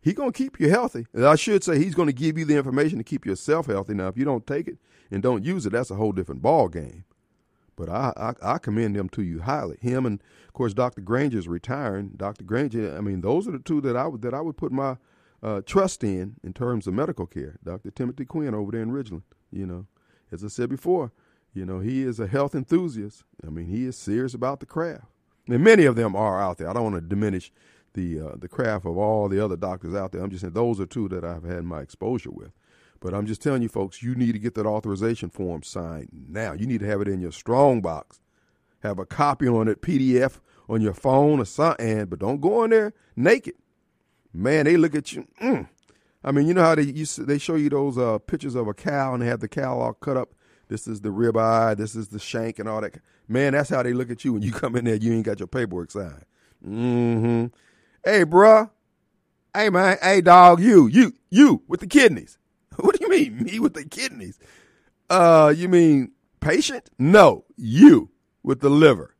he 0.00 0.14
gonna 0.14 0.32
keep 0.32 0.58
you 0.58 0.70
healthy. 0.70 1.06
And 1.12 1.26
I 1.26 1.36
should 1.36 1.62
say 1.62 1.78
he's 1.78 1.94
gonna 1.94 2.12
give 2.12 2.38
you 2.38 2.44
the 2.44 2.56
information 2.56 2.98
to 2.98 3.04
keep 3.04 3.26
yourself 3.26 3.66
healthy. 3.66 3.94
Now, 3.94 4.08
if 4.08 4.16
you 4.16 4.24
don't 4.24 4.46
take 4.46 4.66
it 4.66 4.78
and 5.10 5.22
don't 5.22 5.44
use 5.44 5.66
it, 5.66 5.70
that's 5.70 5.90
a 5.90 5.96
whole 5.96 6.12
different 6.12 6.42
ball 6.42 6.68
game. 6.68 7.04
But 7.78 7.88
I, 7.88 8.12
I, 8.16 8.54
I 8.54 8.58
commend 8.58 8.96
them 8.96 9.08
to 9.10 9.22
you 9.22 9.42
highly. 9.42 9.78
Him 9.80 10.04
and 10.04 10.20
of 10.48 10.52
course 10.52 10.74
Dr. 10.74 11.00
Granger 11.00 11.38
is 11.38 11.46
retiring. 11.46 12.10
Dr. 12.16 12.42
Granger, 12.42 12.96
I 12.96 13.00
mean, 13.00 13.20
those 13.20 13.46
are 13.46 13.52
the 13.52 13.60
two 13.60 13.80
that 13.82 13.96
I 13.96 14.08
would 14.08 14.20
that 14.22 14.34
I 14.34 14.40
would 14.40 14.56
put 14.56 14.72
my 14.72 14.96
uh, 15.42 15.62
trust 15.64 16.02
in 16.02 16.34
in 16.42 16.52
terms 16.52 16.88
of 16.88 16.94
medical 16.94 17.24
care. 17.24 17.56
Dr. 17.64 17.92
Timothy 17.92 18.24
Quinn 18.24 18.52
over 18.52 18.72
there 18.72 18.82
in 18.82 18.90
Ridgeland. 18.90 19.22
You 19.52 19.66
know, 19.66 19.86
as 20.32 20.44
I 20.44 20.48
said 20.48 20.68
before, 20.68 21.12
you 21.54 21.64
know 21.64 21.78
he 21.78 22.02
is 22.02 22.18
a 22.18 22.26
health 22.26 22.56
enthusiast. 22.56 23.22
I 23.46 23.50
mean, 23.50 23.66
he 23.66 23.86
is 23.86 23.96
serious 23.96 24.34
about 24.34 24.58
the 24.58 24.66
craft. 24.66 25.04
And 25.48 25.62
many 25.62 25.84
of 25.84 25.94
them 25.94 26.16
are 26.16 26.42
out 26.42 26.58
there. 26.58 26.68
I 26.68 26.72
don't 26.72 26.82
want 26.82 26.96
to 26.96 27.00
diminish 27.00 27.52
the 27.94 28.20
uh, 28.20 28.36
the 28.36 28.48
craft 28.48 28.86
of 28.86 28.98
all 28.98 29.28
the 29.28 29.42
other 29.42 29.56
doctors 29.56 29.94
out 29.94 30.10
there. 30.10 30.22
I'm 30.22 30.30
just 30.30 30.40
saying 30.40 30.52
those 30.52 30.80
are 30.80 30.86
two 30.86 31.08
that 31.10 31.24
I've 31.24 31.44
had 31.44 31.62
my 31.62 31.80
exposure 31.80 32.32
with. 32.32 32.50
But 33.00 33.14
I'm 33.14 33.26
just 33.26 33.40
telling 33.40 33.62
you, 33.62 33.68
folks, 33.68 34.02
you 34.02 34.14
need 34.14 34.32
to 34.32 34.38
get 34.38 34.54
that 34.54 34.66
authorization 34.66 35.30
form 35.30 35.62
signed 35.62 36.08
now. 36.28 36.52
You 36.52 36.66
need 36.66 36.80
to 36.80 36.86
have 36.86 37.00
it 37.00 37.08
in 37.08 37.20
your 37.20 37.32
strong 37.32 37.80
box. 37.80 38.20
Have 38.80 38.98
a 38.98 39.06
copy 39.06 39.48
on 39.48 39.68
it, 39.68 39.82
PDF 39.82 40.40
on 40.68 40.80
your 40.80 40.94
phone 40.94 41.40
or 41.40 41.44
something. 41.44 42.06
But 42.06 42.18
don't 42.18 42.40
go 42.40 42.64
in 42.64 42.70
there 42.70 42.92
naked. 43.16 43.54
Man, 44.32 44.64
they 44.64 44.76
look 44.76 44.94
at 44.94 45.12
you. 45.12 45.26
Mm. 45.40 45.68
I 46.24 46.32
mean, 46.32 46.46
you 46.46 46.54
know 46.54 46.62
how 46.62 46.74
they 46.74 46.82
used 46.82 47.26
they 47.26 47.38
show 47.38 47.54
you 47.54 47.70
those 47.70 47.96
uh, 47.96 48.18
pictures 48.18 48.54
of 48.54 48.66
a 48.66 48.74
cow 48.74 49.14
and 49.14 49.22
they 49.22 49.26
have 49.26 49.40
the 49.40 49.48
cow 49.48 49.78
all 49.78 49.94
cut 49.94 50.16
up. 50.16 50.30
This 50.68 50.86
is 50.86 51.00
the 51.00 51.08
ribeye, 51.08 51.76
this 51.76 51.94
is 51.94 52.08
the 52.08 52.18
shank, 52.18 52.58
and 52.58 52.68
all 52.68 52.80
that. 52.82 53.00
Man, 53.26 53.52
that's 53.52 53.70
how 53.70 53.82
they 53.82 53.92
look 53.92 54.10
at 54.10 54.24
you 54.24 54.32
when 54.34 54.42
you 54.42 54.52
come 54.52 54.76
in 54.76 54.84
there. 54.84 54.96
You 54.96 55.14
ain't 55.14 55.24
got 55.24 55.38
your 55.38 55.46
paperwork 55.46 55.90
signed. 55.90 56.24
Mm-hmm. 56.66 57.46
Hey, 58.04 58.24
bruh. 58.24 58.70
Hey, 59.54 59.70
man. 59.70 59.96
Hey, 60.02 60.20
dog. 60.20 60.60
You, 60.60 60.86
you, 60.86 61.14
you 61.30 61.62
with 61.68 61.80
the 61.80 61.86
kidneys. 61.86 62.37
Mean, 63.16 63.42
me 63.42 63.58
with 63.58 63.74
the 63.74 63.84
kidneys? 63.84 64.38
Uh, 65.08 65.52
you 65.56 65.68
mean 65.68 66.12
patient? 66.40 66.90
No, 66.98 67.44
you 67.56 68.10
with 68.42 68.60
the 68.60 68.68
liver. 68.68 69.14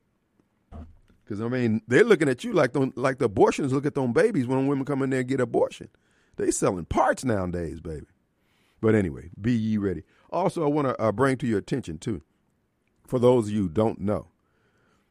Because 1.24 1.40
I 1.40 1.48
mean, 1.48 1.82
they're 1.88 2.04
looking 2.04 2.28
at 2.28 2.44
you 2.44 2.52
like 2.52 2.72
the, 2.72 2.92
like 2.94 3.18
the 3.18 3.28
abortionists 3.28 3.72
look 3.72 3.86
at 3.86 3.94
them 3.94 4.12
babies 4.12 4.46
when 4.46 4.66
women 4.66 4.84
come 4.84 5.02
in 5.02 5.10
there 5.10 5.20
and 5.20 5.28
get 5.28 5.40
abortion. 5.40 5.88
They 6.36 6.50
selling 6.50 6.84
parts 6.84 7.24
nowadays, 7.24 7.80
baby. 7.80 8.06
But 8.80 8.94
anyway, 8.94 9.30
be 9.40 9.52
ye 9.52 9.76
ready. 9.76 10.04
Also, 10.30 10.62
I 10.62 10.68
want 10.68 10.88
to 10.88 11.00
uh, 11.02 11.12
bring 11.12 11.36
to 11.38 11.46
your 11.46 11.58
attention 11.58 11.98
too, 11.98 12.22
for 13.06 13.18
those 13.18 13.48
of 13.48 13.52
you 13.52 13.68
don't 13.68 14.00
know, 14.00 14.28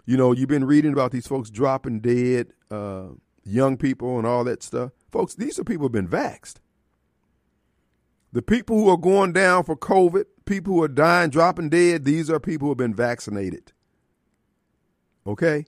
you 0.05 0.15
know, 0.15 0.31
you've 0.31 0.47
been 0.47 0.65
reading 0.65 0.93
about 0.93 1.11
these 1.11 1.27
folks 1.27 1.49
dropping 1.49 1.99
dead, 1.99 2.53
uh, 2.71 3.07
young 3.43 3.75
people 3.77 4.17
and 4.17 4.25
all 4.25 4.43
that 4.45 4.63
stuff. 4.63 4.91
Folks, 5.11 5.35
these 5.35 5.59
are 5.59 5.63
people 5.63 5.85
who've 5.85 5.91
been 5.91 6.07
vaxxed. 6.07 6.55
The 8.37 8.43
people 8.43 8.77
who 8.77 8.87
are 8.89 8.97
going 8.97 9.33
down 9.33 9.63
for 9.63 9.75
COVID, 9.75 10.25
people 10.45 10.75
who 10.75 10.83
are 10.83 10.87
dying, 10.87 11.31
dropping 11.31 11.69
dead, 11.69 12.05
these 12.05 12.29
are 12.29 12.39
people 12.39 12.67
who 12.67 12.69
have 12.69 12.77
been 12.77 12.93
vaccinated. 12.93 13.73
Okay? 15.25 15.65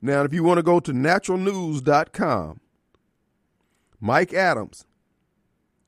Now, 0.00 0.22
if 0.22 0.32
you 0.32 0.44
want 0.44 0.58
to 0.58 0.62
go 0.62 0.78
to 0.78 0.92
naturalnews.com, 0.92 2.60
Mike 3.98 4.32
Adams, 4.32 4.86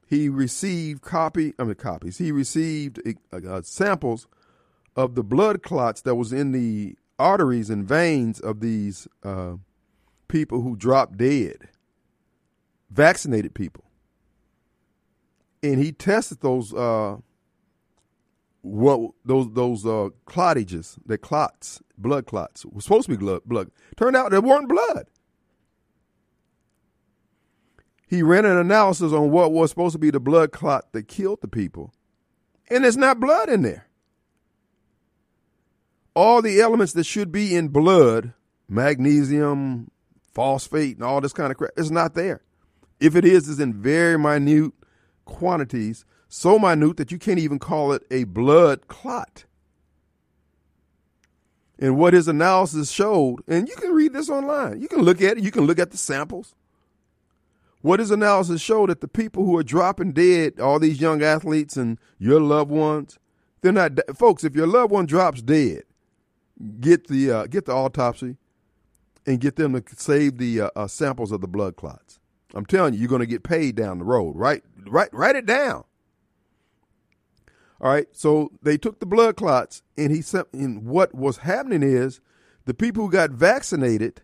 he 0.05 0.29
received 0.29 1.03
copy, 1.03 1.55
I 1.61 1.63
mean 1.63 1.77
copies. 1.77 2.19
He 2.19 2.33
received 2.33 3.01
uh, 3.33 3.37
uh, 3.37 3.63
samples 3.63 4.27
of 4.97 5.15
the 5.15 5.23
blood 5.23 5.63
clots 5.63 6.01
that 6.01 6.17
was 6.17 6.33
in 6.33 6.51
the 6.51 6.97
arteries 7.21 7.71
and 7.71 7.87
veins 7.87 8.41
of 8.41 8.59
these 8.59 9.07
uh, 9.23 9.59
people 10.27 10.63
who 10.63 10.75
dropped 10.75 11.19
dead, 11.19 11.69
vaccinated 12.91 13.55
people 13.55 13.85
and 15.63 15.83
he 15.83 15.93
tested 15.93 16.41
those 16.41 16.73
uh, 16.73 17.17
what 18.63 19.13
those 19.25 19.53
those 19.53 19.87
uh, 19.87 20.09
clottages, 20.27 20.99
the 21.07 21.19
clots, 21.19 21.83
blood 21.97 22.27
clots, 22.27 22.65
was 22.67 22.85
supposed 22.85 23.07
to 23.07 23.11
be 23.11 23.17
blood. 23.17 23.43
Blood 23.45 23.71
turned 23.97 24.17
out 24.17 24.31
they 24.31 24.39
weren't 24.39 24.69
blood. 24.69 25.07
He 28.07 28.23
ran 28.23 28.47
an 28.47 28.57
analysis 28.57 29.13
on 29.13 29.31
what 29.31 29.53
was 29.53 29.71
supposed 29.71 29.93
to 29.93 29.99
be 29.99 30.11
the 30.11 30.21
blood 30.21 30.51
clot 30.51 30.93
that 30.93 31.09
killed 31.09 31.41
the 31.43 31.49
people, 31.49 31.93
and 32.69 32.85
there's 32.85 32.97
not 32.97 33.21
blood 33.21 33.49
in 33.49 33.63
there. 33.63 33.87
All 36.15 36.43
the 36.43 36.61
elements 36.61 36.95
that 36.95 37.05
should 37.05 37.31
be 37.31 37.55
in 37.55 37.69
blood, 37.69 38.33
magnesium, 38.69 39.91
phosphate, 40.35 40.97
and 40.97 41.05
all 41.05 41.21
this 41.21 41.33
kind 41.33 41.53
of 41.53 41.59
crap, 41.59 41.71
is 41.77 41.91
not 41.91 42.15
there. 42.15 42.43
If 42.99 43.15
it 43.15 43.25
is, 43.25 43.49
it's 43.49 43.61
in 43.61 43.75
very 43.75 44.19
minute 44.19 44.73
quantities 45.29 46.05
so 46.29 46.59
minute 46.59 46.97
that 46.97 47.13
you 47.13 47.19
can't 47.19 47.39
even 47.39 47.59
call 47.59 47.93
it 47.93 48.03
a 48.11 48.25
blood 48.25 48.89
clot. 48.89 49.45
And 51.79 51.97
what 51.97 52.13
his 52.13 52.27
analysis 52.27 52.91
showed, 52.91 53.37
and 53.47 53.69
you 53.69 53.77
can 53.77 53.93
read 53.93 54.13
this 54.13 54.29
online, 54.29 54.81
you 54.81 54.89
can 54.89 55.03
look 55.03 55.23
at 55.23 55.39
it, 55.39 55.45
you 55.45 55.53
can 55.53 55.65
look 55.65 55.79
at 55.79 55.93
the 55.93 55.97
samples. 55.97 56.55
What 57.83 58.01
his 58.01 58.11
analysis 58.11 58.61
showed 58.61 58.91
that 58.91 59.01
the 59.01 59.07
people 59.07 59.45
who 59.45 59.57
are 59.57 59.63
dropping 59.63 60.13
dead, 60.13 60.59
all 60.59 60.81
these 60.81 61.01
young 61.01 61.23
athletes 61.23 61.77
and 61.77 61.99
your 62.19 62.41
loved 62.41 62.73
ones, 62.73 63.19
they're 63.61 63.73
not 63.73 63.93
folks. 64.17 64.43
If 64.43 64.57
your 64.57 64.67
loved 64.67 64.91
one 64.91 65.07
drops 65.07 65.43
dead, 65.43 65.85
get 66.81 67.07
the 67.07 67.31
uh, 67.31 67.47
get 67.47 67.67
the 67.67 67.73
autopsy 67.73 68.37
and 69.27 69.41
get 69.41 69.57
them 69.57 69.81
to 69.81 69.83
save 69.97 70.39
the 70.39 70.63
uh, 70.63 70.71
uh, 70.75 70.87
samples 70.89 71.31
of 71.31 71.41
the 71.41 71.49
blood 71.49 71.77
clots. 71.77 72.19
I'm 72.55 72.67
telling 72.67 72.95
you, 72.95 73.01
you're 73.01 73.09
going 73.09 73.21
to 73.21 73.27
get 73.27 73.43
paid 73.45 73.77
down 73.77 73.99
the 73.99 74.05
road. 74.05 74.35
Right, 74.35 74.65
write 74.87 75.13
write 75.13 75.37
it 75.37 75.47
down. 75.47 75.85
All 77.81 77.93
right. 77.93 78.09
So 78.13 78.51
they 78.63 78.77
took 78.77 79.01
the 79.01 79.07
blood 79.07 79.37
clots, 79.37 79.83
and 79.97 80.11
he 80.11 80.23
sent. 80.23 80.49
And 80.53 80.85
what 80.85 81.15
was 81.15 81.39
happening 81.39 81.83
is 81.83 82.21
the 82.65 82.75
people 82.75 83.05
who 83.05 83.11
got 83.11 83.31
vaccinated, 83.31 84.21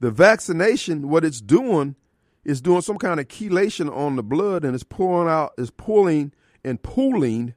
the 0.00 0.10
vaccination, 0.10 1.08
what 1.08 1.24
it's 1.24 1.40
doing 1.40 1.96
is 2.44 2.60
doing 2.60 2.80
some 2.80 2.96
kind 2.96 3.20
of 3.20 3.28
chelation 3.28 3.94
on 3.94 4.16
the 4.16 4.22
blood, 4.22 4.64
and 4.64 4.74
it's 4.74 4.84
pulling 4.84 5.28
out, 5.28 5.52
is 5.58 5.70
pulling 5.70 6.32
and 6.64 6.82
pooling, 6.82 7.54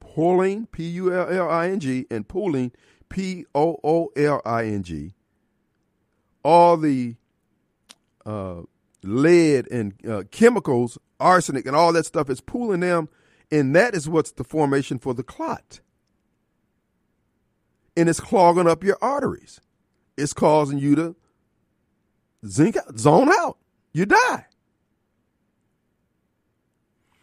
pulling 0.00 0.66
P 0.66 0.84
U 0.88 1.14
L 1.14 1.28
L 1.28 1.48
I 1.48 1.68
N 1.68 1.80
G, 1.80 2.06
and 2.10 2.26
pooling 2.26 2.72
P 3.08 3.46
O 3.54 3.78
O 3.84 4.10
L 4.16 4.42
I 4.44 4.64
N 4.64 4.82
G. 4.82 5.14
All 6.42 6.76
the 6.76 7.14
uh, 8.26 8.62
lead 9.02 9.70
and 9.70 9.94
uh, 10.06 10.22
chemicals, 10.30 10.98
arsenic, 11.20 11.66
and 11.66 11.74
all 11.74 11.92
that 11.92 12.06
stuff 12.06 12.30
is 12.30 12.40
pooling 12.40 12.80
them, 12.80 13.08
and 13.50 13.74
that 13.74 13.94
is 13.94 14.08
what's 14.08 14.32
the 14.32 14.44
formation 14.44 14.98
for 14.98 15.14
the 15.14 15.22
clot. 15.22 15.80
And 17.96 18.08
it's 18.08 18.20
clogging 18.20 18.68
up 18.68 18.84
your 18.84 18.98
arteries. 19.02 19.60
It's 20.16 20.32
causing 20.32 20.78
you 20.78 20.94
to 20.96 21.16
zinc 22.46 22.76
out, 22.76 22.98
zone 22.98 23.30
out. 23.30 23.58
You 23.92 24.06
die. 24.06 24.46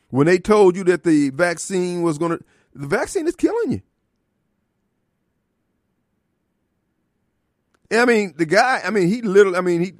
When 0.09 0.27
they 0.27 0.39
told 0.39 0.75
you 0.75 0.83
that 0.85 1.03
the 1.03 1.29
vaccine 1.29 2.01
was 2.01 2.17
going 2.17 2.37
to, 2.37 2.43
the 2.73 2.87
vaccine 2.87 3.27
is 3.27 3.35
killing 3.35 3.71
you. 3.71 3.81
I 7.91 8.05
mean, 8.05 8.33
the 8.37 8.45
guy, 8.45 8.81
I 8.83 8.89
mean, 8.89 9.07
he 9.07 9.21
literally, 9.21 9.57
I 9.57 9.61
mean, 9.61 9.81
he 9.81 9.93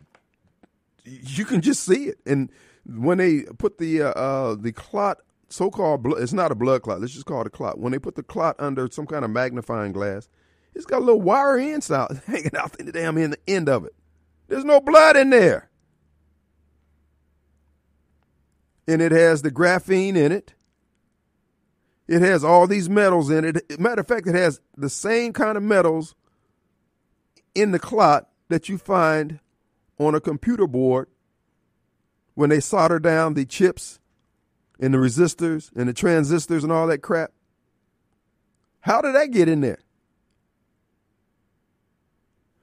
you 1.06 1.46
can 1.46 1.62
just 1.62 1.84
see 1.84 2.06
it. 2.06 2.20
And 2.26 2.50
when 2.86 3.18
they 3.18 3.44
put 3.58 3.78
the 3.78 4.04
uh, 4.04 4.10
uh, 4.12 4.56
the 4.56 4.72
clot, 4.72 5.20
so 5.50 5.70
called 5.70 6.06
it's 6.18 6.34
not 6.34 6.52
a 6.52 6.56
blood 6.56 6.84
clot. 6.84 7.02
Let's 7.02 7.14
just 7.14 7.26
call 7.26 7.42
it 7.42 7.48
a 7.48 7.52
clot. 7.52 7.80
When 7.80 7.92
they 7.92 8.00
put 8.00 8.16
the 8.16 8.24
clot 8.24 8.56
under 8.60 8.90
some 8.92 9.08
kind 9.08 9.26
of 9.26 9.32
magnifying 9.32 9.92
glass, 9.92 10.30
It's 10.74 10.86
got 10.86 11.00
a 11.00 11.06
little 11.06 11.22
wire 11.22 11.60
out 11.92 12.18
hanging 12.28 12.56
out 12.58 12.80
in 12.80 12.86
the 12.86 12.92
damn 12.92 13.18
end, 13.18 13.34
the 13.34 13.54
end 13.54 13.70
of 13.70 13.86
it. 13.86 13.96
There's 14.48 14.66
no 14.66 14.80
blood 14.80 15.18
in 15.18 15.32
there. 15.32 15.70
And 18.88 19.02
it 19.02 19.12
has 19.12 19.42
the 19.42 19.50
graphene 19.50 20.16
in 20.16 20.32
it. 20.32 20.54
It 22.08 22.22
has 22.22 22.44
all 22.44 22.68
these 22.68 22.88
metals 22.88 23.32
in 23.32 23.46
it. 23.46 23.80
Matter 23.80 24.02
of 24.02 24.08
fact, 24.08 24.28
it 24.28 24.36
has 24.36 24.62
the 24.78 24.92
same 24.92 25.34
kind 25.34 25.58
of 25.58 25.64
metals 25.64 26.14
in 27.56 27.72
the 27.72 27.80
clot 27.80 28.30
that 28.50 28.70
you 28.70 28.78
find 28.78 29.40
on 29.98 30.14
a 30.14 30.22
computer 30.22 30.68
board 30.68 31.08
when 32.36 32.50
they 32.50 32.60
solder 32.60 33.00
down 33.00 33.34
the 33.34 33.46
chips 33.46 34.00
and 34.80 34.94
the 34.94 34.98
resistors 34.98 35.76
and 35.76 35.90
the 35.90 35.94
transistors 35.94 36.64
and 36.64 36.72
all 36.72 36.88
that 36.88 37.00
crap. 37.00 37.32
How 38.82 39.02
did 39.02 39.16
that 39.16 39.32
get 39.32 39.50
in 39.50 39.62
there? 39.62 39.80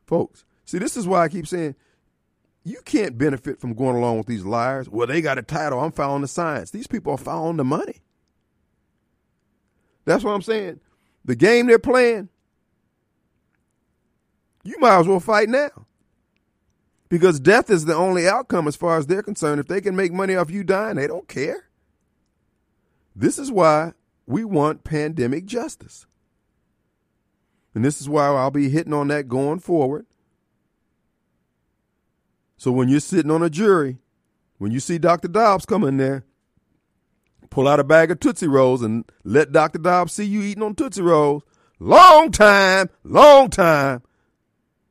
Folks, 0.07 0.45
see, 0.65 0.79
this 0.79 0.97
is 0.97 1.07
why 1.07 1.25
I 1.25 1.29
keep 1.29 1.47
saying 1.47 1.75
you 2.65 2.81
can't 2.85 3.19
benefit 3.19 3.61
from 3.61 3.75
going 3.75 3.97
along 3.97 4.19
with 4.19 4.27
these 4.27 4.45
liars. 4.45 4.89
Well, 4.89 5.07
they 5.07 5.21
got 5.21 5.39
a 5.39 5.43
title. 5.43 5.81
I'm 5.81 5.91
following 5.91 6.23
the 6.23 6.29
science. 6.29 6.71
These 6.71 6.87
people 6.87 7.13
are 7.13 7.19
following 7.19 7.57
the 7.57 7.65
money. 7.65 8.03
That's 10.05 10.23
what 10.23 10.33
I'm 10.33 10.43
saying. 10.43 10.81
The 11.25 11.35
game 11.35 11.67
they're 11.67 11.79
playing, 11.79 12.29
you 14.65 14.77
might 14.79 14.99
as 14.99 15.09
well 15.09 15.21
fight 15.21 15.49
now. 15.49 15.87
Because 17.13 17.39
death 17.39 17.69
is 17.69 17.85
the 17.85 17.95
only 17.95 18.27
outcome 18.27 18.67
as 18.67 18.75
far 18.75 18.97
as 18.97 19.07
they're 19.07 19.23
concerned. 19.23 19.61
If 19.61 19.69
they 19.69 19.83
can 19.83 19.95
make 19.95 20.15
money 20.15 20.35
off 20.35 20.51
you 20.51 20.65
dying, 20.65 20.97
they 20.97 21.07
don't 21.07 21.29
care. 21.29 21.69
This 23.15 23.39
is 23.39 23.53
why 23.53 23.93
we 24.27 24.47
want 24.47 24.83
pandemic 24.83 25.45
justice. 25.45 26.07
And 27.75 27.85
this 27.85 28.01
is 28.01 28.09
why 28.09 28.29
I'll 28.29 28.51
be 28.51 28.71
hitting 28.71 28.95
on 28.95 29.09
that 29.09 29.29
going 29.29 29.59
forward. 29.59 30.07
So 32.57 32.73
when 32.73 32.89
you're 32.89 32.99
sitting 32.99 33.31
on 33.31 33.43
a 33.43 33.51
jury, 33.51 33.99
when 34.57 34.73
you 34.73 34.81
see 34.81 34.97
Dr. 34.97 35.29
Dobbs 35.29 35.67
come 35.67 35.85
in 35.85 35.99
there, 35.99 36.25
pull 37.51 37.69
out 37.69 37.79
a 37.79 37.85
bag 37.85 38.11
of 38.11 38.21
Tootsie 38.21 38.49
Rolls 38.49 38.81
and 38.81 39.05
let 39.23 39.53
Dr. 39.53 39.81
Dobbs 39.81 40.15
see 40.15 40.25
you 40.25 40.41
eating 40.41 40.63
on 40.63 40.75
Tootsie 40.75 41.03
Rolls. 41.03 41.43
Long 41.79 42.31
time, 42.33 42.89
long 43.05 43.51
time. 43.51 44.01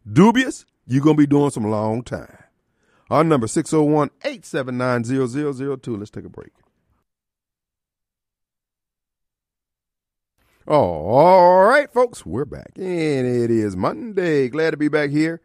Dubious, 0.08 0.68
you're 0.88 1.04
going 1.04 1.16
to 1.16 1.22
be 1.22 1.28
doing 1.28 1.52
some 1.52 1.70
long 1.70 2.04
time. 2.04 2.38
Our 3.10 3.24
number 3.24 3.48
601 3.48 4.10
879 4.24 5.04
0002. 5.04 5.98
Let's 5.98 6.12
take 6.12 6.26
a 6.26 6.30
break. 6.30 6.52
All 10.68 11.66
right, 11.66 11.92
folks, 11.92 12.26
we're 12.26 12.46
back. 12.46 12.72
And 12.78 13.28
it 13.28 13.52
is 13.52 13.76
Monday. 13.76 14.48
Glad 14.48 14.72
to 14.72 14.78
be 14.78 14.88
back 14.88 15.10
here 15.10 15.42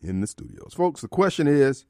in 0.00 0.20
the 0.20 0.26
studios. 0.26 0.72
Folks, 0.74 1.00
the 1.02 1.08
question 1.08 1.46
is 1.46 1.84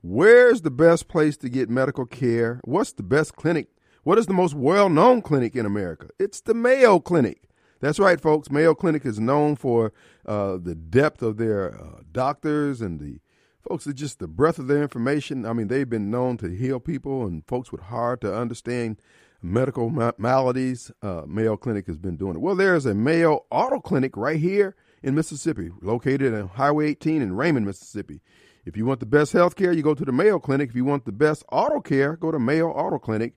where's 0.00 0.62
the 0.62 0.70
best 0.70 1.08
place 1.08 1.36
to 1.38 1.48
get 1.48 1.68
medical 1.68 2.06
care? 2.06 2.60
What's 2.64 2.92
the 2.92 3.02
best 3.02 3.36
clinic? 3.36 3.68
What 4.04 4.18
is 4.18 4.26
the 4.26 4.32
most 4.32 4.54
well 4.54 4.88
known 4.88 5.22
clinic 5.22 5.56
in 5.56 5.66
America? 5.66 6.08
It's 6.18 6.40
the 6.40 6.54
Mayo 6.54 7.00
Clinic. 7.00 7.42
That's 7.80 7.98
right, 7.98 8.20
folks. 8.20 8.50
Mayo 8.50 8.74
Clinic 8.74 9.04
is 9.04 9.18
known 9.18 9.56
for 9.56 9.92
uh, 10.26 10.56
the 10.56 10.74
depth 10.74 11.22
of 11.22 11.36
their 11.36 11.74
uh, 11.74 12.00
doctors 12.12 12.80
and 12.80 13.00
the 13.00 13.20
folks, 13.66 13.86
it's 13.86 13.98
just 13.98 14.18
the 14.18 14.28
breadth 14.28 14.58
of 14.58 14.66
their 14.66 14.82
information. 14.82 15.46
I 15.46 15.52
mean, 15.52 15.68
they've 15.68 15.88
been 15.88 16.10
known 16.10 16.36
to 16.38 16.48
heal 16.48 16.80
people 16.80 17.26
and 17.26 17.46
folks 17.46 17.72
with 17.72 17.82
hard 17.82 18.20
to 18.22 18.34
understand 18.34 19.00
medical 19.42 19.90
ma- 19.90 20.12
maladies. 20.18 20.90
Uh, 21.02 21.22
Mayo 21.26 21.56
Clinic 21.56 21.86
has 21.86 21.98
been 21.98 22.16
doing 22.16 22.36
it. 22.36 22.40
Well, 22.40 22.54
there's 22.56 22.86
a 22.86 22.94
Mayo 22.94 23.44
Auto 23.50 23.80
Clinic 23.80 24.16
right 24.16 24.38
here 24.38 24.76
in 25.02 25.14
Mississippi, 25.14 25.70
located 25.82 26.34
on 26.34 26.48
Highway 26.48 26.88
18 26.88 27.22
in 27.22 27.36
Raymond, 27.36 27.66
Mississippi. 27.66 28.20
If 28.64 28.76
you 28.76 28.86
want 28.86 29.00
the 29.00 29.06
best 29.06 29.32
health 29.32 29.56
care, 29.56 29.72
you 29.72 29.82
go 29.82 29.94
to 29.94 30.04
the 30.04 30.12
Mayo 30.12 30.38
Clinic. 30.38 30.70
If 30.70 30.76
you 30.76 30.86
want 30.86 31.04
the 31.04 31.12
best 31.12 31.44
auto 31.52 31.80
care, 31.80 32.16
go 32.16 32.30
to 32.30 32.38
Mayo 32.38 32.70
Auto 32.70 32.98
Clinic. 32.98 33.34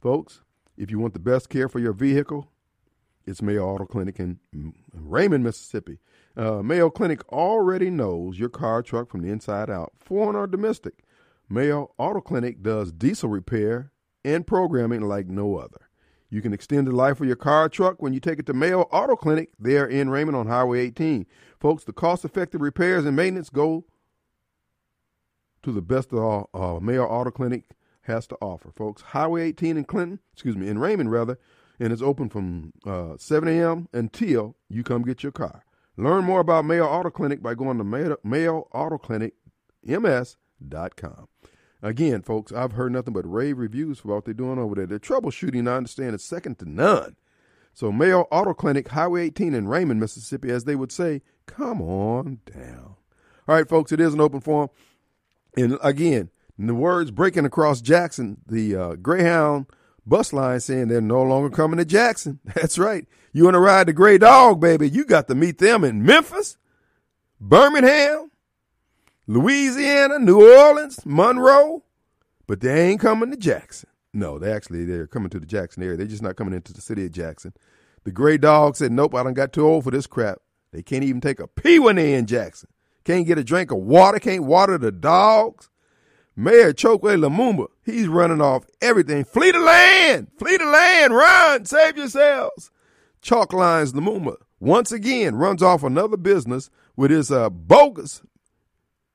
Folks, 0.00 0.42
if 0.76 0.90
you 0.90 0.98
want 1.00 1.14
the 1.14 1.20
best 1.20 1.48
care 1.48 1.68
for 1.68 1.80
your 1.80 1.92
vehicle, 1.92 2.48
it's 3.26 3.42
Mayo 3.42 3.66
Auto 3.66 3.86
Clinic 3.86 4.18
in 4.18 4.38
Raymond, 4.92 5.44
Mississippi. 5.44 5.98
Uh, 6.36 6.62
Mayo 6.62 6.90
Clinic 6.90 7.26
already 7.32 7.90
knows 7.90 8.38
your 8.38 8.48
car 8.48 8.82
truck 8.82 9.10
from 9.10 9.22
the 9.22 9.30
inside 9.30 9.70
out, 9.70 9.92
foreign 9.98 10.36
or 10.36 10.46
domestic. 10.46 11.04
Mayo 11.48 11.92
Auto 11.98 12.20
Clinic 12.20 12.62
does 12.62 12.92
diesel 12.92 13.28
repair 13.28 13.92
and 14.24 14.46
programming 14.46 15.02
like 15.02 15.26
no 15.26 15.56
other. 15.56 15.88
You 16.30 16.42
can 16.42 16.52
extend 16.52 16.86
the 16.86 16.92
life 16.92 17.20
of 17.20 17.26
your 17.26 17.36
car 17.36 17.68
truck 17.68 18.02
when 18.02 18.12
you 18.12 18.20
take 18.20 18.38
it 18.38 18.46
to 18.46 18.54
Mayo 18.54 18.82
Auto 18.82 19.14
Clinic 19.14 19.50
there 19.58 19.86
in 19.86 20.10
Raymond 20.10 20.36
on 20.36 20.46
Highway 20.46 20.80
18. 20.80 21.26
Folks, 21.60 21.84
the 21.84 21.92
cost 21.92 22.24
effective 22.24 22.60
repairs 22.60 23.04
and 23.04 23.14
maintenance 23.14 23.50
go 23.50 23.84
to 25.62 25.70
the 25.70 25.82
best 25.82 26.12
of 26.12 26.18
all 26.18 26.50
uh, 26.52 26.80
Mayo 26.80 27.04
Auto 27.04 27.30
Clinic 27.30 27.64
has 28.02 28.26
to 28.26 28.36
offer. 28.40 28.70
Folks, 28.70 29.02
Highway 29.02 29.42
18 29.48 29.76
in 29.76 29.84
Clinton, 29.84 30.18
excuse 30.32 30.56
me, 30.56 30.68
in 30.68 30.78
Raymond 30.78 31.10
rather, 31.10 31.38
and 31.78 31.92
it's 31.92 32.02
open 32.02 32.28
from 32.28 32.72
uh, 32.86 33.16
7 33.18 33.48
a.m. 33.48 33.88
until 33.92 34.56
you 34.68 34.82
come 34.82 35.02
get 35.02 35.22
your 35.22 35.32
car. 35.32 35.64
Learn 35.96 36.24
more 36.24 36.40
about 36.40 36.64
Mayo 36.64 36.86
Auto 36.86 37.10
Clinic 37.10 37.42
by 37.42 37.54
going 37.54 37.78
to 37.78 37.84
Mayo, 37.84 38.16
Mayo 38.24 38.68
Auto 38.72 38.98
Clinic. 38.98 39.34
Again, 41.82 42.22
folks, 42.22 42.50
I've 42.52 42.72
heard 42.72 42.92
nothing 42.92 43.12
but 43.12 43.30
rave 43.30 43.58
reviews 43.58 43.98
for 43.98 44.14
what 44.14 44.24
they're 44.24 44.34
doing 44.34 44.58
over 44.58 44.74
there. 44.74 44.86
Their 44.86 44.98
troubleshooting, 44.98 45.68
I 45.68 45.76
understand, 45.76 46.14
is 46.14 46.24
second 46.24 46.58
to 46.60 46.68
none. 46.68 47.16
So, 47.74 47.92
Mayo 47.92 48.22
Auto 48.30 48.54
Clinic, 48.54 48.88
Highway 48.88 49.26
18 49.26 49.52
in 49.54 49.68
Raymond, 49.68 50.00
Mississippi, 50.00 50.50
as 50.50 50.64
they 50.64 50.76
would 50.76 50.92
say, 50.92 51.22
come 51.46 51.82
on 51.82 52.38
down. 52.46 52.94
All 53.46 53.54
right, 53.54 53.68
folks, 53.68 53.92
it 53.92 54.00
is 54.00 54.14
an 54.14 54.20
open 54.20 54.40
forum. 54.40 54.70
And 55.56 55.78
again, 55.82 56.30
in 56.58 56.66
the 56.66 56.74
words 56.74 57.10
breaking 57.10 57.44
across 57.44 57.80
Jackson, 57.80 58.38
the 58.46 58.76
uh, 58.76 58.94
Greyhound 58.94 59.66
bus 60.06 60.32
line 60.32 60.60
saying 60.60 60.88
they're 60.88 61.00
no 61.00 61.22
longer 61.22 61.50
coming 61.50 61.78
to 61.78 61.84
Jackson. 61.84 62.40
That's 62.54 62.78
right. 62.78 63.06
You 63.32 63.44
want 63.44 63.54
to 63.54 63.60
ride 63.60 63.88
the 63.88 63.92
Gray 63.92 64.18
Dog, 64.18 64.60
baby? 64.60 64.88
You 64.88 65.04
got 65.04 65.28
to 65.28 65.34
meet 65.34 65.58
them 65.58 65.84
in 65.84 66.04
Memphis, 66.04 66.56
Birmingham, 67.40 68.30
Louisiana, 69.26 70.18
New 70.18 70.56
Orleans, 70.56 71.04
Monroe, 71.04 71.82
but 72.46 72.60
they 72.60 72.90
ain't 72.90 73.00
coming 73.00 73.30
to 73.30 73.36
Jackson. 73.36 73.88
No, 74.12 74.38
they 74.38 74.52
actually 74.52 74.84
they're 74.84 75.08
coming 75.08 75.30
to 75.30 75.40
the 75.40 75.46
Jackson 75.46 75.82
area. 75.82 75.96
They're 75.96 76.06
just 76.06 76.22
not 76.22 76.36
coming 76.36 76.54
into 76.54 76.72
the 76.72 76.80
city 76.80 77.04
of 77.04 77.12
Jackson. 77.12 77.52
The 78.04 78.12
gray 78.12 78.38
dog 78.38 78.76
said, 78.76 78.92
Nope, 78.92 79.14
I 79.14 79.22
don't 79.22 79.34
got 79.34 79.52
too 79.52 79.66
old 79.66 79.84
for 79.84 79.90
this 79.90 80.06
crap. 80.06 80.38
They 80.72 80.82
can't 80.82 81.04
even 81.04 81.20
take 81.20 81.40
a 81.40 81.48
pee 81.48 81.78
when 81.78 81.96
they 81.96 82.14
in 82.14 82.26
Jackson. 82.26 82.68
Can't 83.04 83.26
get 83.26 83.38
a 83.38 83.44
drink 83.44 83.70
of 83.70 83.78
water, 83.78 84.18
can't 84.18 84.44
water 84.44 84.78
the 84.78 84.92
dogs. 84.92 85.68
Mayor 86.36 86.72
Chokwe 86.72 87.16
Lumumba, 87.16 87.68
he's 87.84 88.08
running 88.08 88.40
off 88.40 88.66
everything. 88.80 89.24
Flee 89.24 89.52
the 89.52 89.60
land! 89.60 90.28
Flee 90.38 90.56
the 90.56 90.64
land! 90.64 91.14
Run! 91.14 91.64
Save 91.64 91.96
yourselves! 91.96 92.70
Chalk 93.22 93.52
Lines 93.52 93.92
Lumumba 93.92 94.36
once 94.60 94.92
again 94.92 95.36
runs 95.36 95.62
off 95.62 95.82
another 95.82 96.16
business 96.16 96.70
with 96.96 97.10
his 97.10 97.30
uh, 97.30 97.50
bogus 97.50 98.22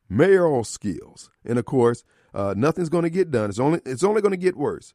mayoral 0.10 0.64
skills. 0.64 1.30
And 1.46 1.60
of 1.60 1.66
course, 1.66 2.04
uh, 2.34 2.54
nothing's 2.58 2.90
going 2.90 3.04
to 3.04 3.10
get 3.10 3.32
done. 3.32 3.50
It's 3.50 3.60
only 3.60 3.82
it's 3.86 4.04
only 4.04 4.22
going 4.22 4.32
to 4.32 4.38
get 4.38 4.58
worse 4.58 4.94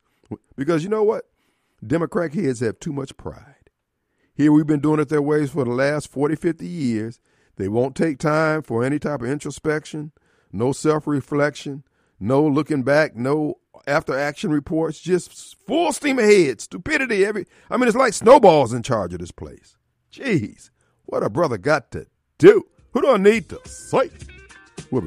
because 0.57 0.83
you 0.83 0.89
know 0.89 1.05
what? 1.05 1.25
Democrat 1.87 2.35
heads 2.35 2.61
have 2.61 2.81
too 2.81 2.93
much 2.93 3.17
pride. 3.17 3.71
Here 4.35 4.51
we've 4.51 4.67
been 4.67 4.81
doing 4.81 5.01
it 5.01 5.09
their 5.09 5.23
ways 5.23 5.51
for 5.51 5.65
the 5.65 5.71
last 5.71 6.11
40, 6.11 6.35
50 6.35 6.67
years. 6.67 7.21
They 7.57 7.69
won't 7.69 7.95
take 7.95 8.19
time 8.19 8.63
for 8.63 8.83
any 8.83 8.99
type 8.99 9.23
of 9.23 9.29
introspection, 9.29 10.11
no 10.53 10.73
self-reflection, 10.73 11.85
no 12.19 12.47
looking 12.47 12.83
back, 12.83 13.17
no 13.17 13.59
after 13.87 14.19
action 14.19 14.51
reports, 14.51 15.01
just 15.01 15.57
full 15.67 15.93
steam 15.93 16.19
ahead, 16.19 16.61
stupidity 16.61 17.25
every 17.25 17.47
I 17.71 17.77
mean 17.77 17.89
it's 17.89 17.97
like 17.97 18.13
snowballs 18.13 18.73
in 18.73 18.83
charge 18.83 19.13
of 19.13 19.21
this 19.21 19.33
place. 19.33 19.77
Jeez, 20.13 20.71
what 21.05 21.23
a 21.23 21.31
brother 21.31 21.59
got 21.59 21.91
to 21.93 22.07
do. 22.39 22.67
Who 22.93 23.03
don't 23.03 23.23
need 23.23 23.49
to 23.49 23.61
sight? 23.69 24.34